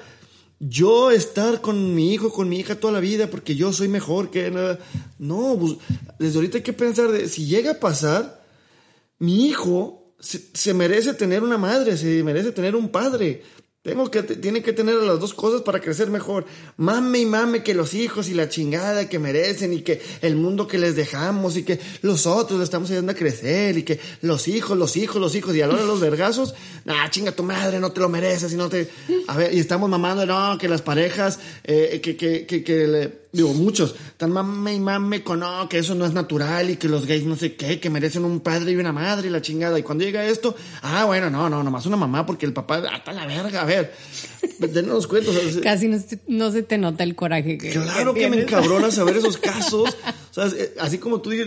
yo 0.58 1.10
estar 1.10 1.60
con 1.60 1.94
mi 1.94 2.14
hijo, 2.14 2.32
con 2.32 2.48
mi 2.48 2.58
hija 2.58 2.80
toda 2.80 2.94
la 2.94 3.00
vida 3.00 3.28
porque 3.28 3.56
yo 3.56 3.72
soy 3.72 3.88
mejor 3.88 4.30
que 4.30 4.50
nada. 4.50 4.78
No, 5.18 5.58
desde 6.18 6.36
ahorita 6.36 6.58
hay 6.58 6.64
que 6.64 6.72
pensar 6.72 7.10
de 7.10 7.28
si 7.28 7.46
llega 7.46 7.72
a 7.72 7.80
pasar, 7.80 8.44
mi 9.18 9.46
hijo 9.46 10.14
se 10.18 10.72
merece 10.72 11.12
tener 11.12 11.42
una 11.42 11.58
madre, 11.58 11.96
se 11.96 12.22
merece 12.22 12.52
tener 12.52 12.74
un 12.74 12.88
padre. 12.88 13.42
Tengo 13.86 14.10
que, 14.10 14.24
tiene 14.24 14.64
que 14.64 14.72
tener 14.72 14.96
las 14.96 15.20
dos 15.20 15.32
cosas 15.32 15.62
para 15.62 15.78
crecer 15.78 16.10
mejor. 16.10 16.44
Mame 16.76 17.20
y 17.20 17.24
mame 17.24 17.62
que 17.62 17.72
los 17.72 17.94
hijos 17.94 18.28
y 18.28 18.34
la 18.34 18.48
chingada 18.48 19.08
que 19.08 19.20
merecen 19.20 19.72
y 19.72 19.82
que 19.82 20.02
el 20.22 20.34
mundo 20.34 20.66
que 20.66 20.76
les 20.76 20.96
dejamos 20.96 21.56
y 21.56 21.62
que 21.62 21.78
los 22.02 22.26
otros 22.26 22.58
le 22.58 22.64
estamos 22.64 22.90
ayudando 22.90 23.12
a 23.12 23.14
crecer 23.14 23.78
y 23.78 23.84
que 23.84 24.00
los 24.22 24.48
hijos, 24.48 24.76
los 24.76 24.96
hijos, 24.96 25.20
los 25.20 25.36
hijos 25.36 25.54
y 25.54 25.60
a 25.60 25.68
la 25.68 25.74
hora 25.74 25.82
de 25.82 25.88
los 25.88 26.00
vergazos, 26.00 26.56
nah, 26.84 27.08
chinga 27.10 27.30
tu 27.30 27.44
madre, 27.44 27.78
no 27.78 27.92
te 27.92 28.00
lo 28.00 28.08
mereces 28.08 28.52
y 28.52 28.56
no 28.56 28.68
te... 28.68 28.88
A 29.28 29.36
ver, 29.36 29.54
y 29.54 29.60
estamos 29.60 29.88
mamando, 29.88 30.26
no, 30.26 30.58
que 30.58 30.68
las 30.68 30.82
parejas, 30.82 31.38
eh, 31.62 32.00
que, 32.02 32.16
que, 32.16 32.44
que, 32.44 32.64
que 32.64 32.86
le 32.88 33.25
digo, 33.36 33.52
muchos, 33.54 33.94
tan 34.16 34.32
mame 34.32 34.74
y 34.74 34.80
mame 34.80 35.22
con, 35.22 35.40
no, 35.40 35.68
que 35.68 35.78
eso 35.78 35.94
no 35.94 36.06
es 36.06 36.12
natural 36.12 36.70
y 36.70 36.76
que 36.76 36.88
los 36.88 37.06
gays 37.06 37.24
no 37.24 37.36
sé 37.36 37.54
qué, 37.54 37.78
que 37.78 37.90
merecen 37.90 38.24
un 38.24 38.40
padre 38.40 38.72
y 38.72 38.76
una 38.76 38.92
madre 38.92 39.28
y 39.28 39.30
la 39.30 39.42
chingada. 39.42 39.78
Y 39.78 39.82
cuando 39.82 40.04
llega 40.04 40.24
esto, 40.24 40.56
ah, 40.82 41.04
bueno, 41.04 41.30
no, 41.30 41.48
no, 41.48 41.62
nomás 41.62 41.86
una 41.86 41.96
mamá 41.96 42.24
porque 42.26 42.46
el 42.46 42.52
papá, 42.52 42.82
hasta 42.92 43.12
la 43.12 43.26
verga, 43.26 43.62
a 43.62 43.64
ver, 43.64 43.92
denos 44.58 45.06
cuenta. 45.06 45.30
Casi 45.62 45.88
no 45.88 45.98
se, 45.98 46.18
no 46.26 46.50
se, 46.50 46.62
te 46.62 46.78
nota 46.78 47.04
el 47.04 47.14
coraje 47.14 47.58
que 47.58 47.70
Claro 47.70 48.14
que, 48.14 48.28
me 48.28 48.42
encabrona 48.42 48.90
saber 48.90 49.16
esos 49.16 49.36
casos. 49.38 49.96
o 50.30 50.34
sea, 50.34 50.50
así 50.80 50.98
como 50.98 51.20
tú 51.20 51.30
dices, 51.30 51.46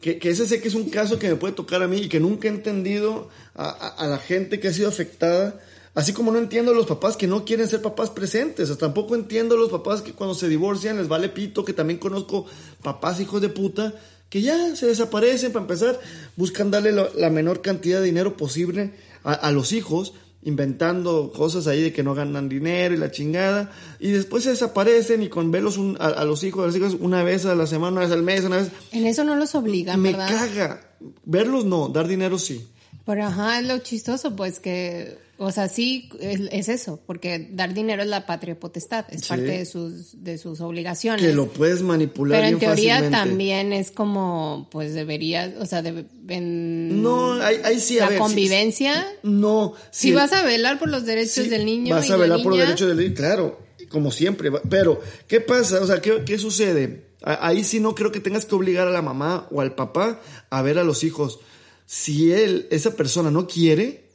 que, 0.00 0.18
que, 0.18 0.30
ese 0.30 0.46
sé 0.46 0.60
que 0.60 0.68
es 0.68 0.74
un 0.74 0.88
caso 0.90 1.18
que 1.18 1.28
me 1.28 1.36
puede 1.36 1.54
tocar 1.54 1.82
a 1.82 1.88
mí 1.88 1.98
y 2.02 2.08
que 2.08 2.20
nunca 2.20 2.48
he 2.48 2.50
entendido 2.50 3.28
a, 3.54 3.68
a, 3.68 3.88
a 3.88 4.06
la 4.06 4.18
gente 4.18 4.60
que 4.60 4.68
ha 4.68 4.72
sido 4.72 4.88
afectada 4.88 5.60
Así 5.96 6.12
como 6.12 6.30
no 6.30 6.36
entiendo 6.36 6.72
a 6.72 6.74
los 6.74 6.84
papás 6.84 7.16
que 7.16 7.26
no 7.26 7.46
quieren 7.46 7.66
ser 7.66 7.80
papás 7.80 8.10
presentes, 8.10 8.68
o 8.68 8.76
tampoco 8.76 9.14
entiendo 9.14 9.54
a 9.54 9.58
los 9.58 9.70
papás 9.70 10.02
que 10.02 10.12
cuando 10.12 10.34
se 10.34 10.46
divorcian 10.46 10.98
les 10.98 11.08
vale 11.08 11.30
pito, 11.30 11.64
que 11.64 11.72
también 11.72 11.98
conozco 11.98 12.44
papás 12.82 13.18
hijos 13.18 13.40
de 13.40 13.48
puta 13.48 13.94
que 14.28 14.42
ya 14.42 14.76
se 14.76 14.86
desaparecen 14.86 15.52
para 15.52 15.62
empezar, 15.62 15.98
buscan 16.36 16.70
darle 16.70 16.92
lo, 16.92 17.08
la 17.14 17.30
menor 17.30 17.62
cantidad 17.62 18.00
de 18.00 18.04
dinero 18.04 18.36
posible 18.36 18.92
a, 19.24 19.32
a, 19.32 19.52
los 19.52 19.72
hijos, 19.72 20.12
inventando 20.42 21.32
cosas 21.34 21.66
ahí 21.66 21.82
de 21.82 21.94
que 21.94 22.02
no 22.02 22.14
ganan 22.14 22.50
dinero 22.50 22.94
y 22.94 22.98
la 22.98 23.10
chingada, 23.10 23.72
y 23.98 24.10
después 24.10 24.44
se 24.44 24.50
desaparecen 24.50 25.22
y 25.22 25.30
con 25.30 25.50
verlos 25.50 25.78
un, 25.78 25.96
a, 25.98 26.08
a, 26.08 26.24
los 26.26 26.44
hijos, 26.44 26.64
a 26.64 26.66
los 26.66 26.76
hijos 26.76 26.96
una 27.00 27.22
vez 27.22 27.46
a 27.46 27.54
la 27.54 27.66
semana, 27.66 27.92
una 27.92 28.00
vez 28.02 28.10
al 28.10 28.22
mes, 28.22 28.44
una 28.44 28.56
vez. 28.58 28.68
En 28.92 29.06
eso 29.06 29.24
no 29.24 29.34
los 29.34 29.54
obligan, 29.54 30.02
Me 30.02 30.12
¿verdad? 30.12 30.28
caga. 30.28 30.80
Verlos 31.24 31.64
no, 31.64 31.88
dar 31.88 32.06
dinero 32.06 32.38
sí. 32.38 32.68
Pero 33.06 33.24
ajá, 33.24 33.60
es 33.60 33.66
lo 33.66 33.78
chistoso, 33.78 34.36
pues 34.36 34.58
que, 34.60 35.24
o 35.38 35.50
sea, 35.52 35.68
sí, 35.68 36.08
es, 36.20 36.40
es 36.50 36.68
eso, 36.68 37.00
porque 37.06 37.48
dar 37.52 37.74
dinero 37.74 38.02
es 38.02 38.08
la 38.08 38.24
patria 38.26 38.58
potestad, 38.58 39.04
es 39.10 39.22
Sí. 39.22 39.28
parte 39.28 39.44
de 39.44 39.66
sus, 39.66 40.22
de 40.24 40.38
sus 40.38 40.60
obligaciones. 40.60 41.20
Que 41.24 41.32
lo 41.32 41.46
puedes 41.48 41.82
manipular 41.82 42.38
Pero 42.40 42.48
en 42.48 42.58
bien 42.58 42.70
teoría 42.70 42.94
fácilmente. 42.96 43.18
también 43.28 43.72
es 43.72 43.90
como, 43.90 44.68
pues 44.70 44.94
debería, 44.94 45.54
o 45.60 45.66
sea, 45.66 45.82
debe- 45.82 46.06
en 46.28 47.02
No, 47.02 47.34
ahí, 47.34 47.56
ahí 47.64 47.80
sí, 47.80 47.98
a 47.98 48.04
la 48.04 48.10
ver, 48.10 48.18
convivencia. 48.18 49.06
No, 49.22 49.74
Si 49.90 50.12
vas 50.12 50.32
a 50.32 50.42
velar 50.42 50.78
por 50.78 50.88
los 50.88 51.04
derechos 51.04 51.48
del 51.50 51.64
niño 51.66 51.94
Vas 51.94 52.08
y 52.08 52.12
a 52.12 52.16
la 52.16 52.22
velar 52.22 52.42
por 52.42 52.52
los 52.52 52.60
derechos 52.60 52.88
del 52.88 52.96
niño, 52.98 53.14
claro, 53.14 53.60
como 53.88 54.10
siempre. 54.10 54.50
Pero, 54.70 55.00
¿qué 55.28 55.40
pasa? 55.40 55.80
O 55.82 55.86
sea, 55.86 56.00
¿qué, 56.00 56.22
qué 56.24 56.38
sucede? 56.38 57.04
Ahí 57.22 57.64
sí 57.64 57.80
no 57.80 57.94
creo 57.94 58.12
que 58.12 58.20
tengas 58.20 58.44
que 58.46 58.54
obligar 58.54 58.86
a 58.88 58.90
la 58.90 59.02
mamá 59.02 59.48
o 59.50 59.60
al 59.60 59.74
papá 59.74 60.20
a 60.50 60.62
ver 60.62 60.78
a 60.78 60.84
los 60.84 61.02
hijos. 61.04 61.40
Si 61.84 62.32
él, 62.32 62.66
esa 62.70 62.94
persona 62.96 63.30
no 63.30 63.46
quiere, 63.46 64.05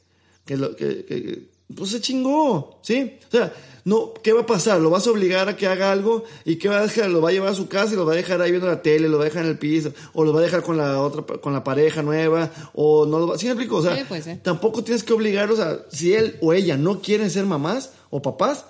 que, 0.52 0.56
lo, 0.58 0.76
que, 0.76 1.04
que- 1.04 1.52
pues 1.74 1.90
se 1.90 2.00
chingó, 2.02 2.78
¿sí? 2.82 3.16
O 3.28 3.30
sea, 3.30 3.52
no, 3.84 4.12
¿qué 4.22 4.32
va 4.34 4.42
a 4.42 4.46
pasar? 4.46 4.78
¿Lo 4.80 4.90
vas 4.90 5.06
a 5.06 5.10
obligar 5.10 5.48
a 5.48 5.56
que 5.56 5.66
haga 5.66 5.90
algo? 5.90 6.24
¿Y 6.44 6.56
qué 6.56 6.68
va 6.68 6.78
a 6.80 6.82
dejar? 6.82 7.08
¿Lo 7.08 7.22
va 7.22 7.30
a 7.30 7.32
llevar 7.32 7.48
a 7.50 7.54
su 7.54 7.66
casa 7.66 7.94
y 7.94 7.96
lo 7.96 8.04
va 8.04 8.12
a 8.12 8.16
dejar 8.16 8.42
ahí 8.42 8.50
viendo 8.50 8.66
la 8.68 8.82
tele? 8.82 9.08
¿Lo 9.08 9.16
va 9.16 9.24
a 9.24 9.28
dejar 9.28 9.44
en 9.44 9.50
el 9.50 9.58
piso? 9.58 9.92
¿O 10.12 10.24
lo 10.24 10.32
va 10.34 10.40
a 10.40 10.42
dejar 10.42 10.62
con 10.62 10.76
la 10.76 11.00
otra, 11.00 11.38
con 11.38 11.54
la 11.54 11.64
pareja 11.64 12.02
nueva? 12.02 12.50
¿O 12.74 13.06
no 13.06 13.18
lo 13.18 13.26
va 13.26 13.38
¿Sí 13.38 13.46
me 13.46 13.52
explico? 13.52 13.76
O 13.76 13.82
sea, 13.82 13.96
Sí, 13.96 14.02
pues, 14.06 14.28
tampoco 14.42 14.84
tienes 14.84 15.02
que 15.02 15.14
obligarlos 15.14 15.58
a, 15.60 15.86
si 15.90 16.12
él 16.12 16.36
o 16.42 16.52
ella 16.52 16.76
no 16.76 17.00
quieren 17.00 17.30
ser 17.30 17.46
mamás 17.46 17.92
o 18.10 18.20
papás, 18.20 18.66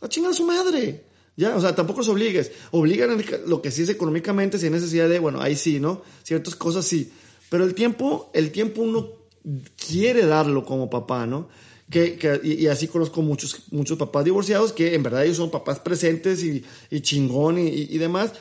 a 0.00 0.08
chingar 0.08 0.32
a 0.32 0.34
su 0.34 0.44
madre. 0.46 1.04
Ya, 1.36 1.54
o 1.54 1.60
sea, 1.60 1.74
tampoco 1.74 2.00
los 2.00 2.08
obligues. 2.08 2.52
Obligan 2.70 3.10
en 3.10 3.24
lo 3.46 3.60
que 3.60 3.70
sí 3.70 3.82
es 3.82 3.88
económicamente, 3.90 4.58
si 4.58 4.64
hay 4.66 4.72
necesidad 4.72 5.08
de, 5.10 5.18
bueno, 5.18 5.40
ahí 5.42 5.56
sí, 5.56 5.78
¿no? 5.78 6.02
Ciertas 6.22 6.56
cosas 6.56 6.86
sí. 6.86 7.12
Pero 7.50 7.64
el 7.64 7.74
tiempo, 7.74 8.30
el 8.32 8.50
tiempo 8.50 8.82
uno 8.82 9.19
quiere 9.76 10.26
darlo 10.26 10.64
como 10.64 10.90
papá, 10.90 11.26
¿no? 11.26 11.48
Que, 11.90 12.16
que- 12.16 12.40
y, 12.44 12.66
así 12.68 12.86
conozco 12.86 13.20
muchos, 13.22 13.64
muchos 13.72 13.98
papás 13.98 14.24
divorciados 14.24 14.72
que 14.72 14.94
en 14.94 15.02
verdad 15.02 15.24
ellos 15.24 15.38
son 15.38 15.50
papás 15.50 15.80
presentes 15.80 16.42
y, 16.44 16.62
y 16.90 17.00
chingón 17.00 17.58
y, 17.58 17.98
demás, 17.98 18.32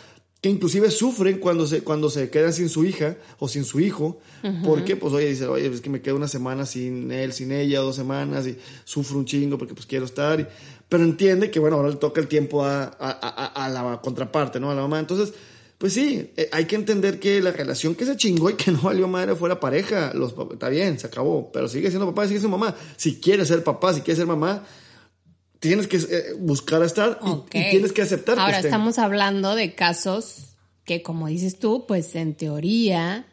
que 0.42 0.50
inclusive 0.50 0.92
sufren 0.92 1.40
cuando 1.40 1.66
se, 1.66 1.82
cuando 1.82 2.10
se 2.10 2.30
quedan 2.30 2.54
sin 2.54 2.70
su 2.70 2.86
hija 2.86 3.18
o 3.40 3.48
sin 3.48 3.64
su 3.66 3.80
hijo, 3.80 4.20
porque 4.64 4.96
pues 4.96 5.14
oye, 5.14 5.28
dice, 5.30 5.48
oye, 5.48 5.66
es 5.68 5.82
que 5.82 5.90
me 5.90 6.02
quedo 6.02 6.16
una 6.16 6.28
semana 6.28 6.66
sin 6.66 7.12
él, 7.12 7.34
sin 7.34 7.52
ella, 7.52 7.80
dos 7.80 7.96
semanas 7.96 8.46
y 8.48 8.56
sufro 8.86 9.18
un 9.18 9.26
chingo 9.26 9.58
porque 9.58 9.74
pues 9.74 9.86
quiero 9.88 10.06
estar, 10.06 10.40
y- 10.40 10.46
pero 10.88 11.04
entiende 11.04 11.50
que 11.52 11.60
bueno, 11.60 11.76
ahora 11.78 11.90
le 11.90 11.96
toca 11.96 12.22
el 12.22 12.28
tiempo 12.28 12.64
a, 12.64 12.84
a- 12.84 12.92
a- 13.00 13.66
a 13.66 13.70
la 13.70 14.00
contraparte, 14.02 14.60
¿no? 14.60 14.70
A 14.72 14.76
la 14.76 14.82
mamá, 14.82 15.00
entonces... 15.00 15.34
Pues 15.80 15.94
sí, 15.94 16.30
eh, 16.36 16.50
hay 16.52 16.66
que 16.66 16.76
entender 16.76 17.20
que 17.20 17.42
la 17.42 17.54
relación 17.54 17.96
que 17.96 18.06
se 18.06 18.18
chingó 18.18 18.50
y 18.50 18.56
que 18.56 18.70
no 18.72 18.82
valió 18.82 19.08
madre 19.08 19.34
fue 19.34 19.48
la 19.48 19.62
pareja. 19.62 20.12
Los, 20.14 20.36
está 20.52 20.68
bien, 20.68 21.00
se 21.00 21.08
acabó, 21.08 21.52
pero 21.52 21.68
sigue 21.70 21.90
siendo 21.90 22.06
papá 22.06 22.28
sigue 22.28 22.42
siendo 22.42 22.58
mamá. 22.58 22.76
Si 22.98 23.20
quieres 23.20 23.48
ser 23.48 23.64
papá, 23.64 23.94
si 23.94 24.02
quieres 24.02 24.18
ser 24.18 24.28
mamá, 24.28 24.66
tienes 25.60 25.88
que 25.88 25.96
eh, 25.98 26.34
buscar 26.38 26.84
estar 26.84 27.20
y, 27.24 27.72
tienes 27.72 27.94
que 27.94 28.02
aceptar 28.02 28.36
que 28.36 28.42
Ahora 28.42 28.60
estamos 28.60 29.00
hablando 29.00 29.56
de 29.56 29.74
casos 29.74 30.58
que, 30.84 31.02
como 31.02 31.28
dices 31.28 31.60
tú, 31.60 31.86
pues 31.88 32.14
en 32.16 32.36
teoría 32.36 33.26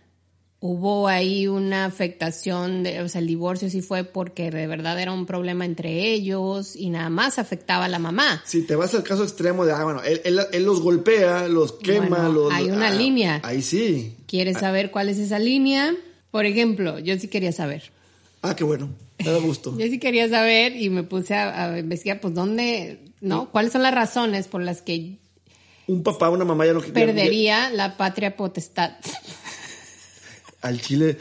hubo 0.61 1.07
ahí 1.07 1.47
una 1.47 1.85
afectación, 1.85 2.83
de, 2.83 3.01
o 3.03 3.09
sea, 3.09 3.21
el 3.21 3.27
divorcio 3.27 3.69
sí 3.71 3.83
fue 3.83 4.05
porque 4.05 4.51
de 4.51 4.67
verdad 4.67 4.99
era 5.01 5.13
un 5.13 5.27
problema 5.27 5.65
entre 5.65 6.11
ellos 6.13 6.75
y 6.77 6.91
nada 6.91 7.11
más 7.11 7.39
afectaba 7.39 7.85
a 7.85 7.89
la 7.89 7.99
mamá. 7.99 8.43
Si 8.47 8.63
te 8.63 8.75
vas 8.75 8.95
al 8.95 9.03
caso 9.03 9.23
extremo 9.23 9.65
de, 9.67 9.73
ah, 9.73 9.85
bueno, 9.85 10.03
él, 10.03 10.21
él- 10.25 10.41
él 10.53 10.65
los 10.65 10.81
golpea, 10.81 11.47
los 11.49 11.73
quema, 11.73 12.07
Bueno, 12.09 12.33
los... 12.33 12.53
hay 12.53 12.71
una 12.71 12.89
ah, 12.89 12.95
línea. 12.95 13.41
Ahí 13.45 13.63
sí. 13.63 14.17
¿Quieres 14.27 14.59
saber 14.59 14.91
cuál 14.91 15.09
es 15.09 15.19
esa 15.19 15.39
línea? 15.39 15.95
Por 16.31 16.47
ejemplo, 16.47 16.99
yo 16.99 17.19
sí 17.19 17.29
quería 17.29 17.53
saber. 17.53 17.93
Ah, 18.43 18.57
qué 18.57 18.65
bueno. 18.65 18.89
Me 19.25 19.31
da 19.31 19.39
gusto. 19.39 19.75
Yo 19.79 19.87
sí 19.87 19.99
quería 19.99 20.29
saber 20.29 20.77
y 20.77 20.91
me 20.91 21.03
puse 21.03 21.35
a, 21.35 21.65
a 21.73 21.79
investigar, 21.79 22.21
pues, 22.21 22.35
dónde, 22.35 22.99
¿no? 23.23 23.51
¿Cuáles 23.51 23.73
son 23.73 23.83
las 23.83 23.95
razones 23.95 24.47
por 24.47 24.61
las 24.63 24.83
que 24.83 25.17
Un 25.87 26.03
papá, 26.03 26.29
una 26.29 26.45
mamá 26.45 26.67
ya 26.67 26.75
no... 26.75 26.85
ya- 26.85 26.93
perdería 26.93 27.71
la 27.71 27.97
patria 27.97 28.37
potestad? 28.37 28.93
al 30.67 30.81
chile 30.81 31.17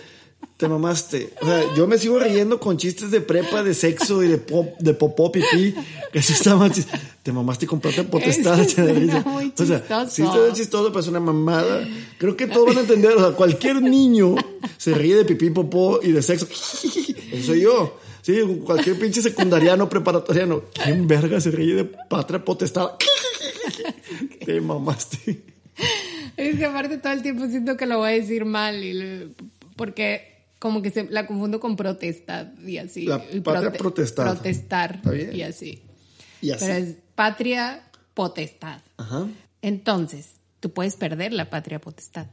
te 0.57 0.67
mamaste. 0.69 1.33
O 1.41 1.45
sea, 1.45 1.63
yo 1.75 1.85
me 1.87 1.97
sigo 1.97 2.17
riendo 2.19 2.59
con 2.59 2.77
chistes 2.77 3.11
de 3.11 3.19
prepa, 3.19 3.61
de 3.63 3.73
sexo 3.73 4.23
y 4.23 4.27
de 4.27 4.37
pop, 4.37 4.75
de 4.79 4.93
popó, 4.93 5.31
pipí. 5.31 5.75
Que 6.13 6.19
eso 6.19 6.31
está 6.33 6.55
chis- 6.69 6.87
Te 7.23 7.31
mamaste 7.33 7.67
con 7.67 7.81
patria 7.81 8.09
potestad. 8.09 8.57
Muy 9.25 9.53
O 9.57 9.65
sea, 9.65 9.83
sí 10.09 10.21
está 10.23 10.53
chistoso, 10.53 10.89
pero 10.89 10.99
es 11.01 11.07
una 11.07 11.19
mamada. 11.19 11.85
Creo 12.17 12.37
que 12.37 12.47
todos 12.47 12.67
van 12.67 12.77
a 12.77 12.81
entender. 12.81 13.11
O 13.13 13.19
sea, 13.19 13.31
cualquier 13.31 13.81
niño 13.81 14.35
se 14.77 14.93
ríe 14.93 15.15
de 15.15 15.25
pipí, 15.25 15.49
popó 15.49 15.99
y 16.01 16.11
de 16.11 16.21
sexo. 16.21 16.47
Eso 16.49 17.45
soy 17.47 17.61
yo. 17.61 17.99
Sí, 18.21 18.39
cualquier 18.65 18.97
pinche 18.97 19.21
secundariano, 19.21 19.89
preparatoriano. 19.89 20.63
¿Quién 20.83 21.05
verga 21.07 21.39
se 21.41 21.51
ríe 21.51 21.75
de 21.75 21.83
patria 21.85 22.43
potestad? 22.43 22.91
Te 24.45 24.61
mamaste. 24.61 25.43
Es 26.37 26.57
que 26.57 26.65
aparte 26.65 26.97
todo 26.97 27.13
el 27.13 27.21
tiempo 27.21 27.47
siento 27.47 27.77
que 27.77 27.85
lo 27.85 27.97
voy 27.99 28.09
a 28.09 28.13
decir 28.13 28.45
mal 28.45 28.83
y 28.83 28.93
le- 28.93 29.29
porque 29.75 30.33
como 30.59 30.81
que 30.81 30.89
se 30.91 31.03
la 31.09 31.27
confundo 31.27 31.59
con 31.59 31.75
protestad 31.75 32.47
y 32.65 32.77
así. 32.77 33.05
La 33.05 33.23
Y 33.31 33.39
patria 33.41 33.71
protestad. 33.73 34.23
Protestar 34.33 35.01
bien. 35.11 35.35
y 35.35 35.41
así. 35.43 35.81
Y 36.41 36.51
así. 36.51 36.65
Pero 36.65 36.73
es 36.79 36.95
patria 37.15 37.83
potestad. 38.13 38.79
Ajá. 38.97 39.27
Entonces, 39.61 40.31
tú 40.59 40.71
puedes 40.71 40.95
perder 40.95 41.33
la 41.33 41.49
patria 41.49 41.79
potestad. 41.79 42.27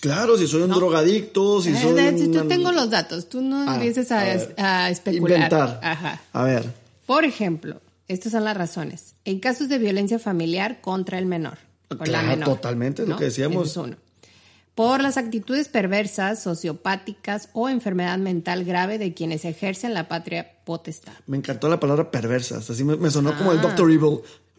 Claro, 0.00 0.36
si 0.36 0.46
soy 0.46 0.62
un 0.62 0.70
drogadicto, 0.70 1.62
si 1.62 1.70
Eh, 1.70 1.76
soy 1.80 2.18
si. 2.18 2.30
Yo 2.30 2.46
tengo 2.46 2.72
los 2.72 2.90
datos, 2.90 3.28
tú 3.28 3.40
no 3.40 3.68
Ah, 3.70 3.74
empieces 3.76 4.12
a 4.12 4.20
a, 4.58 4.84
a 4.86 4.90
especular. 4.90 5.36
Inventar. 5.38 5.80
Ajá. 5.82 6.20
A 6.32 6.42
ver. 6.44 6.70
Por 7.06 7.24
ejemplo, 7.24 7.80
estas 8.06 8.32
son 8.32 8.44
las 8.44 8.56
razones. 8.56 9.14
En 9.24 9.40
casos 9.40 9.68
de 9.70 9.78
violencia 9.78 10.18
familiar 10.18 10.80
contra 10.82 11.18
el 11.18 11.24
menor. 11.26 11.58
La 11.90 11.96
Claro, 12.04 12.28
menor, 12.28 12.48
totalmente, 12.48 13.06
lo 13.06 13.16
que 13.16 13.24
decíamos. 13.24 13.76
Es. 13.76 13.96
Por 14.74 15.02
las 15.02 15.16
actitudes 15.16 15.68
perversas, 15.68 16.40
sociopáticas 16.42 17.48
o 17.52 17.68
enfermedad 17.68 18.16
mental 18.18 18.64
grave 18.64 18.98
de 18.98 19.12
quienes 19.12 19.44
ejercen 19.44 19.92
la 19.92 20.06
patria 20.06 20.52
potestad. 20.64 21.14
Me 21.26 21.36
encantó 21.36 21.68
la 21.68 21.80
palabra 21.80 22.10
perversa. 22.12 22.58
Hasta 22.58 22.74
así 22.74 22.84
me, 22.84 22.96
me 22.96 23.10
sonó 23.10 23.36
como 23.36 23.50
el 23.52 23.58
Ah. 23.58 23.62
Doctor 23.62 23.90
Evil. 23.90 24.20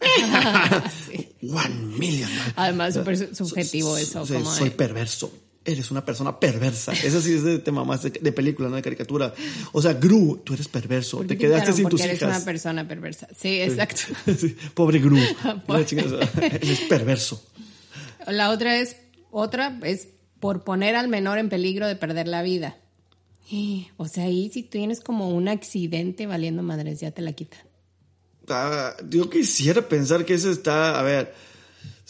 Sí. 1.10 1.28
One 1.48 1.96
million. 1.98 2.30
Además, 2.56 2.94
súper 2.94 3.16
su- 3.16 3.34
subjetivo 3.34 3.96
eso. 3.96 4.26
Como 4.26 4.50
de- 4.50 4.56
soy 4.58 4.70
perverso. 4.70 5.32
Eres 5.72 5.90
una 5.90 6.04
persona 6.04 6.38
perversa. 6.38 6.92
Eso 6.92 7.20
sí 7.20 7.34
es 7.34 7.44
de 7.44 7.58
tema 7.58 7.84
más 7.84 8.02
de, 8.02 8.10
de 8.10 8.32
película, 8.32 8.68
no 8.68 8.76
de 8.76 8.82
caricatura. 8.82 9.32
O 9.72 9.80
sea, 9.80 9.94
Gru, 9.94 10.40
tú 10.44 10.54
eres 10.54 10.68
perverso. 10.68 11.18
¿Por 11.18 11.26
Te 11.26 11.38
quedaste 11.38 11.72
sin 11.72 11.88
tus 11.88 12.00
Porque 12.00 12.04
eres 12.04 12.22
hijas. 12.22 12.36
una 12.36 12.44
persona 12.44 12.88
perversa. 12.88 13.28
Sí, 13.36 13.60
exacto. 13.60 14.02
Sí, 14.38 14.56
Pobre 14.74 14.98
Gru. 14.98 15.18
Pobre. 15.66 15.86
Eres 16.40 16.80
perverso. 16.88 17.44
La 18.26 18.50
otra 18.50 18.76
es, 18.76 18.96
otra 19.30 19.78
es 19.82 20.08
por 20.38 20.64
poner 20.64 20.96
al 20.96 21.08
menor 21.08 21.38
en 21.38 21.48
peligro 21.48 21.86
de 21.86 21.96
perder 21.96 22.28
la 22.28 22.42
vida. 22.42 22.76
O 23.96 24.08
sea, 24.08 24.24
ahí 24.24 24.50
si 24.52 24.62
tienes 24.62 25.00
como 25.00 25.30
un 25.30 25.48
accidente 25.48 26.26
valiendo 26.26 26.62
madres, 26.62 27.00
ya 27.00 27.10
te 27.10 27.22
la 27.22 27.32
quitan. 27.32 27.60
Ah, 28.48 28.96
yo 29.08 29.28
quisiera 29.30 29.88
pensar 29.88 30.24
que 30.24 30.34
ese 30.34 30.50
está, 30.50 30.98
a 30.98 31.02
ver, 31.02 31.34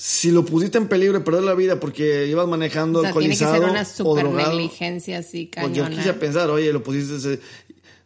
si 0.03 0.31
lo 0.31 0.47
pusiste 0.47 0.79
en 0.79 0.89
peligro 0.89 1.19
de 1.19 1.25
perder 1.27 1.43
la 1.43 1.53
vida 1.55 1.79
porque 1.79 2.27
ibas 2.27 2.49
manejando 2.49 3.01
O 3.01 3.03
sea, 3.03 3.13
tiene 3.13 3.37
que 3.37 3.45
alcoholizado 3.45 3.63
ser 3.63 3.71
una 3.71 3.83
o 3.83 3.85
super 3.85 4.25
drogado, 4.25 4.51
negligencia 4.53 5.19
así 5.19 5.51
pues 5.53 5.67
yo 5.67 5.83
cañona. 5.83 5.91
quisiera 5.91 6.19
pensar, 6.19 6.49
oye, 6.49 6.73
lo 6.73 6.83
pusiste 6.83 7.17
ese- 7.17 7.39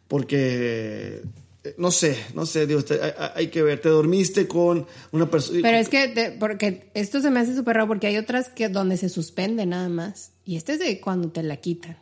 porque 0.09 1.21
eh, 1.63 1.73
no 1.77 1.91
sé, 1.91 2.17
no 2.33 2.45
sé, 2.45 2.67
digo, 2.67 2.83
te- 2.83 3.01
hay, 3.01 3.11
hay 3.35 3.47
que 3.47 3.63
ver, 3.63 3.79
te 3.81 3.89
dormiste 3.89 4.47
con 4.47 4.85
una 5.11 5.29
persona 5.31 5.59
Pero 5.61 5.77
es 5.77 5.89
que, 5.89 6.07
te- 6.09 6.31
porque 6.31 6.91
esto 6.93 7.21
se 7.21 7.31
me 7.31 7.39
hace 7.39 7.55
súper 7.55 7.75
raro 7.77 7.87
porque 7.87 8.07
hay 8.07 8.17
otras 8.17 8.49
que 8.49 8.69
donde 8.69 8.97
se 8.97 9.09
suspende 9.09 9.65
nada 9.65 9.89
más. 9.89 10.31
Y 10.45 10.57
este 10.57 10.73
es 10.73 10.79
de 10.79 10.99
cuando 11.01 11.29
te 11.29 11.41
la 11.43 11.57
quitan. 11.57 11.97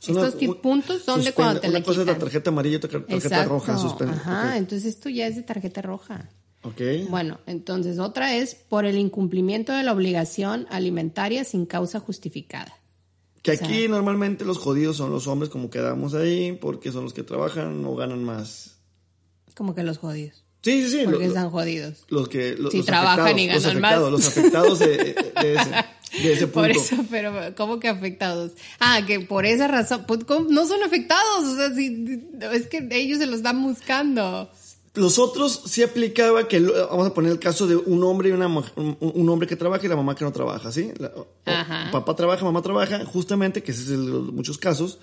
Son 0.00 0.16
Estos 0.24 0.42
una- 0.42 0.54
puntos 0.60 1.02
son 1.02 1.22
de 1.22 1.32
cuando 1.32 1.60
te 1.60 1.68
Una 1.68 1.78
la 1.78 1.84
cosa 1.84 2.00
es 2.00 2.06
la 2.06 2.14
quitan. 2.14 2.20
tarjeta 2.28 2.50
amarilla 2.50 2.72
y 2.72 2.76
otra 2.76 2.90
tarjeta 2.90 3.14
Exacto. 3.16 3.48
roja, 3.50 3.78
suspende. 3.78 4.14
Ajá, 4.14 4.56
entonces 4.56 4.86
esto 4.94 5.08
ya 5.10 5.26
es 5.26 5.36
de 5.36 5.42
tarjeta 5.42 5.80
roja. 5.82 6.28
Ok. 6.64 6.72
ok. 7.04 7.10
Bueno, 7.10 7.38
entonces 7.46 7.98
otra 7.98 8.34
es 8.36 8.54
por 8.54 8.84
el 8.86 8.96
incumplimiento 8.98 9.72
de 9.72 9.82
la 9.82 9.92
obligación 9.92 10.66
alimentaria 10.70 11.44
sin 11.44 11.66
causa 11.66 12.00
justificada. 12.00 12.74
Que 13.42 13.52
o 13.52 13.56
sea- 13.56 13.66
aquí 13.66 13.88
normalmente 13.88 14.44
los 14.44 14.58
jodidos 14.58 14.96
son 14.96 15.10
los 15.10 15.26
hombres, 15.26 15.50
como 15.50 15.68
quedamos 15.70 16.14
ahí, 16.14 16.52
porque 16.60 16.90
son 16.92 17.04
los 17.04 17.12
que 17.12 17.22
trabajan 17.22 17.84
o 17.84 17.94
ganan 17.94 18.24
más. 18.24 18.78
Como 19.54 19.74
que 19.74 19.82
los 19.82 19.98
jodidos. 19.98 20.42
Sí, 20.62 20.82
sí, 20.84 20.88
sí. 21.00 21.04
Porque 21.04 21.26
están 21.26 21.50
jodidos. 21.50 22.04
los 22.08 22.26
que 22.28 22.56
los, 22.56 22.72
los 22.72 22.86
trabajan 22.86 23.38
y 23.38 23.46
ganan 23.48 23.80
más. 23.82 24.00
los 24.00 24.26
afectados 24.26 24.78
de, 24.78 24.86
de 24.96 25.54
ese, 25.54 25.70
de 26.22 26.32
ese 26.32 26.46
punto. 26.46 26.60
Por 26.60 26.70
eso, 26.70 26.96
pero 27.10 27.54
¿cómo 27.54 27.78
que 27.78 27.88
afectados? 27.88 28.52
Ah, 28.80 29.02
que 29.06 29.20
por 29.20 29.44
esa 29.44 29.68
razón, 29.68 30.04
pues, 30.08 30.24
¿cómo? 30.24 30.48
no 30.48 30.66
son 30.66 30.82
afectados, 30.82 31.44
o 31.44 31.56
sea, 31.56 31.74
sí, 31.74 32.26
es 32.54 32.66
que 32.68 32.88
ellos 32.92 33.18
se 33.18 33.26
los 33.26 33.36
están 33.36 33.62
buscando. 33.62 34.50
Los 34.94 35.18
otros 35.18 35.62
sí 35.66 35.82
aplicaba 35.82 36.46
que, 36.46 36.60
vamos 36.60 37.08
a 37.08 37.14
poner 37.14 37.32
el 37.32 37.38
caso 37.40 37.66
de 37.66 37.74
un 37.74 38.04
hombre 38.04 38.28
y 38.28 38.32
una 38.32 38.46
mujer, 38.46 38.72
un, 38.76 38.96
un 39.00 39.28
hombre 39.28 39.48
que 39.48 39.56
trabaja 39.56 39.84
y 39.84 39.88
la 39.88 39.96
mamá 39.96 40.14
que 40.14 40.24
no 40.24 40.32
trabaja, 40.32 40.70
¿sí? 40.70 40.92
La- 40.98 41.12
Ajá. 41.46 41.90
papá 41.90 42.14
trabaja, 42.14 42.44
mamá 42.44 42.62
trabaja, 42.62 43.04
justamente, 43.04 43.62
que 43.64 43.72
ese 43.72 43.82
es 43.82 43.88
el, 43.90 43.98
muchos 44.08 44.56
casos, 44.56 44.98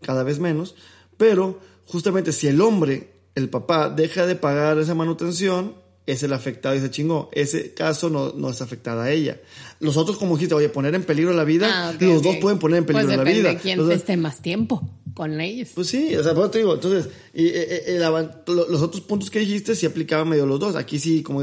cada 0.00 0.22
vez 0.22 0.38
menos, 0.38 0.74
pero 1.18 1.60
justamente 1.86 2.32
si 2.32 2.46
el 2.46 2.60
hombre, 2.62 3.12
el 3.34 3.50
papá, 3.50 3.90
deja 3.90 4.24
de 4.26 4.34
pagar 4.36 4.78
esa 4.78 4.94
manutención, 4.94 5.74
es 6.06 6.22
el 6.22 6.32
afectado 6.32 6.74
y 6.74 6.80
se 6.80 6.90
chingó. 6.90 7.30
Ese 7.32 7.72
caso 7.74 8.10
no, 8.10 8.32
no 8.32 8.50
es 8.50 8.60
afectada 8.60 9.04
a 9.04 9.10
ella. 9.10 9.40
Los 9.80 9.96
otros, 9.96 10.16
como 10.18 10.34
dijiste, 10.36 10.54
oye, 10.54 10.68
poner 10.68 10.94
en 10.94 11.02
peligro 11.04 11.32
la 11.32 11.44
vida, 11.44 11.68
Ah, 11.72 11.94
los 11.98 12.22
dos 12.22 12.36
pueden 12.36 12.58
poner 12.58 12.78
en 12.78 12.86
peligro 12.86 13.06
pues 13.06 13.16
la 13.16 13.24
vida. 13.24 13.48
de 13.50 13.56
quién 13.56 13.86
sea, 13.86 13.94
esté 13.96 14.16
más 14.16 14.42
tiempo 14.42 14.86
con 15.14 15.40
ellos. 15.40 15.70
pues 15.74 15.86
sí, 15.88 16.14
o 16.16 16.22
sea, 16.22 16.34
por 16.34 16.42
eso 16.44 16.50
te 16.50 16.58
digo, 16.58 16.74
entonces, 16.74 17.08
y, 17.32 17.48
el 17.48 18.02
avan- 18.02 18.42
lo- 18.48 18.68
los 18.68 18.82
otros 18.82 19.02
puntos 19.02 19.30
que 19.30 19.38
dijiste 19.38 19.74
sí 19.74 19.86
aplicaban 19.86 20.28
medio 20.28 20.44
los 20.46 20.58
dos. 20.60 20.74
Aquí 20.76 20.98
sí, 20.98 21.22
como 21.22 21.42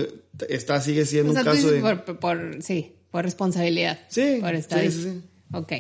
está, 0.50 0.80
sigue 0.82 1.06
siendo 1.06 1.32
o 1.32 1.34
sea, 1.34 1.42
un 1.44 1.46
caso 1.58 1.72
de... 1.72 1.80
por, 1.82 2.20
por- 2.20 2.58
sí, 2.62 2.92
por 3.10 3.24
responsabilidad. 3.24 4.00
Sí, 4.10 4.38
Por 4.42 4.52
sí, 4.52 4.56
estadística. 4.58 5.12
sí, 5.12 5.20
sí. 5.22 5.56
Ok. 5.58 5.74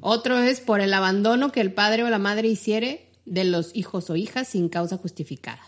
Otro 0.00 0.38
es 0.38 0.60
por 0.60 0.80
el 0.80 0.94
abandono 0.94 1.52
que 1.52 1.60
el 1.60 1.72
padre 1.72 2.04
o 2.04 2.08
la 2.10 2.18
madre 2.18 2.48
hiciere 2.48 3.06
de 3.26 3.44
los 3.44 3.70
hijos 3.74 4.08
o 4.10 4.16
hijas 4.16 4.48
sin 4.48 4.68
causa 4.68 4.96
justificada. 4.96 5.60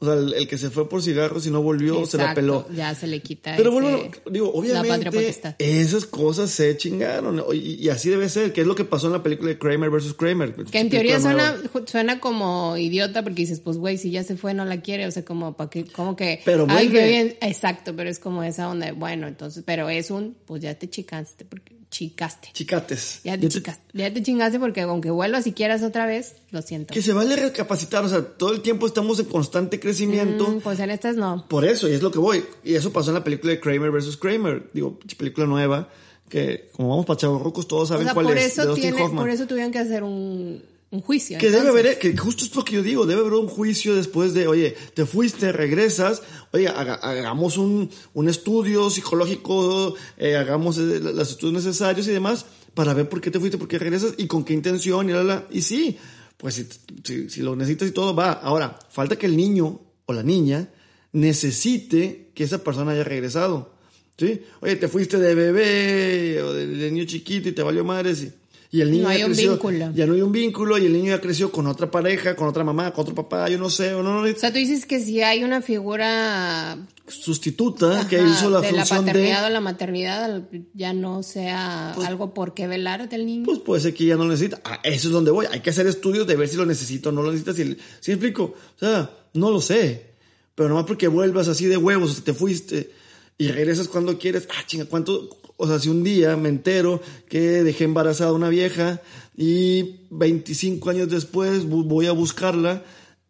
O 0.00 0.04
sea, 0.04 0.14
el, 0.14 0.32
el 0.34 0.46
que 0.46 0.58
se 0.58 0.70
fue 0.70 0.88
por 0.88 1.02
cigarros 1.02 1.44
y 1.46 1.50
no 1.50 1.60
volvió, 1.60 2.06
se 2.06 2.18
la 2.18 2.32
peló. 2.32 2.66
Ya 2.72 2.94
se 2.94 3.08
le 3.08 3.20
quita 3.20 3.54
Pero 3.56 3.70
ese- 3.70 3.80
bueno, 3.80 4.10
digo, 4.30 4.52
la 4.64 4.82
patria 4.84 5.10
obviamente 5.10 5.54
esas 5.58 6.06
cosas 6.06 6.50
se 6.50 6.76
chingaron 6.76 7.42
y, 7.52 7.74
y 7.84 7.88
así 7.88 8.08
debe 8.08 8.28
ser, 8.28 8.52
que 8.52 8.60
es 8.60 8.66
lo 8.66 8.76
que 8.76 8.84
pasó 8.84 9.08
en 9.08 9.14
la 9.14 9.22
película 9.24 9.48
de 9.48 9.58
Kramer 9.58 9.90
versus 9.90 10.14
Kramer. 10.14 10.54
Que 10.54 10.78
en 10.78 10.88
teoría 10.90 11.18
suena, 11.18 11.56
suena 11.86 12.20
como 12.20 12.76
idiota 12.76 13.22
porque 13.22 13.42
dices, 13.42 13.58
pues 13.60 13.76
güey, 13.76 13.98
si 13.98 14.10
ya 14.12 14.22
se 14.22 14.36
fue 14.36 14.54
no 14.54 14.64
la 14.64 14.80
quiere, 14.82 15.06
o 15.06 15.10
sea, 15.10 15.24
como 15.24 15.56
para 15.56 15.68
que, 15.70 15.84
como 15.84 16.14
que, 16.14 16.40
Pero 16.44 16.66
ay, 16.68 16.88
qué 16.90 17.08
bien, 17.08 17.36
exacto, 17.40 17.96
pero 17.96 18.08
es 18.08 18.18
como 18.20 18.42
esa 18.44 18.68
onda, 18.68 18.86
de, 18.86 18.92
bueno, 18.92 19.26
entonces, 19.26 19.64
pero 19.66 19.88
es 19.88 20.10
un, 20.12 20.36
pues 20.46 20.62
ya 20.62 20.74
te 20.74 20.88
chicaste, 20.88 21.44
porque 21.44 21.77
chicaste, 21.90 22.48
Chicates. 22.52 23.20
ya 23.24 23.32
te 23.36 23.40
Ya 23.42 23.48
te- 23.48 23.54
chicaste, 23.54 23.82
ya 23.94 24.12
te 24.12 24.22
chingaste 24.22 24.58
porque 24.58 24.82
aunque 24.82 25.10
vuelvas 25.10 25.46
y 25.46 25.52
quieras 25.52 25.82
otra 25.82 26.06
vez, 26.06 26.36
lo 26.50 26.60
siento. 26.62 26.92
Que 26.94 27.00
se 27.02 27.12
vale 27.12 27.34
recapacitar, 27.36 28.04
o 28.04 28.08
sea, 28.08 28.22
todo 28.22 28.52
el 28.52 28.60
tiempo 28.60 28.86
estamos 28.86 29.18
en 29.20 29.26
constante 29.26 29.80
crecimiento. 29.80 30.46
Mm, 30.48 30.60
pues 30.60 30.78
en 30.80 30.90
estas 30.90 31.16
no. 31.16 31.46
Por 31.48 31.64
eso, 31.64 31.88
y 31.88 31.92
es 31.92 32.02
lo 32.02 32.10
que 32.10 32.18
voy. 32.18 32.44
Y 32.62 32.74
eso 32.74 32.92
pasó 32.92 33.10
en 33.10 33.14
la 33.14 33.24
película 33.24 33.52
de 33.52 33.60
Kramer 33.60 33.90
versus 33.90 34.16
Kramer. 34.16 34.70
Digo, 34.74 34.98
película 35.16 35.46
nueva, 35.46 35.88
que 36.28 36.68
como 36.72 36.90
vamos 36.90 37.06
para 37.06 37.18
chavorrucos, 37.18 37.66
todos 37.66 37.84
O 37.84 37.86
saben 37.94 38.04
sea, 38.04 38.14
cuál 38.14 38.26
por 38.26 38.36
es. 38.38 38.58
eso 38.58 38.74
tiene, 38.74 39.08
por 39.08 39.30
eso 39.30 39.46
tuvieron 39.46 39.72
que 39.72 39.78
hacer 39.78 40.02
un, 40.02 40.62
un 40.90 41.00
juicio. 41.02 41.38
Que 41.38 41.50
debe 41.50 41.68
haber, 41.68 41.98
que 41.98 42.16
justo 42.16 42.44
es 42.44 42.54
lo 42.54 42.64
que 42.64 42.74
yo 42.76 42.82
digo, 42.82 43.04
debe 43.06 43.20
haber 43.20 43.34
un 43.34 43.48
juicio 43.48 43.94
después 43.94 44.32
de, 44.34 44.46
oye, 44.48 44.74
te 44.94 45.04
fuiste, 45.04 45.52
regresas, 45.52 46.22
oye, 46.52 46.68
haga- 46.68 46.94
hagamos 47.02 47.58
un, 47.58 47.90
un 48.14 48.28
estudio 48.28 48.88
psicológico, 48.90 49.94
eh, 50.16 50.36
hagamos 50.36 50.78
eh, 50.78 51.00
los 51.00 51.30
estudios 51.30 51.64
necesarios 51.64 52.08
y 52.08 52.12
demás, 52.12 52.46
para 52.74 52.94
ver 52.94 53.08
por 53.08 53.20
qué 53.20 53.30
te 53.30 53.38
fuiste, 53.38 53.58
por 53.58 53.68
qué 53.68 53.78
regresas 53.78 54.14
y 54.16 54.26
con 54.26 54.44
qué 54.44 54.54
intención 54.54 55.10
y 55.10 55.12
la, 55.12 55.22
la. 55.24 55.46
Y 55.50 55.62
sí, 55.62 55.98
pues 56.36 56.54
si, 56.54 56.66
si, 57.04 57.28
si 57.28 57.40
lo 57.42 57.54
necesitas 57.56 57.88
y 57.88 57.92
todo, 57.92 58.14
va. 58.14 58.32
Ahora, 58.32 58.78
falta 58.90 59.16
que 59.16 59.26
el 59.26 59.36
niño 59.36 59.80
o 60.06 60.12
la 60.12 60.22
niña 60.22 60.70
necesite 61.12 62.30
que 62.34 62.44
esa 62.44 62.62
persona 62.64 62.92
haya 62.92 63.04
regresado. 63.04 63.76
¿Sí? 64.16 64.42
Oye, 64.60 64.74
te 64.76 64.88
fuiste 64.88 65.16
de 65.18 65.32
bebé 65.34 66.42
o 66.42 66.52
de, 66.52 66.66
de 66.66 66.90
niño 66.90 67.04
chiquito 67.04 67.48
y 67.50 67.52
te 67.52 67.62
valió 67.62 67.84
madres 67.84 68.22
y, 68.22 68.32
y 68.70 68.80
el 68.82 68.90
niño 68.90 69.04
No 69.04 69.08
ya 69.10 69.16
hay 69.16 69.22
un 69.24 69.28
creció, 69.32 69.50
vínculo. 69.52 69.92
ya 69.94 70.06
no 70.06 70.12
hay 70.14 70.20
un 70.22 70.32
vínculo 70.32 70.76
y 70.78 70.86
el 70.86 70.92
niño 70.92 71.08
ya 71.16 71.20
creció 71.20 71.50
con 71.50 71.66
otra 71.66 71.90
pareja, 71.90 72.36
con 72.36 72.48
otra 72.48 72.64
mamá, 72.64 72.92
con 72.92 73.02
otro 73.02 73.14
papá, 73.14 73.48
yo 73.48 73.58
no 73.58 73.70
sé, 73.70 73.94
o 73.94 74.02
no, 74.02 74.20
no, 74.22 74.30
O 74.30 74.38
sea, 74.38 74.52
tú 74.52 74.58
dices 74.58 74.84
que 74.84 75.00
si 75.00 75.22
hay 75.22 75.42
una 75.42 75.62
figura 75.62 76.76
sustituta 77.06 78.06
que 78.08 78.16
hizo 78.22 78.50
la 78.50 78.60
de 78.60 78.72
la 78.72 78.84
función 78.84 79.06
paternidad 79.06 79.40
de, 79.40 79.46
o 79.46 79.50
la 79.50 79.60
maternidad 79.60 80.42
ya 80.74 80.92
no 80.92 81.22
sea 81.22 81.92
algo 81.92 82.34
por 82.34 82.52
qué 82.54 82.66
velar 82.66 83.08
del 83.08 83.24
niño. 83.26 83.44
pues 83.46 83.58
puede 83.60 83.80
ser 83.80 83.94
que 83.94 84.04
ya 84.04 84.16
no 84.16 84.24
lo 84.24 84.30
necesita. 84.30 84.60
Ah, 84.64 84.80
eso 84.82 85.08
es 85.08 85.12
donde 85.12 85.30
voy. 85.30 85.46
Hay 85.50 85.60
que 85.60 85.70
hacer 85.70 85.86
estudios 85.86 86.26
de 86.26 86.36
ver 86.36 86.48
si 86.48 86.56
lo 86.56 86.66
necesito 86.66 87.08
o 87.08 87.12
no 87.12 87.22
lo 87.22 87.32
necesitas. 87.32 87.56
Si, 87.56 87.76
si 88.00 88.12
explico? 88.12 88.54
O 88.76 88.78
sea, 88.78 89.10
no 89.34 89.50
lo 89.50 89.60
sé. 89.62 90.08
Pero 90.54 90.68
nomás 90.68 90.84
porque 90.84 91.08
vuelvas 91.08 91.48
así 91.48 91.66
de 91.66 91.76
huevos, 91.76 92.22
te 92.24 92.34
fuiste 92.34 92.90
y 93.38 93.48
regresas 93.48 93.88
cuando 93.88 94.18
quieres. 94.18 94.48
Ah, 94.50 94.64
chinga, 94.66 94.84
¿cuánto? 94.84 95.38
O 95.56 95.66
sea, 95.66 95.78
si 95.78 95.88
un 95.88 96.04
día 96.04 96.36
me 96.36 96.48
entero 96.48 97.00
que 97.28 97.40
dejé 97.62 97.84
embarazada 97.84 98.30
a 98.30 98.34
una 98.34 98.48
vieja 98.48 99.00
y 99.36 100.00
25 100.10 100.90
años 100.90 101.08
después 101.08 101.64
voy 101.66 102.06
a 102.06 102.12
buscarla 102.12 102.82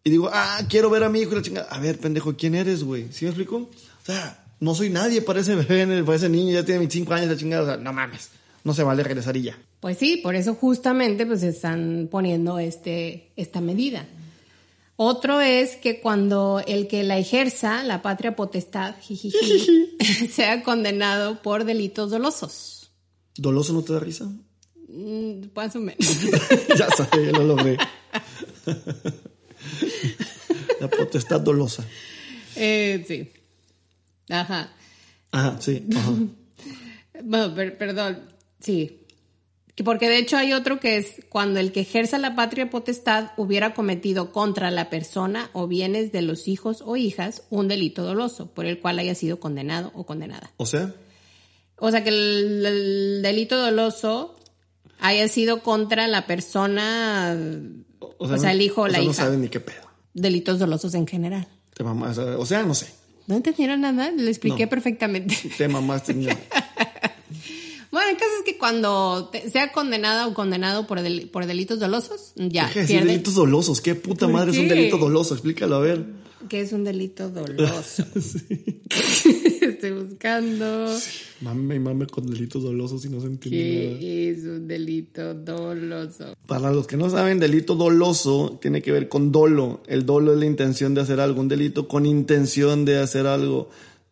y 0.05 0.11
digo, 0.11 0.31
ah, 0.33 0.61
quiero 0.69 0.91
ver 0.91 1.05
a 1.05 1.09
mi 1.09 1.21
hijo 1.21 1.33
y 1.33 1.37
la 1.37 1.43
chingada. 1.43 1.69
A 1.69 1.79
ver, 1.79 1.99
pendejo, 1.99 2.35
¿quién 2.37 2.55
eres, 2.55 2.83
güey? 2.83 3.13
¿Sí 3.13 3.25
me 3.25 3.31
explico? 3.31 3.57
O 3.57 4.05
sea, 4.05 4.45
no 4.61 4.75
soy 4.75 4.91
nadie 4.91 5.23
para 5.23 5.41
ese 5.41 5.55
bebé, 5.55 6.03
para 6.05 6.17
ese 6.17 6.29
niño, 6.29 6.53
ya 6.53 6.65
tiene 6.65 6.79
25 6.79 7.15
años, 7.15 7.29
la 7.29 7.37
chingada. 7.37 7.63
O 7.63 7.67
sea, 7.67 7.77
no 7.77 7.93
mames. 7.93 8.31
No 8.65 8.75
se 8.75 8.83
vale 8.83 9.03
regresar 9.03 9.37
y 9.37 9.43
ya. 9.43 9.59
Pues 9.81 9.99
sí, 9.99 10.19
por 10.23 10.35
eso 10.35 10.55
justamente 10.55 11.25
pues 11.27 11.43
están 11.43 12.09
poniendo 12.11 12.59
este, 12.59 13.31
esta 13.37 13.61
medida. 13.61 14.07
Otro 15.01 15.41
es 15.41 15.77
que 15.77 16.01
cuando 16.01 16.61
el 16.67 16.89
que 16.89 17.05
la 17.05 17.19
ejerza, 17.19 17.85
la 17.85 18.03
patria 18.03 18.35
potestad, 18.35 18.97
jijiji, 19.01 19.97
sea 20.33 20.65
condenado 20.65 21.41
por 21.41 21.65
delitos 21.65 22.11
dolosos. 22.11 22.91
¿Doloso 23.37 23.73
no 23.73 23.83
te 23.85 23.93
da 23.93 24.01
risa? 24.01 24.25
Mm, 24.89 25.43
Más 25.55 25.77
o 25.77 25.81
menos. 25.81 25.99
ya 26.77 26.89
sabía, 26.91 27.31
ya 27.31 27.39
lo 27.39 27.45
logré. 27.45 27.77
La 30.81 30.89
potestad 30.89 31.41
dolosa. 31.41 31.85
Eh, 32.57 33.05
sí. 33.07 33.31
Ajá. 34.31 34.73
Ajá, 35.31 35.61
sí. 35.61 35.87
Ajá. 35.97 36.11
Bueno, 37.21 37.53
per- 37.53 37.77
perdón, 37.77 38.29
sí. 38.61 38.98
Que 39.79 39.85
Porque 39.85 40.09
de 40.09 40.19
hecho 40.19 40.37
hay 40.37 40.53
otro 40.55 40.81
que 40.81 40.97
es 40.97 41.25
cuando 41.29 41.61
el 41.61 41.71
que 41.71 41.83
ejerza 41.83 42.19
la 42.19 42.35
patria 42.35 42.69
potestad 42.69 43.31
hubiera 43.37 43.75
cometido 43.75 44.33
contra 44.33 44.73
la 44.73 44.91
persona 44.91 45.51
o 45.53 45.69
bienes 45.69 46.11
de 46.11 46.21
los 46.23 46.49
hijos 46.49 46.83
o 46.85 46.97
hijas 46.97 47.45
un 47.49 47.69
delito 47.69 48.03
doloso 48.03 48.51
por 48.53 48.67
el 48.67 48.81
cual 48.81 48.99
haya 48.99 49.15
sido 49.15 49.39
condenado 49.39 49.93
o 49.95 50.05
condenada. 50.05 50.51
O 50.57 50.67
sea, 50.67 50.93
O 51.77 51.93
sea 51.93 52.03
que 52.03 52.09
el, 52.11 52.67
el 52.67 53.23
delito 53.23 53.57
doloso 53.57 54.35
haya 54.99 55.29
sido 55.29 55.63
contra 55.63 56.09
la 56.09 56.27
persona, 56.27 57.37
o 58.19 58.27
sea, 58.27 58.37
no- 58.37 58.49
el 58.51 58.61
hijo 58.63 58.81
o 58.81 58.85
o 58.87 58.89
la 58.89 58.95
sea, 58.95 59.05
no 59.05 59.11
hija. 59.13 59.23
saben 59.23 59.43
ni 59.43 59.49
qué 59.49 59.61
pedo. 59.61 59.83
Delitos 60.13 60.59
dolosos 60.59 60.93
en 60.95 61.07
general. 61.07 61.47
Te 61.75 61.85
mamás, 61.85 62.19
o 62.19 62.45
sea, 62.47 62.65
no 62.65 62.75
sé. 62.75 62.89
¿No 63.29 63.37
entendieron 63.37 63.83
nada? 63.83 64.11
Lo 64.11 64.27
expliqué 64.29 64.65
No. 64.65 64.71
perfectamente. 64.71 65.37
Te 65.57 65.69
mamaste. 65.69 66.15
no. 66.15 66.31
Bueno, 67.91 68.11
el 68.11 68.17
caso 68.17 68.31
es 68.39 68.45
que 68.45 68.59
cuando 68.59 69.31
te- 69.33 69.49
sea 69.51 69.73
condenada 69.73 70.27
o 70.27 70.35
condenado 70.35 70.87
por, 70.87 71.01
del- 71.01 71.29
por 71.31 71.47
delitos 71.47 71.79
dolosos, 71.81 72.33
ya 72.37 72.67
Deja 72.67 72.75
de 72.75 72.81
decir 72.83 73.05
delitos 73.05 73.35
dolosos. 73.35 73.81
¿Qué 73.81 73.95
puta 73.95 74.27
¿Por 74.27 74.35
madre 74.35 74.53
es 74.53 74.59
un 74.59 74.69
delito 74.69 74.99
doloso? 74.99 75.35
Explícalo, 75.35 75.77
a 75.77 75.81
ver. 75.81 76.05
¿Qué 76.49 76.61
es 76.61 76.73
un 76.73 76.85
delito 76.85 77.29
doloso? 77.31 78.05
Estoy 79.61 79.91
buscando. 79.93 80.87
Mame 81.41 81.77
y 81.77 81.79
mame 81.79 82.07
con 82.07 82.27
delitos 82.27 82.63
dolosos 82.63 83.05
y 83.05 83.09
no 83.09 83.21
se 83.21 83.27
entiende 83.27 83.87
nada. 83.89 83.99
¿Qué 84.01 84.31
es 84.31 84.39
un 84.45 84.69
delito 84.69 85.35
doloso? 85.35 86.35
Para 86.47 86.73
los 86.73 86.87
que 86.87 86.97
no 86.97 87.11
saben, 87.11 87.39
delito 87.39 87.75
doloso 87.75 88.59
tiene 88.61 88.83
que 88.83 88.93
ver 88.93 89.09
con 89.09 89.33
dolo. 89.33 89.83
El 89.87 90.05
dolo 90.07 90.33
es 90.33 90.39
la 90.39 90.47
intención 90.47 90.95
de 90.95 91.01
hacer 91.03 91.21
algo. 91.21 91.41
Un 91.41 91.49
delito 91.49 91.89
con 91.89 92.07
intención 92.07 92.85
de 92.85 92.99
hacer 92.99 93.27
algo. 93.27 93.69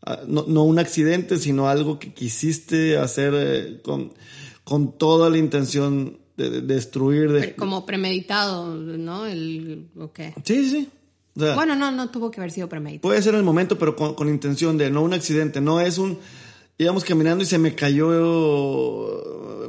Ah, 0.06 0.20
No, 0.26 0.44
no 0.46 0.62
un 0.62 0.78
accidente, 0.78 1.36
sino 1.36 1.68
algo 1.68 1.98
que 1.98 2.14
quisiste 2.14 2.96
hacer 2.96 3.34
eh, 3.36 3.80
con, 3.82 4.12
con 4.64 4.96
toda 4.96 5.28
la 5.28 5.36
intención 5.36 6.18
de, 6.36 6.48
de 6.50 6.60
destruir. 6.62 7.32
De... 7.32 7.54
Como 7.56 7.84
premeditado, 7.84 8.74
¿no? 8.76 9.26
El. 9.26 9.88
Sí, 10.44 10.54
sí, 10.64 10.70
sí. 10.70 10.88
O 11.36 11.40
sea, 11.40 11.54
Bueno, 11.54 11.74
no, 11.74 11.90
no 11.90 12.08
tuvo 12.10 12.30
que 12.30 12.40
haber 12.40 12.52
sido 12.52 12.68
premeditado. 12.68 13.02
Puede 13.02 13.20
ser 13.20 13.34
el 13.34 13.42
momento, 13.42 13.78
pero 13.78 13.94
con, 13.96 14.14
con 14.14 14.28
intención 14.28 14.78
de, 14.78 14.90
no 14.90 15.02
un 15.02 15.12
accidente, 15.12 15.60
no 15.60 15.80
es 15.80 15.98
un, 15.98 16.18
íbamos 16.78 17.04
caminando 17.04 17.42
y 17.44 17.46
se 17.46 17.58
me 17.58 17.74
cayó 17.74 18.10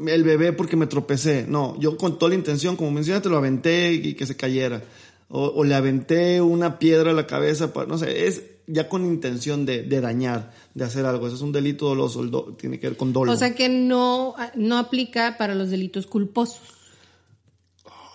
el 0.08 0.24
bebé 0.24 0.54
porque 0.54 0.78
me 0.78 0.88
tropecé. 0.88 1.46
No, 1.48 1.78
yo 1.80 1.98
con 1.98 2.18
toda 2.20 2.30
la 2.30 2.36
intención, 2.36 2.76
como 2.76 2.92
mencionaste, 2.92 3.28
lo 3.28 3.38
aventé 3.38 3.92
y 3.92 4.14
que 4.14 4.26
se 4.26 4.36
cayera. 4.36 4.82
O, 5.30 5.48
o 5.48 5.64
le 5.66 5.76
aventé 5.76 6.40
una 6.42 6.80
piedra 6.80 7.12
a 7.12 7.14
la 7.14 7.28
cabeza, 7.28 7.74
para, 7.74 7.86
no 7.88 7.98
sé, 7.98 8.28
es 8.28 8.44
ya 8.68 8.90
con 8.90 9.06
intención 9.06 9.66
de, 9.66 9.84
de 9.84 10.02
dañar, 10.02 10.52
de 10.74 10.84
hacer 10.84 11.06
algo. 11.06 11.26
Eso 11.28 11.36
es 11.38 11.42
un 11.42 11.52
delito 11.54 11.88
doloso, 11.88 12.24
do- 12.26 12.54
tiene 12.60 12.80
que 12.80 12.88
ver 12.90 12.98
con 12.98 13.14
dolo. 13.14 13.32
O 13.32 13.38
sea 13.38 13.56
que 13.56 13.70
no, 13.70 14.36
no 14.56 14.78
aplica 14.78 15.38
para 15.38 15.56
los 15.56 15.70
delitos 15.70 16.06
culposos. 16.06 16.60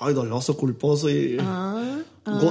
Ay, 0.00 0.14
doloso, 0.14 0.56
culposo 0.56 1.08
y, 1.08 1.36
Ah, 1.40 2.00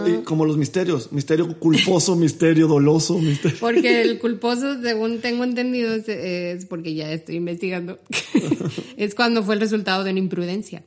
y 0.07 0.23
como 0.23 0.45
los 0.45 0.57
misterios, 0.57 1.11
misterio 1.11 1.57
culposo, 1.59 2.15
misterio 2.15 2.67
doloso, 2.67 3.17
misterio. 3.19 3.57
Porque 3.59 4.01
el 4.03 4.19
culposo, 4.19 4.81
según 4.81 5.19
tengo 5.19 5.43
entendido, 5.43 5.93
es, 5.93 6.07
es 6.07 6.65
porque 6.65 6.93
ya 6.95 7.11
estoy 7.11 7.35
investigando, 7.35 7.99
es 8.97 9.15
cuando 9.15 9.43
fue 9.43 9.55
el 9.55 9.59
resultado 9.61 10.03
de 10.05 10.11
una 10.11 10.19
imprudencia. 10.19 10.83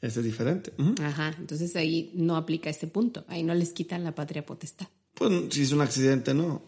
Ese 0.00 0.20
es 0.20 0.24
diferente. 0.26 0.72
Ajá, 1.02 1.34
entonces 1.38 1.74
ahí 1.76 2.10
no 2.14 2.36
aplica 2.36 2.70
este 2.70 2.86
punto, 2.86 3.24
ahí 3.28 3.42
no 3.42 3.52
les 3.54 3.72
quitan 3.72 4.04
la 4.04 4.14
patria 4.14 4.46
potestad. 4.46 4.86
Pues 5.18 5.32
si 5.50 5.62
es 5.62 5.72
un 5.72 5.80
accidente, 5.80 6.32
no. 6.34 6.62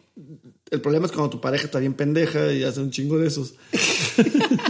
El 0.71 0.81
problema 0.81 1.07
es 1.07 1.13
cuando 1.13 1.31
tu 1.31 1.41
pareja 1.41 1.65
está 1.67 1.79
bien 1.79 1.95
pendeja 1.95 2.53
y 2.53 2.63
hace 2.65 2.81
un 2.81 2.91
chingo 2.91 3.17
de 3.19 3.29
esos. 3.29 3.55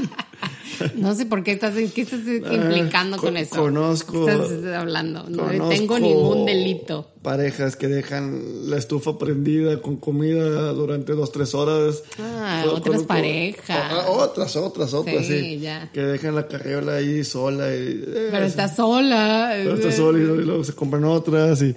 No 0.97 1.15
sé 1.15 1.27
por 1.27 1.43
qué 1.45 1.53
estás, 1.53 1.75
¿qué 1.95 2.01
estás 2.01 2.21
implicando 2.27 3.19
co- 3.19 3.25
con 3.25 3.37
eso. 3.37 3.55
conozco- 3.55 4.25
¿Qué 4.25 4.33
estás 4.33 4.65
hablando? 4.77 5.25
No 5.29 5.69
tengo 5.69 5.99
ningún 5.99 6.47
delito. 6.47 7.11
Parejas 7.21 7.77
que 7.77 7.87
dejan 7.87 8.71
la 8.71 8.79
estufa 8.79 9.19
prendida 9.19 9.83
con 9.83 9.97
comida 9.97 10.73
durante 10.73 11.13
dos, 11.13 11.33
tres 11.33 11.55
horas. 11.55 12.03
Ah, 12.19 12.65
otras 12.67 13.03
parejas. 13.03 13.67
Ah, 13.93 14.07
otras, 14.09 14.57
otras, 14.57 14.95
otras, 14.95 15.27
Sí, 15.27 15.39
sí. 15.41 15.59
ya. 15.59 15.91
Que 15.93 16.01
dejan 16.01 16.35
la 16.35 16.49
carriola 16.49 16.95
ahí 16.95 17.25
sola. 17.25 17.75
Y, 17.77 18.03
eh, 18.07 18.29
Pero 18.31 18.47
está 18.47 18.75
sola. 18.75 19.51
pero 19.55 19.75
está 19.75 19.93
sola 19.93 20.19
y 20.19 20.23
luego 20.23 20.65
se 20.65 20.73
compran 20.73 21.05
otras. 21.05 21.61
Y, 21.61 21.77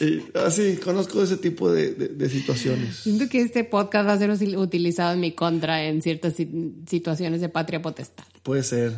y 0.00 0.22
así, 0.38 0.76
conozco 0.82 1.22
ese 1.22 1.36
tipo 1.36 1.70
de, 1.70 1.94
de- 1.94 2.08
de 2.08 2.28
situaciones. 2.28 2.96
Siento 2.96 3.28
que 3.28 3.40
este 3.42 3.64
podcast 3.64 4.08
va 4.08 4.12
a 4.14 4.18
ser 4.18 4.30
utilizado 4.56 5.12
en 5.14 5.20
mi 5.20 5.32
contra 5.32 5.84
en 5.84 6.02
ciertas 6.02 6.34
si- 6.34 6.74
situaciones 6.88 7.40
de 7.40 7.48
patria 7.48 7.80
potestad. 7.82 8.24
Puede 8.42 8.62
ser. 8.62 8.92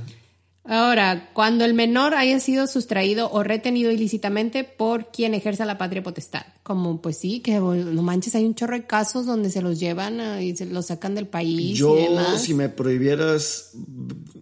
Ahora, 0.68 1.30
cuando 1.32 1.64
el 1.64 1.74
menor 1.74 2.14
haya 2.14 2.40
sido 2.40 2.66
sustraído 2.66 3.30
o 3.30 3.44
retenido 3.44 3.92
ilícitamente 3.92 4.64
por 4.64 5.12
quien 5.12 5.32
ejerza 5.34 5.64
la 5.64 5.78
patria 5.78 6.02
potestad. 6.02 6.42
Como, 6.64 7.00
pues 7.00 7.18
sí, 7.18 7.38
que 7.38 7.54
no 7.60 8.02
manches, 8.02 8.34
hay 8.34 8.44
un 8.44 8.56
chorro 8.56 8.74
de 8.74 8.84
casos 8.84 9.26
donde 9.26 9.48
se 9.50 9.62
los 9.62 9.78
llevan 9.78 10.20
ah, 10.20 10.42
y 10.42 10.56
se 10.56 10.66
los 10.66 10.86
sacan 10.86 11.14
del 11.14 11.28
país 11.28 11.60
y 11.60 11.74
Yo, 11.74 11.94
demás. 11.94 12.42
si 12.42 12.52
me 12.54 12.68
prohibieras 12.68 13.74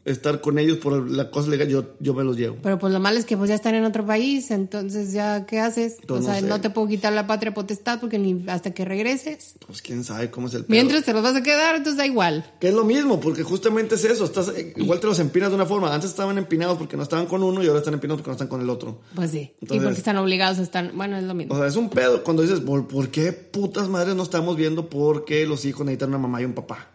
estar 0.05 0.41
con 0.41 0.59
ellos 0.59 0.79
por 0.79 1.11
la 1.11 1.31
cosa 1.31 1.49
legal, 1.49 1.69
yo, 1.69 1.95
yo 2.01 2.15
me 2.15 2.25
los 2.25 2.37
llevo. 2.37 2.57
Pero 2.63 2.79
pues 2.79 2.93
lo 2.93 3.01
malo 3.01 3.19
es 3.19 3.25
que 3.25 3.37
pues 3.37 3.49
ya 3.49 3.55
están 3.55 3.75
en 3.75 3.85
otro 3.85 4.05
país, 4.05 4.51
entonces 4.51 5.13
ya, 5.13 5.47
¿qué 5.47 5.61
haces? 5.61 5.97
O 6.09 6.17
no 6.17 6.23
sea, 6.23 6.41
sé. 6.41 6.43
no 6.43 6.61
te 6.61 6.71
puedo 6.71 6.89
quitar 6.89 7.13
la 7.13 7.27
patria 7.27 7.55
potestad 7.55 8.01
porque 8.01 8.19
ni 8.19 8.45
hasta 8.49 8.73
que 8.73 8.85
regreses. 8.85 9.55
Pues 9.67 9.81
quién 9.81 10.05
sabe 10.05 10.31
cómo 10.31 10.49
es 10.49 10.55
el 10.55 10.65
pedo. 10.65 10.75
Mientras 10.75 11.05
te 11.05 11.13
los 11.13 11.23
vas 11.23 11.37
a 11.37 11.43
quedar, 11.43 11.77
entonces 11.77 11.97
da 11.97 12.07
igual. 12.07 12.45
Que 12.61 12.69
es 12.69 12.75
lo 12.75 12.85
mismo, 12.85 13.21
porque 13.21 13.43
justamente 13.43 13.95
es 13.95 14.05
eso. 14.05 14.25
Estás, 14.25 14.53
igual 14.77 15.01
te 15.01 15.07
los 15.07 15.19
empinas 15.19 15.49
de 15.51 15.57
una 15.57 15.67
forma. 15.67 15.95
Antes 15.95 16.11
estaban 16.11 16.37
empinados 16.37 16.77
porque 16.77 16.97
no 16.97 17.03
estaban 17.03 17.27
con 17.27 17.43
uno 17.43 17.63
y 17.63 17.67
ahora 17.67 17.79
están 17.79 17.95
empinados 17.95 18.21
porque 18.21 18.31
no 18.31 18.35
están 18.35 18.49
con 18.49 18.61
el 18.61 18.71
otro. 18.71 19.01
Pues 19.15 19.31
sí. 19.31 19.53
y 19.61 19.81
porque 19.81 19.99
están 19.99 20.17
obligados 20.19 20.59
a 20.59 20.63
estar, 20.63 20.93
bueno, 20.93 21.17
es 21.17 21.25
lo 21.25 21.35
mismo. 21.35 21.55
O 21.55 21.59
sea, 21.59 21.67
es 21.67 21.77
un 21.77 21.89
pedo 21.89 22.23
cuando 22.23 22.43
dices, 22.43 22.61
¿por, 22.61 22.87
por 22.87 23.09
qué 23.09 23.33
putas 23.33 23.89
madres 23.89 24.15
no 24.15 24.23
estamos 24.23 24.57
viendo 24.57 24.89
por 24.89 25.25
qué 25.25 25.47
los 25.47 25.65
hijos 25.65 25.87
necesitan 25.87 26.11
una 26.11 26.19
mamá 26.19 26.43
y 26.43 26.45
un 26.45 26.53
papá? 26.53 26.94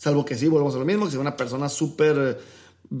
Salvo 0.00 0.24
que 0.24 0.34
sí, 0.34 0.48
volvemos 0.48 0.74
a 0.74 0.78
lo 0.78 0.86
mismo, 0.86 1.04
que 1.04 1.10
sea 1.10 1.20
una 1.20 1.36
persona 1.36 1.68
súper 1.68 2.38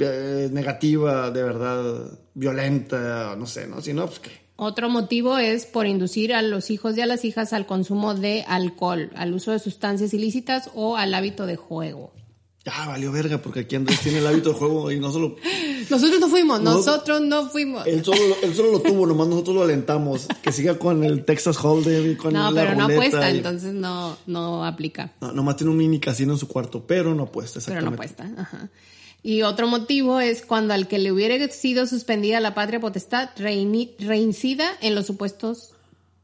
eh, 0.00 0.48
negativa, 0.52 1.30
de 1.30 1.42
verdad, 1.42 2.18
violenta, 2.34 3.34
no 3.38 3.46
sé, 3.46 3.66
¿no? 3.66 3.80
Si 3.80 3.94
no, 3.94 4.04
pues 4.04 4.20
qué. 4.20 4.30
Otro 4.56 4.90
motivo 4.90 5.38
es 5.38 5.64
por 5.64 5.86
inducir 5.86 6.34
a 6.34 6.42
los 6.42 6.70
hijos 6.70 6.98
y 6.98 7.00
a 7.00 7.06
las 7.06 7.24
hijas 7.24 7.54
al 7.54 7.64
consumo 7.64 8.14
de 8.14 8.44
alcohol, 8.46 9.10
al 9.16 9.32
uso 9.32 9.52
de 9.52 9.60
sustancias 9.60 10.12
ilícitas 10.12 10.70
o 10.74 10.98
al 10.98 11.14
hábito 11.14 11.46
de 11.46 11.56
juego. 11.56 12.12
Ya, 12.64 12.86
valió 12.86 13.10
verga, 13.10 13.38
porque 13.40 13.60
aquí 13.60 13.74
Andrés 13.76 14.00
tiene 14.00 14.18
el 14.18 14.26
hábito 14.26 14.50
de 14.50 14.54
juego 14.54 14.90
y 14.92 15.00
no 15.00 15.10
solo... 15.10 15.36
Nosotros 15.88 16.20
no 16.20 16.28
fuimos, 16.28 16.60
No. 16.60 16.74
nosotros 16.74 17.22
no 17.22 17.48
fuimos. 17.48 17.86
Él 17.86 18.04
solo, 18.04 18.20
él 18.42 18.54
solo 18.54 18.72
lo 18.72 18.80
tuvo, 18.80 19.06
nomás 19.06 19.28
nosotros 19.28 19.56
lo 19.56 19.62
alentamos. 19.62 20.26
Que 20.42 20.52
siga 20.52 20.78
con 20.78 21.02
el 21.02 21.24
Texas 21.24 21.56
Hold'em 21.64 22.12
y 22.12 22.16
con 22.16 22.34
No, 22.34 22.50
la 22.50 22.60
pero 22.62 22.74
no 22.76 22.84
apuesta, 22.84 23.30
y- 23.30 23.38
entonces 23.38 23.72
no, 23.72 24.16
no 24.26 24.64
aplica. 24.66 25.14
No, 25.22 25.32
nomás 25.32 25.56
tiene 25.56 25.70
un 25.70 25.78
mini 25.78 25.98
casino 26.00 26.34
en 26.34 26.38
su 26.38 26.48
cuarto, 26.48 26.84
pero 26.86 27.14
no 27.14 27.22
apuesta, 27.24 27.60
Pero 27.64 27.80
no 27.80 27.92
exactamente. 27.94 28.22
apuesta. 28.22 28.42
Ajá. 28.42 28.68
Y 29.22 29.40
otro 29.42 29.66
motivo 29.66 30.20
es 30.20 30.42
cuando 30.42 30.74
al 30.74 30.86
que 30.86 30.98
le 30.98 31.12
hubiera 31.12 31.48
sido 31.48 31.86
suspendida 31.86 32.40
la 32.40 32.54
patria 32.54 32.78
potestad 32.78 33.30
reincida 33.36 34.70
en 34.80 34.94
los 34.94 35.06
supuestos 35.06 35.72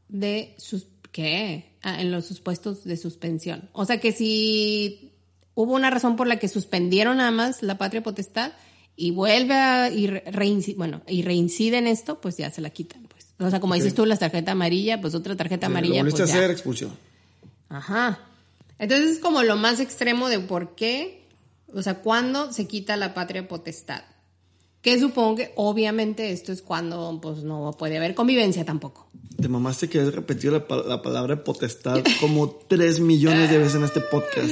de 0.09 0.53
sus 0.57 0.85
¿qué? 1.11 1.71
Ah, 1.81 2.01
en 2.01 2.11
los 2.11 2.25
supuestos 2.25 2.83
de 2.85 2.97
suspensión. 2.97 3.69
O 3.73 3.85
sea 3.85 3.99
que 3.99 4.11
si 4.11 5.11
hubo 5.57 5.73
una 5.73 5.89
razón 5.89 6.15
por 6.15 6.27
la 6.27 6.37
que 6.37 6.47
suspendieron 6.47 7.17
nada 7.17 7.31
más 7.31 7.63
la 7.63 7.79
patria 7.79 8.03
potestad 8.03 8.51
y 8.95 9.09
vuelve 9.09 9.55
a 9.55 9.89
y 9.89 10.05
re- 10.05 10.23
reincide, 10.27 10.77
bueno, 10.77 11.01
y 11.07 11.23
reincide 11.23 11.79
en 11.79 11.87
esto, 11.87 12.21
pues 12.21 12.37
ya 12.37 12.51
se 12.51 12.61
la 12.61 12.69
quitan, 12.69 13.07
pues. 13.07 13.25
O 13.39 13.49
sea, 13.49 13.59
como 13.59 13.73
dices 13.73 13.95
tú, 13.95 14.05
la 14.05 14.17
tarjeta 14.17 14.51
amarilla, 14.51 15.01
pues 15.01 15.15
otra 15.15 15.35
tarjeta 15.35 15.65
amarilla, 15.65 16.03
lo 16.03 16.11
pues 16.11 16.21
a 16.21 16.25
hacer, 16.25 16.51
expulsión. 16.51 16.91
Ajá. 17.69 18.19
Entonces 18.77 19.11
es 19.13 19.19
como 19.19 19.41
lo 19.41 19.55
más 19.55 19.79
extremo 19.79 20.29
de 20.29 20.39
por 20.39 20.75
qué, 20.75 21.23
o 21.73 21.81
sea, 21.81 21.95
cuándo 21.95 22.53
se 22.53 22.67
quita 22.67 22.95
la 22.95 23.15
patria 23.15 23.47
potestad. 23.47 24.03
Que 24.83 24.99
supongo 24.99 25.37
que 25.37 25.53
obviamente 25.55 26.31
esto 26.31 26.51
es 26.51 26.61
cuando 26.61 27.19
pues 27.19 27.39
no 27.39 27.75
puede 27.77 27.97
haber 27.97 28.13
convivencia 28.13 28.63
tampoco. 28.63 29.09
Te 29.41 29.47
mamaste 29.47 29.89
que 29.89 29.99
has 29.99 30.13
repetido 30.13 30.53
la, 30.69 30.75
la 30.85 31.01
palabra 31.01 31.43
potestad 31.43 32.03
como 32.21 32.49
tres 32.67 32.99
millones 32.99 33.49
de 33.49 33.57
veces 33.57 33.75
en 33.75 33.83
este 33.83 34.01
podcast. 34.01 34.51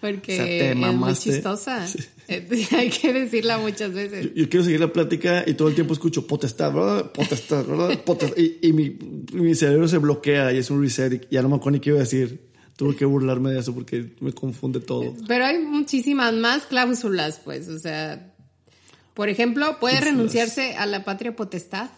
Porque 0.00 0.32
O 0.32 0.36
sea, 0.36 0.44
te 0.44 0.70
es 0.70 0.76
muy 0.76 1.14
chistosa. 1.14 1.86
Hay 2.76 2.90
que 2.90 3.12
decirla 3.12 3.58
muchas 3.58 3.92
veces. 3.92 4.26
Yo, 4.26 4.42
yo 4.42 4.48
quiero 4.48 4.64
seguir 4.64 4.80
la 4.80 4.92
plática 4.92 5.44
y 5.46 5.54
todo 5.54 5.68
el 5.68 5.74
tiempo 5.74 5.94
escucho 5.94 6.26
potestad, 6.26 6.72
¿verdad? 6.72 7.12
Potestad, 7.12 7.66
¿verdad? 7.66 8.04
Potestad. 8.04 8.36
Y, 8.36 8.58
y 8.62 8.72
mi, 8.72 8.96
mi 9.32 9.54
cerebro 9.54 9.88
se 9.88 9.98
bloquea 9.98 10.52
y 10.52 10.58
es 10.58 10.70
un 10.70 10.80
reset 10.80 11.26
y 11.28 11.34
ya 11.34 11.42
no 11.42 11.48
me 11.48 11.56
acuerdo 11.56 11.72
ni 11.72 11.80
qué 11.80 11.90
iba 11.90 11.98
a 11.98 12.02
decir. 12.02 12.50
Tuve 12.76 12.96
que 12.96 13.04
burlarme 13.04 13.50
de 13.50 13.60
eso 13.60 13.74
porque 13.74 14.14
me 14.20 14.32
confunde 14.32 14.80
todo. 14.80 15.14
Pero 15.28 15.44
hay 15.44 15.58
muchísimas 15.58 16.32
más 16.32 16.64
cláusulas, 16.64 17.38
pues, 17.44 17.68
o 17.68 17.78
sea, 17.78 18.32
por 19.12 19.28
ejemplo, 19.28 19.78
puede 19.80 20.00
renunciarse 20.00 20.76
a 20.76 20.86
la 20.86 21.04
patria 21.04 21.36
potestad 21.36 21.90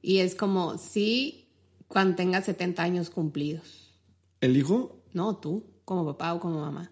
y 0.00 0.18
es 0.18 0.34
como 0.34 0.78
si 0.78 1.48
cuando 1.88 2.16
tengas 2.16 2.46
70 2.46 2.82
años 2.82 3.10
cumplidos. 3.10 3.90
¿El 4.40 4.56
hijo? 4.56 5.02
No, 5.12 5.36
tú, 5.36 5.64
como 5.84 6.06
papá 6.06 6.32
o 6.32 6.40
como 6.40 6.60
mamá. 6.60 6.90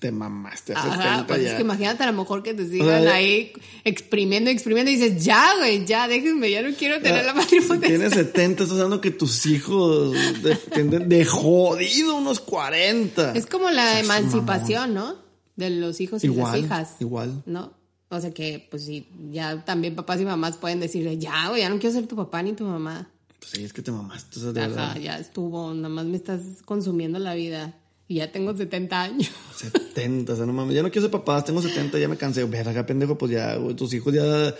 Te 0.00 0.12
mamaste. 0.12 0.74
hace 0.74 0.88
Ajá, 0.88 1.02
30 1.02 1.26
pues 1.26 1.38
es 1.40 1.46
ya. 1.50 1.56
que 1.56 1.62
imagínate 1.62 2.02
a 2.02 2.06
lo 2.06 2.12
mejor 2.12 2.42
que 2.42 2.52
te 2.52 2.62
O 2.64 2.68
sigan 2.68 3.02
sea, 3.04 3.14
ahí 3.14 3.52
exprimiendo, 3.84 4.50
exprimiendo 4.50 4.90
y 4.90 4.96
dices, 4.96 5.24
ya, 5.24 5.54
güey, 5.58 5.86
ya, 5.86 6.08
déjenme, 6.08 6.50
ya 6.50 6.60
no 6.62 6.74
quiero 6.76 7.00
tener 7.00 7.24
la 7.24 7.32
patria 7.32 7.60
Si 7.62 7.68
potestad. 7.68 7.88
tienes 7.88 8.12
70, 8.12 8.62
estás 8.64 8.76
hablando 8.76 9.00
que 9.00 9.10
tus 9.12 9.46
hijos 9.46 10.12
de, 10.42 10.58
de, 10.84 10.98
de 10.98 11.24
jodido 11.24 12.16
unos 12.16 12.40
40. 12.40 13.32
Es 13.32 13.46
como 13.46 13.70
la 13.70 13.98
emancipación, 14.00 14.92
¿no? 14.94 15.16
De 15.56 15.70
los 15.70 16.00
hijos 16.00 16.22
y 16.24 16.26
Igual, 16.26 16.52
las 16.52 16.64
hijas. 16.64 16.96
igual. 17.00 17.42
¿No? 17.46 17.72
O 18.10 18.20
sea 18.20 18.30
que, 18.34 18.66
pues 18.70 18.84
sí, 18.84 19.08
ya 19.30 19.64
también 19.64 19.94
papás 19.94 20.20
y 20.20 20.24
mamás 20.26 20.58
pueden 20.58 20.80
decir, 20.80 21.08
ya, 21.18 21.48
güey, 21.48 21.62
ya 21.62 21.70
no 21.70 21.78
quiero 21.78 21.94
ser 21.94 22.06
tu 22.06 22.16
papá 22.16 22.42
ni 22.42 22.52
tu 22.52 22.64
mamá. 22.64 23.08
Pues 23.38 23.52
sí, 23.52 23.64
es 23.64 23.72
que 23.72 23.80
te 23.80 23.90
mamaste. 23.90 24.38
o 24.38 24.42
sea, 24.42 24.52
de 24.52 24.62
Ajá, 24.64 24.98
ya 24.98 25.18
estuvo, 25.18 25.72
nada 25.72 25.88
más 25.88 26.04
me 26.04 26.16
estás 26.16 26.40
consumiendo 26.66 27.18
la 27.18 27.32
vida. 27.34 27.74
Y 28.12 28.16
ya 28.16 28.30
tengo 28.30 28.54
70 28.54 29.02
años. 29.02 29.30
70, 29.56 30.34
o 30.34 30.36
sea, 30.36 30.44
no 30.44 30.52
mames, 30.52 30.74
ya 30.74 30.82
no 30.82 30.90
quiero 30.90 31.08
ser 31.08 31.10
papá, 31.10 31.42
tengo 31.42 31.62
70, 31.62 31.98
ya 31.98 32.08
me 32.08 32.18
cansé. 32.18 32.44
Verga, 32.44 32.84
pendejo, 32.84 33.16
pues 33.16 33.32
ya, 33.32 33.56
güey, 33.56 33.74
tus 33.74 33.94
hijos 33.94 34.12
ya, 34.12 34.54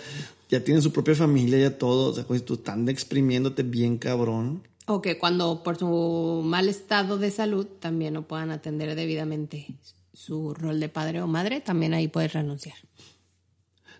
ya 0.49 0.63
tienen 0.63 0.81
su 0.81 0.91
propia 0.91 1.13
familia, 1.13 1.59
ya 1.59 1.77
todo. 1.77 2.09
O 2.09 2.13
sea, 2.15 2.23
pues 2.23 2.43
tú 2.43 2.55
están 2.55 2.89
exprimiéndote 2.89 3.61
bien 3.61 3.99
cabrón. 3.99 4.67
O 4.87 5.03
que 5.03 5.19
cuando 5.19 5.61
por 5.61 5.77
su 5.77 6.41
mal 6.43 6.67
estado 6.67 7.19
de 7.19 7.29
salud 7.29 7.67
también 7.79 8.15
no 8.15 8.27
puedan 8.27 8.49
atender 8.49 8.95
debidamente 8.95 9.67
su 10.11 10.55
rol 10.55 10.79
de 10.79 10.89
padre 10.89 11.21
o 11.21 11.27
madre, 11.27 11.61
también 11.61 11.93
ahí 11.93 12.07
puedes 12.07 12.33
renunciar. 12.33 12.77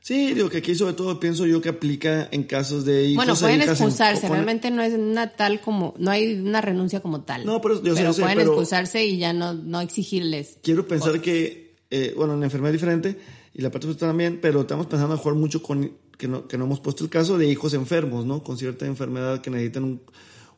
Sí, 0.04 0.34
digo 0.34 0.50
que 0.50 0.58
aquí 0.58 0.76
sobre 0.76 0.92
todo 0.96 1.18
pienso 1.18 1.46
yo 1.46 1.62
que 1.62 1.70
aplica 1.70 2.28
en 2.30 2.44
casos 2.44 2.84
de 2.84 3.06
hijos 3.06 3.16
Bueno, 3.26 3.34
e 3.36 3.38
pueden 3.40 3.62
hijas 3.62 3.80
en- 3.80 4.30
realmente 4.30 4.70
no 4.70 4.82
es 4.82 4.94
una 4.96 5.30
tal 5.32 5.62
como, 5.62 5.94
no 5.98 6.12
hay 6.12 6.34
una 6.42 6.60
renuncia 6.60 7.00
como 7.00 7.22
tal. 7.22 7.46
No, 7.46 7.62
pero 7.62 7.76
yo 7.82 7.94
sé, 7.96 8.02
pero 8.02 8.10
yo 8.10 8.14
sé, 8.14 8.22
pueden 8.22 8.38
pero- 8.40 8.52
excusarse 8.52 9.06
y 9.06 9.18
ya 9.18 9.32
no, 9.32 9.54
no 9.54 9.80
exigirles. 9.80 10.58
Quiero 10.62 10.86
pensar 10.90 11.22
que, 11.22 11.78
eh, 11.90 12.14
bueno, 12.18 12.36
la 12.36 12.44
enfermedad 12.44 12.76
es 12.76 12.82
diferente 12.82 13.18
y 13.54 13.62
la 13.62 13.72
parte 13.72 13.96
también, 13.96 14.40
pero 14.42 14.60
estamos 14.62 14.88
pensando 14.88 15.16
a 15.16 15.18
jugar 15.18 15.38
mucho 15.38 15.64
con 15.64 15.94
que 16.18 16.28
no, 16.28 16.50
que 16.50 16.58
no 16.58 16.66
hemos 16.66 16.82
puesto 16.82 17.06
el 17.06 17.10
caso 17.10 17.38
de 17.38 17.48
hijos 17.50 17.74
enfermos, 17.74 18.26
¿no? 18.26 18.44
Con 18.44 18.58
cierta 18.58 18.86
enfermedad 18.86 19.40
que 19.40 19.50
necesitan 19.52 19.86
un, 19.86 20.02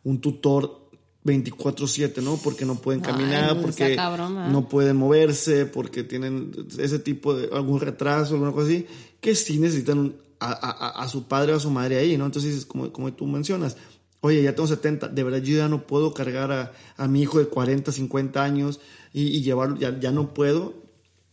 un 0.04 0.22
tutor 0.22 0.90
24/7, 1.24 2.22
¿no? 2.22 2.38
Porque 2.38 2.66
no 2.66 2.76
pueden 2.76 3.02
caminar, 3.02 3.60
porque 3.62 3.96
no 4.52 4.70
pueden 4.70 4.96
moverse, 4.96 5.66
porque 5.66 6.04
tienen 6.04 6.52
ese 6.78 7.00
tipo 7.00 7.36
de 7.36 7.50
algún 7.52 7.80
retraso, 7.80 8.34
alguna 8.36 8.52
cosa 8.52 8.68
así, 8.68 8.86
que 9.26 9.36
sí 9.36 9.58
necesitan 9.60 10.16
a, 10.40 10.52
a- 10.52 11.04
a 11.04 11.08
su 11.08 11.24
padre 11.28 11.54
o 11.54 11.56
a 11.56 11.60
su 11.60 11.72
madre 11.72 11.98
ahí, 11.98 12.16
¿no? 12.18 12.26
Entonces, 12.28 12.66
como, 12.66 12.92
como 12.92 13.12
tú 13.14 13.26
mencionas, 13.26 13.76
oye, 14.22 14.44
ya 14.44 14.54
tengo 14.54 14.68
70, 14.68 15.08
de 15.08 15.24
verdad 15.24 15.40
yo 15.42 15.58
ya 15.58 15.68
no 15.68 15.88
puedo 15.88 16.14
cargar 16.14 16.52
a, 16.52 16.72
a 16.98 17.08
mi 17.08 17.22
hijo 17.24 17.40
de 17.40 17.48
40, 17.48 17.92
50 17.92 18.44
años 18.44 18.80
y, 19.14 19.24
y 19.24 19.42
llevarlo, 19.42 19.78
ya, 19.78 20.00
ya 20.00 20.12
no 20.12 20.34
puedo. 20.34 20.74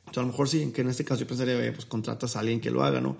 O 0.08 0.12
sea, 0.14 0.22
a 0.22 0.26
lo 0.26 0.32
mejor 0.32 0.48
sí, 0.48 0.72
que 0.74 0.80
en 0.80 0.88
este 0.88 1.04
caso 1.04 1.20
yo 1.20 1.26
pensaría, 1.26 1.56
oye, 1.56 1.72
pues 1.72 1.84
contratas 1.86 2.34
a 2.36 2.40
alguien 2.40 2.60
que 2.60 2.70
lo 2.70 2.82
haga, 2.82 3.00
¿no? 3.00 3.16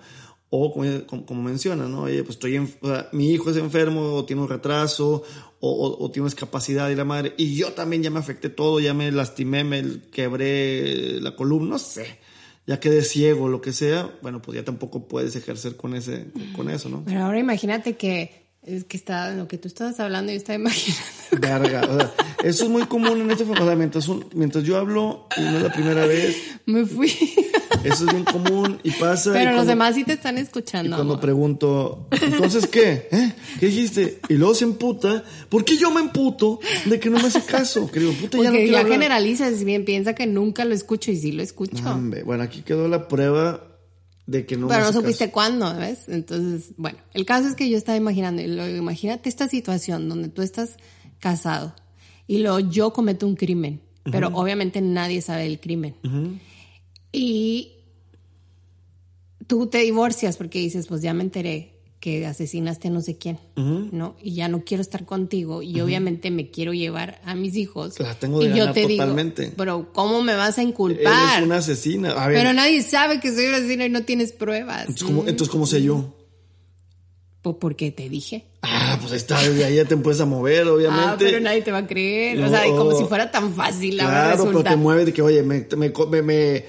O 0.49 0.71
como, 0.73 0.85
como, 1.07 1.25
como 1.25 1.41
mencionas, 1.43 1.89
¿no? 1.89 2.03
Oye, 2.03 2.23
pues 2.23 2.35
estoy, 2.35 2.55
en, 2.55 2.71
o 2.81 2.87
sea, 2.87 3.09
mi 3.11 3.31
hijo 3.31 3.49
es 3.49 3.57
enfermo, 3.57 4.13
o 4.15 4.25
tiene 4.25 4.41
un 4.41 4.49
retraso, 4.49 5.23
o, 5.59 5.69
o, 5.71 6.03
o 6.05 6.11
tiene 6.11 6.23
una 6.25 6.29
discapacidad 6.29 6.89
y 6.89 6.95
la 6.95 7.05
madre, 7.05 7.33
y 7.37 7.55
yo 7.55 7.73
también 7.73 8.03
ya 8.03 8.09
me 8.11 8.19
afecté 8.19 8.49
todo, 8.49 8.79
ya 8.79 8.93
me 8.93 9.11
lastimé, 9.11 9.63
me 9.63 10.01
quebré 10.11 11.19
la 11.21 11.35
columna, 11.35 11.71
no 11.71 11.79
sé, 11.79 12.19
ya 12.67 12.79
quedé 12.79 13.03
ciego, 13.03 13.47
lo 13.49 13.61
que 13.61 13.73
sea, 13.73 14.09
bueno, 14.21 14.41
pues 14.41 14.55
ya 14.57 14.63
tampoco 14.63 15.07
puedes 15.07 15.35
ejercer 15.35 15.75
con 15.75 15.95
ese, 15.95 16.27
con 16.55 16.69
eso, 16.69 16.89
¿no? 16.89 17.03
Pero 17.05 17.23
ahora 17.23 17.39
imagínate 17.39 17.95
que, 17.97 18.47
es 18.61 18.85
que 18.85 18.95
está, 18.97 19.31
lo 19.33 19.47
que 19.47 19.57
tú 19.57 19.67
estabas 19.67 19.99
hablando, 19.99 20.31
yo 20.31 20.37
estaba 20.37 20.55
imaginando. 20.57 21.03
Verga, 21.41 21.81
o 21.89 21.97
sea, 21.99 22.13
eso 22.43 22.63
es 22.65 22.69
muy 22.69 22.83
común 22.83 23.19
en 23.21 23.31
este, 23.31 23.43
o 23.43 23.55
sea, 23.55 23.75
mientras, 23.75 24.07
un- 24.07 24.25
mientras 24.33 24.63
yo 24.63 24.77
hablo, 24.77 25.27
y 25.35 25.41
no 25.41 25.57
es 25.57 25.63
la 25.63 25.73
primera 25.73 26.05
vez, 26.05 26.37
Me 26.65 26.85
fui. 26.85 27.11
Eso 27.83 28.05
es 28.05 28.11
bien 28.11 28.23
común 28.23 28.79
y 28.83 28.91
pasa. 28.91 29.31
y 29.31 29.33
Pero 29.33 29.45
los 29.45 29.53
cuando- 29.55 29.69
demás 29.71 29.95
sí 29.95 30.03
te 30.03 30.13
están 30.13 30.37
Y 30.37 30.41
escuchando. 30.41 30.95
cuando 30.95 31.13
amor. 31.13 31.21
pregunto, 31.21 32.07
¿entonces 32.11 32.67
qué? 32.67 33.07
¿Eh? 33.11 33.33
¿Qué 33.59 33.65
dijiste? 33.67 34.19
Y 34.29 34.33
luego 34.35 34.53
se 34.55 34.63
emputa. 34.65 35.23
¿Por 35.49 35.63
qué 35.65 35.77
yo 35.77 35.91
me 35.91 36.01
emputo 36.01 36.59
de 36.85 36.99
que 36.99 37.09
no 37.09 37.19
me 37.19 37.27
hace 37.27 37.41
caso? 37.43 37.89
Que 37.91 37.99
digo, 37.99 38.13
puta, 38.13 38.37
ya 38.37 38.43
no 38.45 38.49
Porque 38.51 38.63
quiero 38.67 38.83
ya 38.83 38.87
generalizas, 38.87 39.63
bien 39.63 39.85
piensa 39.85 40.13
que 40.15 40.25
nunca 40.27 40.65
lo 40.65 40.73
escucho 40.73 41.11
y 41.11 41.17
sí 41.17 41.31
lo 41.31 41.43
escucho. 41.43 41.83
Hombre, 41.89 42.23
bueno, 42.23 42.43
aquí 42.43 42.61
quedó 42.61 42.87
la 42.87 43.07
prueba 43.07 43.67
de 44.25 44.45
que 44.45 44.55
no 44.55 44.67
Pero 44.69 44.79
me 44.81 44.85
no 44.87 44.93
supiste 44.93 45.25
caso. 45.25 45.33
cuándo, 45.33 45.75
¿ves? 45.77 46.07
Entonces, 46.07 46.71
bueno, 46.77 46.97
el 47.13 47.25
caso 47.25 47.47
es 47.49 47.55
que 47.55 47.69
yo 47.69 47.77
estaba 47.77 47.97
imaginando, 47.97 48.41
y 48.41 48.47
luego 48.47 48.75
imagínate 48.77 49.27
esta 49.27 49.49
situación 49.49 50.07
donde 50.07 50.29
tú 50.29 50.41
estás 50.41 50.77
casado 51.19 51.75
y 52.25 52.37
luego 52.39 52.59
yo 52.61 52.93
cometo 52.93 53.27
un 53.27 53.35
crimen, 53.35 53.81
pero 54.11 54.29
obviamente 54.33 54.79
nadie 54.81 55.21
sabe 55.21 55.43
del 55.43 55.59
crimen. 55.59 55.95
Y 57.13 57.73
tú 59.47 59.67
te 59.67 59.77
divorcias 59.79 60.35
porque 60.37 60.59
dices, 60.59 60.87
pues 60.87 61.01
ya 61.01 61.13
me 61.13 61.23
enteré 61.23 61.69
que 61.99 62.25
asesinaste 62.25 62.89
a 62.89 62.91
no 62.91 62.99
sé 63.01 63.17
quién, 63.17 63.39
¿no? 63.55 64.17
Y 64.21 64.33
ya 64.35 64.49
no 64.49 64.65
quiero 64.65 64.81
estar 64.81 65.05
contigo 65.05 65.61
y 65.61 65.79
obviamente 65.79 66.31
me 66.31 66.49
quiero 66.49 66.73
llevar 66.73 67.21
a 67.23 67.33
mis 67.33 67.55
hijos. 67.55 67.97
Las 67.97 68.19
tengo 68.19 68.41
de 68.41 68.47
y 68.49 68.57
yo 68.57 68.73
te 68.73 68.81
totalmente. 68.85 69.43
digo, 69.43 69.53
pero 69.57 69.93
¿cómo 69.93 70.21
me 70.21 70.35
vas 70.35 70.57
a 70.57 70.63
inculpar? 70.63 71.35
Eres 71.35 71.45
una 71.45 71.57
asesina. 71.57 72.11
A 72.11 72.27
ver, 72.27 72.37
Pero 72.39 72.51
nadie 72.51 72.81
sabe 72.81 73.21
que 73.21 73.31
soy 73.33 73.45
una 73.45 73.57
asesina 73.57 73.85
y 73.85 73.89
no 73.89 74.03
tienes 74.03 74.33
pruebas. 74.33 74.81
entonces, 74.81 75.03
¿cómo, 75.05 75.21
entonces, 75.21 75.49
¿cómo 75.49 75.65
sé 75.65 75.81
yo? 75.81 76.13
Pues 77.41 77.55
porque 77.59 77.91
te 77.91 78.09
dije. 78.09 78.45
Ah, 78.63 78.97
pues 78.99 79.11
ahí 79.13 79.17
está, 79.17 79.41
desde 79.41 79.63
ahí 79.63 79.75
ya 79.75 79.85
te 79.85 79.93
empiezas 79.93 80.21
a 80.21 80.25
mover, 80.25 80.67
obviamente. 80.67 81.05
Ah, 81.07 81.15
pero 81.17 81.39
nadie 81.39 81.61
te 81.61 81.71
va 81.71 81.79
a 81.79 81.87
creer. 81.87 82.37
No. 82.39 82.47
o 82.47 82.49
sea, 82.49 82.63
como 82.65 82.97
si 82.97 83.05
fuera 83.05 83.31
tan 83.31 83.53
fácil. 83.53 83.99
Ahora 84.01 84.13
Claro, 84.13 84.31
pero 84.39 84.45
resulta. 84.49 84.69
te 84.71 84.75
mueves 84.75 85.05
de 85.05 85.13
que, 85.13 85.21
oye, 85.21 85.41
me, 85.43 85.67
me, 85.77 85.89
me- 86.09 86.21
me 86.21 86.65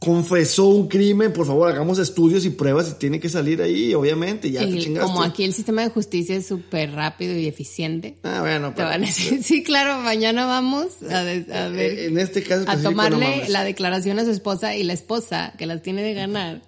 confesó 0.00 0.66
un 0.68 0.86
crimen, 0.86 1.32
por 1.32 1.46
favor, 1.46 1.68
hagamos 1.70 1.98
estudios 1.98 2.44
y 2.44 2.50
pruebas 2.50 2.88
y 2.90 2.98
tiene 2.98 3.18
que 3.18 3.28
salir 3.28 3.60
ahí, 3.60 3.94
obviamente, 3.94 4.48
ya 4.50 4.60
te 4.60 4.78
chingaste. 4.78 5.00
como 5.00 5.22
aquí 5.24 5.42
el 5.42 5.52
sistema 5.52 5.82
de 5.82 5.90
justicia 5.90 6.36
es 6.36 6.46
súper 6.46 6.92
rápido 6.92 7.36
y 7.36 7.46
eficiente. 7.46 8.16
Ah, 8.22 8.38
bueno, 8.40 8.68
Te 8.70 8.76
pero- 8.76 8.88
van 8.90 9.02
a 9.02 9.06
decir, 9.06 9.42
sí, 9.42 9.64
claro, 9.64 10.00
mañana 10.00 10.46
vamos 10.46 11.02
a, 11.10 11.24
de- 11.24 11.52
a 11.52 11.68
ver, 11.68 11.98
Eh, 11.98 12.06
en 12.06 12.18
este 12.18 12.42
caso 12.44 12.64
a 12.70 12.76
no 12.76 12.90
tomarle 12.90 13.48
la 13.48 13.64
declaración 13.64 14.18
a 14.20 14.24
su 14.24 14.30
esposa 14.30 14.76
y 14.76 14.84
la 14.84 14.92
esposa, 14.92 15.54
que 15.58 15.66
las 15.66 15.82
tiene 15.82 16.02
de 16.02 16.14
ganar, 16.14 16.62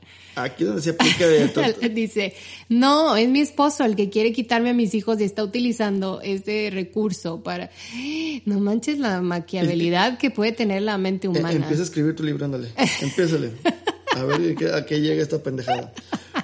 Aquí 0.44 0.62
es 0.64 0.68
donde 0.68 0.82
se 0.82 0.90
aplica 0.90 1.26
de 1.26 1.88
dice, 1.94 2.34
no, 2.68 3.16
es 3.16 3.28
mi 3.28 3.40
esposo 3.40 3.84
el 3.84 3.96
que 3.96 4.08
quiere 4.10 4.32
quitarme 4.32 4.70
a 4.70 4.74
mis 4.74 4.94
hijos 4.94 5.20
y 5.20 5.24
está 5.24 5.42
utilizando 5.44 6.20
este 6.22 6.70
recurso 6.72 7.42
para... 7.42 7.70
No 8.46 8.58
manches 8.60 8.98
la 8.98 9.20
maquiavelidad 9.20 10.18
que 10.18 10.30
puede 10.30 10.52
tener 10.52 10.82
la 10.82 10.96
mente 10.98 11.26
Eh, 11.26 11.30
humana. 11.30 11.52
Empieza 11.52 11.82
a 11.82 11.84
escribir 11.84 12.14
tu 12.16 12.22
libro, 12.22 12.44
ándale. 12.44 12.68
Empiézale. 13.02 13.52
A 14.16 14.24
ver 14.24 14.54
¿qué- 14.56 14.72
a 14.72 14.84
qué 14.86 15.00
llega 15.00 15.22
esta 15.22 15.42
pendejada. 15.42 15.92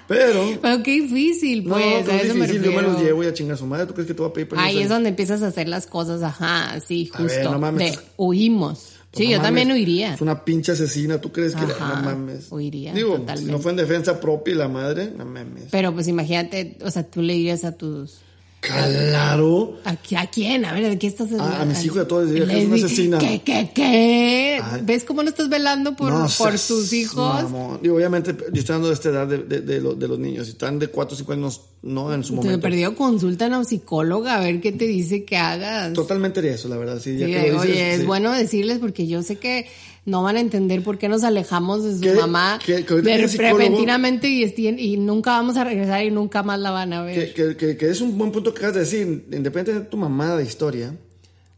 Pero. 0.06 0.58
Pero 0.62 0.82
qué 0.82 1.00
difícil, 1.00 1.64
pues, 1.64 1.84
no, 2.06 2.12
es 2.12 2.34
me 2.34 2.46
difícil. 2.46 2.62
Yo 2.62 2.72
me 2.72 2.82
los 2.82 3.00
llevo 3.00 3.24
y 3.24 3.26
a 3.26 3.32
chingar 3.34 3.54
a 3.54 3.58
su 3.58 3.66
madre. 3.66 3.86
¿Tú 3.86 3.94
crees 3.94 4.06
que 4.06 4.14
te 4.14 4.22
voy 4.22 4.30
a 4.30 4.32
pedir 4.32 4.48
permiso? 4.48 4.68
Ahí 4.68 4.78
es 4.80 4.88
donde 4.88 5.08
empiezas 5.08 5.42
a 5.42 5.48
hacer 5.48 5.68
las 5.68 5.86
cosas, 5.86 6.22
ajá, 6.22 6.78
sí, 6.80 7.10
A 7.14 7.22
ver, 7.22 7.30
justo. 7.32 7.50
no 7.50 7.58
mames, 7.58 7.92
de 7.92 7.98
huimos. 8.16 8.92
Sí, 9.16 9.24
no 9.24 9.30
yo 9.30 9.36
mames, 9.38 9.46
también 9.48 9.72
huiría. 9.72 10.14
Es 10.14 10.20
una 10.20 10.44
pinche 10.44 10.72
asesina. 10.72 11.20
¿Tú 11.20 11.32
crees 11.32 11.54
que 11.54 11.64
Ajá, 11.64 11.96
no 11.96 12.02
mames? 12.02 12.46
huiría, 12.50 12.92
Digo, 12.92 13.24
si 13.36 13.44
no 13.44 13.58
fue 13.58 13.70
en 13.72 13.78
defensa 13.78 14.20
propia 14.20 14.54
y 14.54 14.56
la 14.56 14.68
madre, 14.68 15.12
no 15.16 15.24
mames. 15.24 15.64
Pero 15.70 15.92
pues 15.94 16.08
imagínate, 16.08 16.76
o 16.82 16.90
sea, 16.90 17.02
tú 17.04 17.22
le 17.22 17.34
dirías 17.34 17.64
a 17.64 17.72
tus... 17.76 18.20
Claro. 18.66 19.78
¿A, 19.84 19.94
qui- 19.96 20.16
a 20.16 20.26
quién? 20.26 20.64
A 20.64 20.72
ver, 20.72 20.88
¿de 20.88 20.98
qué 20.98 21.06
estás 21.06 21.28
A- 21.38 21.62
a 21.62 21.64
mis 21.64 21.84
hijos 21.84 21.98
y 21.98 22.00
a 22.00 22.08
todos 22.08 22.28
Les 22.30 22.48
es 22.48 22.66
una 22.66 22.74
di- 22.76 22.82
asesina. 22.84 23.18
¿Qué, 23.18 23.42
qué, 23.44 23.70
qué? 23.74 24.60
Ay. 24.62 24.80
¿Ves 24.84 25.04
cómo 25.04 25.22
no 25.22 25.28
estás 25.28 25.48
velando 25.48 25.94
por, 25.94 26.12
No 26.12 26.26
por 26.38 26.52
tus 26.52 26.92
hijos? 26.92 27.42
mamón. 27.44 27.78
Digo, 27.82 27.96
obviamente, 27.96 28.34
yo 28.52 28.60
estoy 28.60 28.74
hablando 28.74 28.88
de 28.88 28.94
esta 28.94 29.08
edad 29.10 29.26
de, 29.26 29.38
de, 29.38 29.60
de 29.60 29.80
lo- 29.80 29.94
de 29.94 30.08
los 30.08 30.18
niños. 30.18 30.46
Si 30.46 30.52
están 30.52 30.78
de 30.78 30.88
4 30.88 31.14
o 31.14 31.18
5 31.18 31.32
años, 31.32 31.60
no 31.82 32.12
en 32.12 32.24
su 32.24 32.30
Te 32.30 32.36
momento. 32.36 32.60
perdió 32.60 32.94
consulta 32.96 33.44
a 33.44 33.48
una 33.48 33.64
psicóloga 33.64 34.36
a 34.36 34.40
ver 34.40 34.60
qué 34.60 34.72
te 34.72 34.86
dice 34.86 35.24
que 35.24 35.36
hagas. 35.36 35.92
Totalmente 35.92 36.40
haría 36.40 36.54
eso, 36.54 36.68
la 36.68 36.76
verdad. 36.76 36.98
Sí, 37.02 37.16
ya 37.16 37.26
Sí, 37.26 37.32
que 37.32 37.52
lo 37.52 37.60
oye, 37.60 37.94
es 37.94 38.04
bueno 38.06 38.32
decirles 38.32 38.78
porque 38.78 39.06
yo 39.06 39.22
sé 39.22 39.36
que 39.36 39.66
no 40.06 40.22
van 40.22 40.36
a 40.36 40.40
entender 40.40 40.82
por 40.82 40.96
qué 40.98 41.08
nos 41.08 41.22
alejamos 41.24 41.84
de 41.84 41.94
su 41.94 42.00
¿Qué- 42.00 42.14
mamá 42.14 42.58
qué- 42.64 42.84
que 42.86 42.94
de 42.94 43.26
repentinamente 43.26 44.28
y, 44.28 44.44
y 44.78 44.96
nunca 44.96 45.32
vamos 45.32 45.56
a 45.56 45.64
regresar 45.64 46.04
y 46.04 46.10
nunca 46.10 46.42
más 46.42 46.58
la 46.60 46.70
van 46.70 46.92
a 46.92 47.02
ver. 47.02 47.34
Que, 47.34 47.48
que, 47.50 47.56
que, 47.56 47.76
que 47.76 47.90
es 47.90 48.00
un 48.00 48.16
buen 48.16 48.32
punto 48.32 48.54
que 48.54 48.58
acabas 48.60 48.74
de 48.74 48.80
decir. 48.80 49.02
Independientemente 49.06 49.74
de 49.74 49.80
tu 49.80 49.96
mamá 49.96 50.36
de 50.36 50.44
historia. 50.44 50.96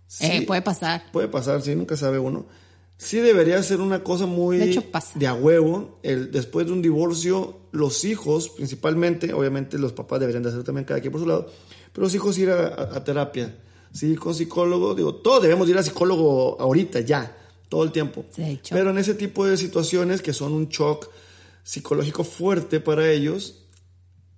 sí, 0.07 0.24
Eh, 0.26 0.44
puede 0.46 0.62
pasar. 0.62 1.05
Puede 1.12 1.28
pasar, 1.28 1.62
sí, 1.62 1.74
nunca 1.74 1.96
sabe 1.96 2.18
uno. 2.18 2.46
Sí 2.96 3.18
debería 3.18 3.62
ser 3.62 3.80
una 3.80 4.03
cosa 4.03 4.26
muy 4.26 4.57
De 4.59 4.64
hecho, 4.70 4.82
pasa. 4.90 5.16
de 5.16 5.26
a 5.28 5.34
huevo. 5.34 6.01
El, 6.03 6.32
después 6.32 6.66
de 6.66 6.72
un 6.72 6.82
divorcio, 6.82 7.59
los 7.70 8.05
hijos, 8.05 8.49
principalmente, 8.49 9.32
obviamente 9.32 9.78
los 9.78 9.92
papás 9.92 10.18
deberían 10.18 10.42
de 10.42 10.49
hacer 10.49 10.64
también 10.64 10.84
cada 10.84 11.01
quien 11.01 11.12
por 11.12 11.20
su 11.20 11.26
lado, 11.28 11.46
pero 11.92 12.05
los 12.07 12.14
hijos 12.14 12.36
ir 12.38 12.51
a, 12.51 12.66
a- 12.66 12.96
a 12.96 13.05
terapia. 13.05 13.55
Sí, 13.92 14.16
con 14.16 14.34
psicólogo, 14.34 14.94
digo, 14.94 15.14
todos 15.14 15.42
debemos 15.42 15.68
ir 15.68 15.78
a 15.78 15.82
psicólogo 15.82 16.57
ahorita, 16.61 17.01
ya, 17.01 17.36
todo 17.69 17.85
el 17.85 17.93
tiempo. 17.93 18.25
De 18.37 18.51
hecho. 18.53 18.75
Pero 18.75 18.91
en 18.91 18.99
ese 18.99 19.14
tipo 19.14 19.47
de 19.47 19.57
situaciones 19.57 20.23
que 20.23 20.33
son 20.33 20.53
un 20.53 20.69
shock 20.69 21.09
psicológico 21.62 22.25
fuerte 22.25 22.81
para 22.81 23.11
ellos, 23.11 23.64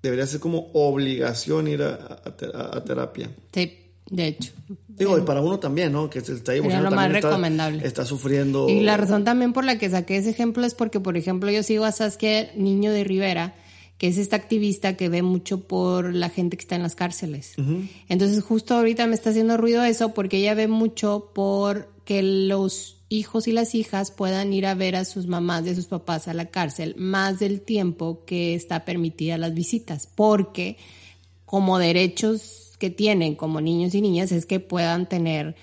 debería 0.03 0.27
ser 0.27 0.41
como 0.41 0.71
obligación 0.73 1.69
ir 1.69 1.83
a, 1.83 1.95
a- 1.95 2.35
a- 2.55 2.77
a 2.79 2.85
terapia. 2.85 3.31
Sí, 3.53 3.79
de 4.11 4.27
hecho. 4.27 4.53
Digo, 4.89 5.17
y 5.17 5.23
para 5.23 5.41
uno 5.41 5.59
también, 5.59 5.93
¿no? 5.93 6.11
Que 6.11 6.19
está 6.19 6.53
divorciando, 6.53 6.91
lo 6.91 6.97
más 6.97 7.07
está- 7.15 7.29
recomendable. 7.29 7.87
Está, 7.87 8.05
sufriendo. 8.05 8.69
Y 8.69 8.81
la 8.81 8.97
razón 8.97 9.25
también 9.25 9.53
por 9.53 9.65
la 9.65 9.79
que 9.79 9.89
saqué 9.89 10.17
ese 10.17 10.31
ejemplo 10.31 10.67
es 10.67 10.75
porque, 10.75 11.01
por 11.01 11.17
ejemplo, 11.17 11.51
yo 11.51 11.63
sigo 11.63 11.85
a 11.85 11.93
Saskia 11.93 12.51
Niño 12.57 12.93
de 12.93 13.05
Rivera, 13.05 13.55
que 13.97 14.09
es 14.09 14.19
esta 14.19 14.37
activista 14.37 14.97
que 14.97 15.09
ve 15.09 15.23
mucho 15.23 15.61
por 15.61 16.15
la 16.15 16.29
gente 16.31 16.57
que 16.57 16.63
está 16.63 16.75
en 16.77 16.83
las 16.83 16.95
cárceles. 16.97 17.53
Entonces, 18.09 18.43
justo 18.43 18.75
ahorita 18.75 19.07
me 19.07 19.15
está 19.15 19.31
haciendo 19.31 19.57
ruido 19.57 19.85
eso 19.85 20.15
porque 20.15 20.39
ella 20.39 20.55
ve 20.55 20.69
mucho 20.69 21.31
por 21.35 21.89
que 22.05 22.23
los 22.23 22.97
hijos 23.11 23.49
y 23.49 23.53
las 23.53 23.75
hijas 23.75 24.13
puedan 24.13 24.55
ir 24.55 24.65
a 24.65 24.75
ver 24.75 24.97
a 24.97 25.05
sus 25.05 25.27
mamás 25.27 25.67
y 25.67 25.71
a 25.71 25.75
sus 25.75 25.87
papás 25.87 26.29
a 26.29 26.33
la 26.33 26.47
cárcel 26.47 26.95
más 26.97 27.39
del 27.39 27.61
tiempo 27.61 28.25
que 28.25 28.55
está 28.55 28.87
permitida 28.87 29.37
las 29.37 29.53
visitas, 29.53 30.07
porque 30.07 30.79
como 31.45 31.79
derechos 31.79 32.77
que 32.79 32.89
tienen 32.89 33.35
como 33.35 33.61
niños 33.61 33.95
y 33.95 34.01
niñas 34.01 34.33
es 34.33 34.47
que 34.47 34.61
puedan 34.61 35.09
tener 35.09 35.57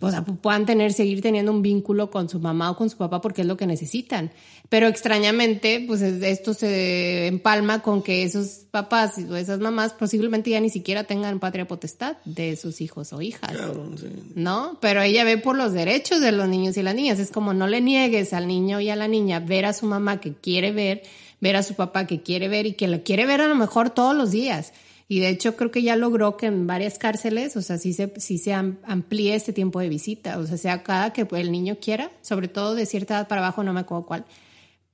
o 0.00 0.10
sea, 0.10 0.22
puedan 0.24 0.66
tener, 0.66 0.92
seguir 0.92 1.22
teniendo 1.22 1.52
un 1.52 1.62
vínculo 1.62 2.10
con 2.10 2.28
su 2.28 2.40
mamá 2.40 2.70
o 2.70 2.76
con 2.76 2.90
su 2.90 2.96
papá 2.96 3.20
porque 3.20 3.42
es 3.42 3.46
lo 3.46 3.56
que 3.56 3.66
necesitan. 3.66 4.30
Pero 4.68 4.88
extrañamente, 4.88 5.84
pues 5.86 6.02
esto 6.02 6.54
se 6.54 7.26
empalma 7.26 7.80
con 7.82 8.02
que 8.02 8.22
esos 8.22 8.66
papás 8.70 9.18
o 9.18 9.36
esas 9.36 9.60
mamás 9.60 9.92
posiblemente 9.92 10.50
ya 10.50 10.60
ni 10.60 10.70
siquiera 10.70 11.04
tengan 11.04 11.38
patria 11.38 11.68
potestad 11.68 12.16
de 12.24 12.56
sus 12.56 12.80
hijos 12.80 13.12
o 13.12 13.22
hijas. 13.22 13.52
Claro, 13.52 13.90
sí. 13.96 14.08
¿No? 14.34 14.78
Pero 14.80 15.02
ella 15.02 15.24
ve 15.24 15.38
por 15.38 15.56
los 15.56 15.72
derechos 15.72 16.20
de 16.20 16.32
los 16.32 16.48
niños 16.48 16.76
y 16.76 16.82
las 16.82 16.94
niñas. 16.94 17.18
Es 17.18 17.30
como 17.30 17.54
no 17.54 17.66
le 17.66 17.80
niegues 17.80 18.32
al 18.32 18.48
niño 18.48 18.80
y 18.80 18.90
a 18.90 18.96
la 18.96 19.08
niña 19.08 19.40
ver 19.40 19.66
a 19.66 19.72
su 19.72 19.86
mamá 19.86 20.20
que 20.20 20.34
quiere 20.34 20.72
ver, 20.72 21.02
ver 21.40 21.56
a 21.56 21.62
su 21.62 21.74
papá 21.74 22.06
que 22.06 22.22
quiere 22.22 22.48
ver 22.48 22.66
y 22.66 22.72
que 22.72 22.88
lo 22.88 23.02
quiere 23.02 23.26
ver 23.26 23.42
a 23.42 23.48
lo 23.48 23.54
mejor 23.54 23.90
todos 23.90 24.16
los 24.16 24.30
días 24.30 24.72
y 25.08 25.20
de 25.20 25.28
hecho 25.28 25.56
creo 25.56 25.70
que 25.70 25.82
ya 25.82 25.96
logró 25.96 26.36
que 26.36 26.46
en 26.46 26.66
varias 26.66 26.98
cárceles, 26.98 27.56
o 27.56 27.62
sea, 27.62 27.78
sí 27.78 27.92
se, 27.92 28.12
sí 28.18 28.38
se 28.38 28.52
amplíe 28.54 29.34
este 29.34 29.52
tiempo 29.52 29.80
de 29.80 29.88
visita, 29.88 30.38
o 30.38 30.46
sea, 30.46 30.56
sea 30.56 30.82
cada 30.82 31.12
que 31.12 31.26
el 31.30 31.52
niño 31.52 31.76
quiera, 31.80 32.10
sobre 32.22 32.48
todo 32.48 32.74
de 32.74 32.86
cierta 32.86 33.14
edad 33.14 33.28
para 33.28 33.42
abajo, 33.42 33.62
no 33.62 33.72
me 33.72 33.80
acuerdo 33.80 34.06
cuál, 34.06 34.24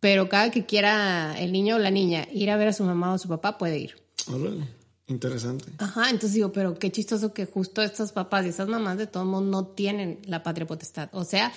pero 0.00 0.28
cada 0.28 0.50
que 0.50 0.66
quiera 0.66 1.38
el 1.38 1.52
niño 1.52 1.76
o 1.76 1.78
la 1.78 1.90
niña 1.90 2.26
ir 2.32 2.50
a 2.50 2.56
ver 2.56 2.68
a 2.68 2.72
su 2.72 2.84
mamá 2.84 3.12
o 3.12 3.18
su 3.18 3.28
papá 3.28 3.58
puede 3.58 3.78
ir. 3.78 3.94
Interesante. 5.06 5.66
Ajá, 5.78 6.04
entonces 6.04 6.34
digo, 6.34 6.52
pero 6.52 6.78
qué 6.78 6.90
chistoso 6.90 7.34
que 7.34 7.44
justo 7.44 7.82
estos 7.82 8.12
papás 8.12 8.46
y 8.46 8.50
esas 8.50 8.68
mamás 8.68 8.96
de 8.96 9.06
todos 9.06 9.26
modos 9.26 9.48
no 9.48 9.66
tienen 9.66 10.20
la 10.24 10.42
patria 10.42 10.66
potestad. 10.66 11.08
O 11.12 11.24
sea, 11.24 11.52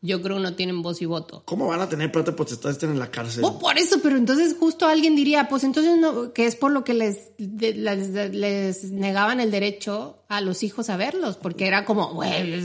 yo 0.00 0.22
creo 0.22 0.36
que 0.36 0.42
no 0.42 0.54
tienen 0.54 0.80
voz 0.80 1.02
y 1.02 1.06
voto. 1.06 1.42
¿Cómo 1.44 1.66
van 1.66 1.80
a 1.80 1.88
tener 1.88 2.12
plata 2.12 2.36
potestad 2.36 2.70
estén 2.70 2.90
en 2.90 3.00
la 3.00 3.10
cárcel? 3.10 3.42
Oh, 3.44 3.58
por 3.58 3.78
eso, 3.78 3.98
pero 4.00 4.16
entonces 4.16 4.54
justo 4.58 4.86
alguien 4.86 5.16
diría, 5.16 5.48
pues 5.48 5.64
entonces 5.64 5.98
no, 5.98 6.32
que 6.32 6.46
es 6.46 6.54
por 6.54 6.70
lo 6.70 6.84
que 6.84 6.94
les, 6.94 7.32
les, 7.38 8.92
negaban 8.92 9.40
el 9.40 9.50
derecho 9.50 10.14
a 10.28 10.40
los 10.40 10.62
hijos 10.62 10.88
a 10.88 10.96
verlos, 10.96 11.36
porque 11.36 11.66
era 11.66 11.84
como, 11.84 12.14
güey, 12.14 12.62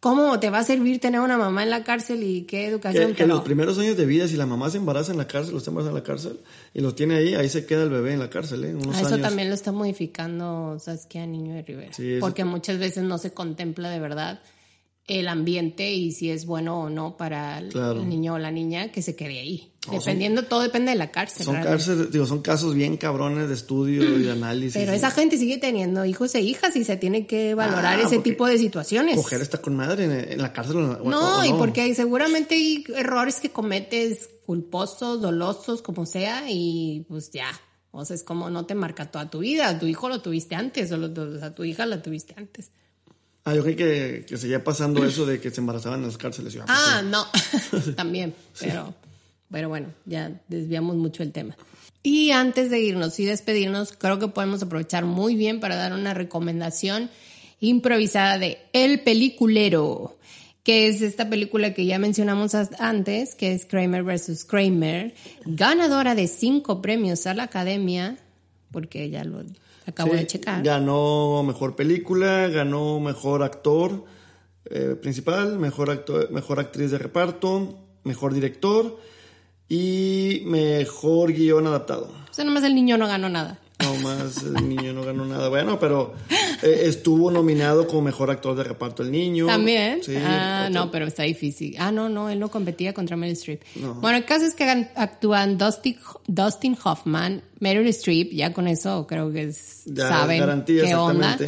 ¿cómo 0.00 0.40
te 0.40 0.48
va 0.48 0.60
a 0.60 0.64
servir 0.64 1.00
tener 1.00 1.20
una 1.20 1.36
mamá 1.36 1.62
en 1.64 1.70
la 1.70 1.84
cárcel 1.84 2.22
y 2.22 2.42
qué 2.44 2.66
educación? 2.66 3.14
Que, 3.14 3.26
los 3.26 3.42
primeros 3.42 3.78
años 3.78 3.98
de 3.98 4.06
vida, 4.06 4.26
si 4.26 4.36
la 4.36 4.46
mamá 4.46 4.70
se 4.70 4.78
embaraza 4.78 5.12
en 5.12 5.18
la 5.18 5.26
cárcel, 5.26 5.52
los 5.52 5.68
está 5.68 5.78
en 5.78 5.94
la 5.94 6.02
cárcel 6.02 6.40
y 6.72 6.80
los 6.80 6.94
tiene 6.94 7.16
ahí, 7.16 7.34
ahí 7.34 7.50
se 7.50 7.66
queda 7.66 7.82
el 7.82 7.90
bebé 7.90 8.14
en 8.14 8.20
la 8.20 8.30
cárcel, 8.30 8.64
¿eh? 8.64 8.74
Unos 8.74 8.98
eso 8.98 9.18
también 9.18 9.50
lo 9.50 9.54
está 9.54 9.70
modificando, 9.70 10.78
¿sabes 10.78 11.04
qué? 11.04 11.18
A 11.18 11.26
Niño 11.26 11.54
de 11.54 11.62
Rivera. 11.62 11.92
porque 12.20 12.44
muchas 12.44 12.78
veces 12.78 13.04
no 13.04 13.18
se 13.18 13.34
contempla 13.34 13.90
de 13.90 14.00
verdad 14.00 14.40
el 15.10 15.26
ambiente 15.26 15.92
y 15.92 16.12
si 16.12 16.30
es 16.30 16.46
bueno 16.46 16.82
o 16.82 16.88
no 16.88 17.16
para 17.16 17.58
el, 17.58 18.08
niño 18.08 18.34
o 18.34 18.38
la 18.38 18.52
niña 18.52 18.92
que 18.92 19.02
se 19.02 19.16
quede 19.16 19.40
ahí. 19.40 19.72
Dependiendo, 19.90 20.44
todo 20.44 20.60
depende 20.60 20.92
de 20.92 20.96
la 20.96 21.10
cárcel. 21.10 21.44
Son 21.44 21.60
cárceles, 21.60 22.12
digo, 22.12 22.26
son 22.26 22.42
casos 22.42 22.74
bien 22.76 22.96
cabrones 22.96 23.48
de 23.48 23.54
estudio 23.54 24.04
y 24.04 24.22
de 24.22 24.30
análisis. 24.32 24.74
Pero 24.74 24.92
esa 24.92 25.10
gente 25.10 25.36
sigue 25.36 25.58
teniendo 25.58 26.04
hijos 26.04 26.32
e 26.36 26.42
hijas 26.42 26.76
y 26.76 26.84
se 26.84 26.96
tiene 26.96 27.26
que 27.26 27.56
valorar 27.56 27.98
ah, 27.98 28.02
ese 28.06 28.20
tipo 28.20 28.46
de 28.46 28.58
situaciones. 28.58 29.16
Mujer 29.16 29.40
está 29.40 29.58
con 29.58 29.74
madre 29.74 30.04
en, 30.04 30.40
la 30.40 30.52
cárcel. 30.52 30.76
no, 30.76 31.44
y 31.44 31.52
porque 31.54 31.92
seguramente 31.94 32.54
hay 32.54 32.84
errores 32.94 33.40
que 33.40 33.50
cometes 33.50 34.30
culposos, 34.46 35.20
dolosos, 35.20 35.82
como 35.82 36.06
sea, 36.06 36.44
y 36.48 37.04
pues 37.08 37.32
ya. 37.32 37.50
O 37.90 38.04
sea, 38.04 38.14
es 38.14 38.22
como 38.22 38.48
no 38.48 38.66
te 38.66 38.76
marca 38.76 39.10
toda 39.10 39.28
tu 39.28 39.40
vida. 39.40 39.76
Tu 39.80 39.86
hijo 39.86 40.08
lo 40.08 40.22
tuviste 40.22 40.54
antes, 40.54 40.92
o, 40.92 40.96
o 40.96 41.38
sea, 41.38 41.52
tu 41.52 41.64
hija 41.64 41.84
la 41.86 42.00
tuviste 42.00 42.34
antes. 42.36 42.70
Ah, 43.50 43.54
yo 43.56 43.64
creí 43.64 43.74
que, 43.74 44.24
que 44.28 44.36
seguía 44.36 44.62
pasando 44.62 45.04
eso 45.04 45.26
de 45.26 45.40
que 45.40 45.50
se 45.50 45.60
embarazaban 45.60 45.98
en 45.98 46.06
las 46.06 46.16
cárceles. 46.16 46.56
Ah, 46.56 46.64
pues 46.66 46.78
ah 46.78 47.02
no, 47.02 47.26
también, 47.96 48.32
pero, 48.60 48.94
pero 49.50 49.68
bueno, 49.68 49.88
ya 50.06 50.40
desviamos 50.46 50.94
mucho 50.94 51.24
el 51.24 51.32
tema. 51.32 51.56
Y 52.04 52.30
antes 52.30 52.70
de 52.70 52.78
irnos 52.78 53.18
y 53.18 53.24
despedirnos, 53.24 53.92
creo 53.98 54.20
que 54.20 54.28
podemos 54.28 54.62
aprovechar 54.62 55.04
muy 55.04 55.34
bien 55.34 55.58
para 55.58 55.74
dar 55.74 55.92
una 55.94 56.14
recomendación 56.14 57.10
improvisada 57.58 58.38
de 58.38 58.58
El 58.72 59.00
Peliculero, 59.00 60.16
que 60.62 60.86
es 60.86 61.02
esta 61.02 61.28
película 61.28 61.74
que 61.74 61.86
ya 61.86 61.98
mencionamos 61.98 62.54
antes, 62.54 63.34
que 63.34 63.52
es 63.52 63.66
Kramer 63.66 64.04
vs. 64.04 64.44
Kramer, 64.44 65.12
ganadora 65.44 66.14
de 66.14 66.28
cinco 66.28 66.80
premios 66.80 67.26
a 67.26 67.34
la 67.34 67.42
Academia, 67.42 68.16
porque 68.70 69.10
ya 69.10 69.24
lo 69.24 69.42
Acabo 69.90 70.14
de 70.14 70.26
checar. 70.26 70.62
Ganó 70.62 71.42
mejor 71.42 71.76
película, 71.76 72.48
ganó 72.48 73.00
mejor 73.00 73.42
actor 73.42 74.04
eh, 74.66 74.96
principal, 75.00 75.58
mejor, 75.58 75.90
actor, 75.90 76.30
mejor 76.30 76.60
actriz 76.60 76.90
de 76.90 76.98
reparto, 76.98 77.78
mejor 78.04 78.34
director 78.34 78.98
y 79.68 80.42
mejor 80.46 81.32
guion 81.32 81.66
adaptado. 81.66 82.12
O 82.30 82.34
sea, 82.34 82.44
nomás 82.44 82.64
el 82.64 82.74
niño 82.74 82.96
no 82.96 83.06
ganó 83.06 83.28
nada. 83.28 83.58
No 83.82 83.94
más 83.96 84.42
el 84.42 84.68
niño 84.68 84.92
no 84.92 85.02
ganó 85.02 85.24
nada. 85.24 85.48
Bueno, 85.48 85.78
pero 85.78 86.14
eh, 86.62 86.82
estuvo 86.84 87.30
nominado 87.30 87.86
como 87.86 88.02
mejor 88.02 88.30
actor 88.30 88.56
de 88.56 88.64
reparto 88.64 89.02
el 89.02 89.10
niño. 89.10 89.46
También. 89.46 90.02
Sí, 90.02 90.14
ah, 90.16 90.68
no, 90.70 90.90
pero 90.90 91.06
está 91.06 91.22
difícil. 91.22 91.76
Ah, 91.78 91.90
no, 91.90 92.08
no, 92.08 92.30
él 92.30 92.38
no 92.38 92.50
competía 92.50 92.92
contra 92.92 93.16
Meryl 93.16 93.36
Streep. 93.36 93.62
Bueno, 94.00 94.18
el 94.18 94.24
caso 94.24 94.44
es 94.44 94.54
que 94.54 94.64
actúan 94.94 95.58
Dustin, 95.58 95.96
Dustin 96.26 96.76
Hoffman, 96.82 97.42
Meryl 97.58 97.86
Streep, 97.88 98.32
ya 98.32 98.52
con 98.52 98.68
eso 98.68 99.06
creo 99.06 99.32
que 99.32 99.44
es, 99.44 99.84
saben 99.96 100.64
qué 100.64 100.94
onda. 100.94 101.38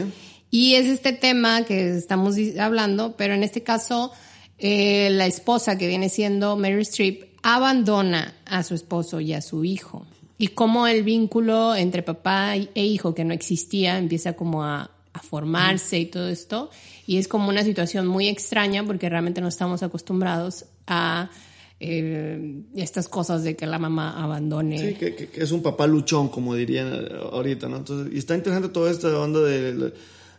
Y 0.50 0.74
es 0.74 0.86
este 0.86 1.12
tema 1.12 1.64
que 1.64 1.96
estamos 1.96 2.36
hablando, 2.58 3.16
pero 3.16 3.34
en 3.34 3.42
este 3.42 3.62
caso 3.62 4.12
eh, 4.58 5.08
la 5.10 5.26
esposa 5.26 5.78
que 5.78 5.86
viene 5.86 6.08
siendo 6.08 6.56
Meryl 6.56 6.82
Streep 6.82 7.32
abandona 7.42 8.34
a 8.44 8.62
su 8.62 8.74
esposo 8.74 9.20
y 9.20 9.32
a 9.32 9.40
su 9.40 9.64
hijo 9.64 10.06
y 10.42 10.48
cómo 10.48 10.88
el 10.88 11.04
vínculo 11.04 11.76
entre 11.76 12.02
papá 12.02 12.56
e 12.56 12.84
hijo 12.84 13.14
que 13.14 13.24
no 13.24 13.32
existía 13.32 13.96
empieza 13.96 14.32
como 14.32 14.64
a, 14.64 14.90
formarse 15.22 16.00
y 16.00 16.06
todo 16.06 16.28
esto. 16.28 16.68
Y 17.06 17.18
es 17.18 17.28
como 17.28 17.48
una 17.48 17.62
situación 17.62 18.08
muy 18.08 18.26
extraña 18.26 18.84
porque 18.84 19.08
realmente 19.08 19.40
no 19.40 19.46
estamos 19.46 19.84
acostumbrados 19.84 20.64
a 20.88 21.30
eh, 21.78 22.62
estas 22.74 23.06
cosas 23.06 23.44
de 23.44 23.54
que 23.54 23.66
la 23.66 23.78
mamá 23.78 24.20
abandone. 24.20 24.78
Sí, 24.78 24.94
que, 24.94 25.30
es 25.32 25.52
un 25.52 25.62
papá 25.62 25.86
luchón, 25.86 26.28
como 26.28 26.56
dirían 26.56 26.90
ahorita, 27.30 27.68
¿no? 27.68 27.76
Entonces, 27.76 28.12
y 28.12 28.18
está 28.18 28.34
interesante 28.34 28.70
toda 28.70 28.90
esta 28.90 29.16
onda 29.16 29.38
de 29.42 29.92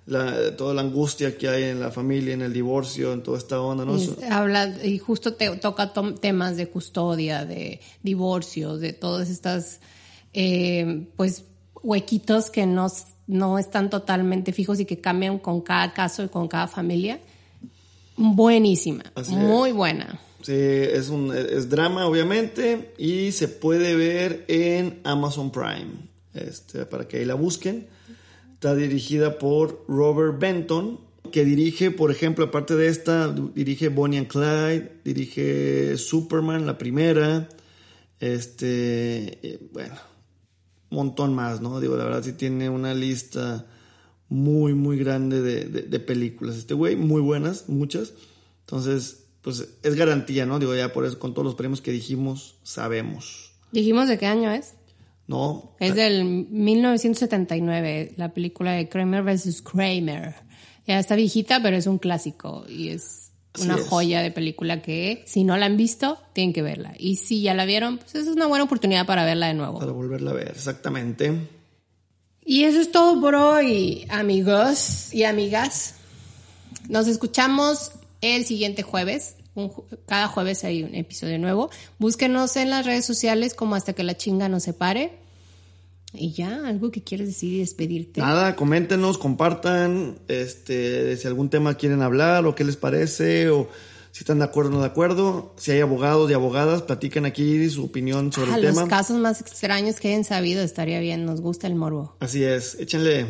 toda 0.06 0.74
la 0.74 0.82
angustia 0.82 1.38
que 1.38 1.48
hay 1.48 1.64
en 1.64 1.80
la 1.80 1.92
familia, 1.92 2.34
en 2.34 2.42
el 2.42 2.52
divorcio, 2.52 3.14
en 3.14 3.24
toda 3.24 3.38
esta 3.38 3.62
onda, 3.62 3.86
¿no? 3.86 3.98
habla 4.30 4.74
y 4.84 4.98
justo 4.98 5.34
te 5.34 5.50
toca 5.58 5.94
temas 6.20 6.58
de 6.58 6.68
custodia, 6.68 7.46
de 7.46 7.80
divorcio, 8.02 8.78
de 8.78 8.94
todas 8.94 9.30
estas, 9.30 9.80
eh, 10.34 11.08
pues, 11.16 11.46
huequitos 11.82 12.50
que 12.50 12.66
no, 12.66 12.88
no 13.28 13.58
están 13.58 13.90
totalmente 13.90 14.52
fijos 14.52 14.80
y 14.80 14.86
que 14.86 15.00
cambian 15.00 15.40
con 15.40 15.62
cada 15.62 15.94
caso 15.94 16.24
y 16.24 16.28
con 16.28 16.48
cada 16.48 16.68
familia. 16.68 17.20
Buenísima, 18.18 19.04
muy 19.30 19.72
buena. 19.72 20.20
Sí, 20.44 20.52
es 20.52 21.08
un 21.08 21.34
es 21.34 21.70
drama 21.70 22.06
obviamente 22.06 22.94
y 22.98 23.32
se 23.32 23.48
puede 23.48 23.96
ver 23.96 24.44
en 24.50 25.00
Amazon 25.06 25.50
Prime, 25.52 25.92
este, 26.34 26.86
para 26.86 27.08
que 27.08 27.18
ahí 27.18 27.26
la 27.26 27.36
busquen. 27.36 27.88
Está 28.64 28.76
dirigida 28.76 29.40
por 29.40 29.84
Robert 29.90 30.40
Benton, 30.40 30.98
que 31.34 31.44
dirige, 31.44 31.92
por 31.92 32.12
ejemplo, 32.12 32.46
aparte 32.46 32.78
de 32.78 32.88
esta, 32.88 33.28
dirige 33.28 33.90
Bonnie 33.90 34.20
and 34.20 34.30
Clyde, 34.30 35.02
dirige 35.04 35.98
Superman, 35.98 36.66
la 36.66 36.78
primera, 36.78 37.50
este, 38.22 39.46
eh, 39.46 39.60
bueno, 39.74 39.96
montón 40.92 41.34
más, 41.34 41.60
¿no? 41.60 41.82
Digo, 41.82 41.98
la 41.98 42.06
verdad 42.06 42.24
sí 42.24 42.32
tiene 42.32 42.70
una 42.70 42.94
lista 42.94 43.66
muy, 44.30 44.74
muy 44.74 44.98
grande 44.98 45.42
de, 45.42 46.00
películas. 46.00 46.56
Este 46.56 46.74
güey, 46.74 46.96
muy 46.96 47.20
buenas, 47.20 47.68
muchas. 47.68 48.14
Entonces, 48.62 49.26
pues 49.42 49.74
es 49.84 49.96
garantía, 49.96 50.46
¿no? 50.46 50.58
Digo, 50.58 50.74
ya 50.74 50.94
por 50.94 51.04
eso, 51.04 51.20
con 51.20 51.34
todos 51.34 51.46
los 51.46 51.56
premios 51.56 51.82
que 51.82 51.92
dijimos, 51.92 52.56
sabemos. 52.64 53.52
¿Dijimos 53.74 54.08
de 54.08 54.18
qué 54.18 54.28
año 54.28 54.54
es? 54.54 54.76
No. 55.28 55.76
Es 55.80 55.96
del 55.96 56.26
1979, 56.26 58.14
la 58.18 58.34
película 58.34 58.74
de 58.74 58.90
Kramer 58.90 59.24
vs. 59.24 59.62
Kramer. 59.62 60.36
Ya 60.86 61.00
está 61.00 61.16
viejita, 61.16 61.62
pero 61.62 61.78
es 61.78 61.88
un 61.88 61.98
clásico 61.98 62.66
y 62.68 62.90
es 62.90 63.32
una 63.62 63.78
joya 63.78 64.22
de 64.22 64.32
película 64.32 64.82
que 64.82 65.24
si 65.26 65.44
no 65.44 65.58
la 65.58 65.68
han 65.68 65.78
visto, 65.78 66.18
tienen 66.34 66.54
que 66.54 66.62
verla. 66.62 66.94
Y 66.98 67.18
si 67.18 67.42
ya 67.42 67.54
la 67.54 67.66
vieron, 67.66 68.00
pues 68.00 68.16
es 68.16 68.28
una 68.28 68.48
buena 68.48 68.66
oportunidad 68.66 69.06
para 69.06 69.26
verla 69.26 69.48
de 69.48 69.54
nuevo. 69.54 69.80
Para 69.80 69.92
volverla 69.92 70.32
a 70.32 70.34
ver, 70.34 70.50
exactamente. 70.50 71.48
Y 72.44 72.64
eso 72.64 72.82
es 72.82 72.92
todo 72.92 73.22
por 73.22 73.36
hoy, 73.36 74.06
amigos 74.10 75.14
y 75.14 75.24
amigas. 75.24 75.96
Nos 76.90 77.08
escuchamos 77.08 77.92
el 78.22 78.44
siguiente 78.46 78.84
jueves 78.84 79.36
cada 80.08 80.28
jueves 80.28 80.64
hay 80.64 80.84
un 80.84 80.96
episodio 80.96 81.38
nuevo. 81.40 81.70
Búsquenos 82.00 82.56
en 82.56 82.70
las 82.70 82.86
redes 82.86 83.06
sociales 83.06 83.54
como 83.54 83.76
hasta 83.76 83.94
que 83.94 84.04
la 84.04 84.18
chinga 84.18 84.50
nos 84.50 84.64
separe. 84.64 85.20
Y 86.14 86.32
ya, 86.32 86.68
algo 86.68 86.92
que 86.92 87.04
quieres 87.04 87.28
decir 87.28 87.54
y 87.54 87.60
despedirte. 87.60 88.22
Nada, 88.22 88.56
coméntenos, 88.56 89.18
compartan, 89.18 90.20
este, 90.28 91.18
si 91.18 91.28
algún 91.28 91.50
tema 91.50 91.74
quieren 91.76 92.04
hablar 92.04 92.46
o 92.46 92.54
qué 92.54 92.64
les 92.64 92.78
parece 92.78 93.50
o 93.50 93.68
si 94.12 94.20
están 94.20 94.38
de 94.38 94.46
acuerdo 94.46 94.70
o 94.70 94.74
no 94.76 94.82
de 94.82 94.86
acuerdo. 94.86 95.56
Si 95.58 95.72
hay 95.72 95.80
abogados 95.82 96.30
y 96.30 96.36
abogadas, 96.36 96.84
platiquen 96.84 97.26
aquí 97.26 97.68
su 97.72 97.86
opinión 97.86 98.32
sobre 98.32 98.54
el 98.54 98.62
tema. 98.62 98.82
Los 98.82 98.90
casos 98.90 99.18
más 99.18 99.42
extraños 99.42 100.00
que 100.00 100.10
hayan 100.10 100.24
sabido 100.24 100.62
estaría 100.64 101.00
bien, 101.00 101.26
nos 101.26 101.42
gusta 101.42 101.66
el 101.66 101.74
morbo. 101.74 102.16
Así 102.20 102.44
es, 102.44 102.76
échenle. 102.80 103.26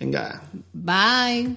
Venga. 0.00 0.42
Bye. 0.72 1.54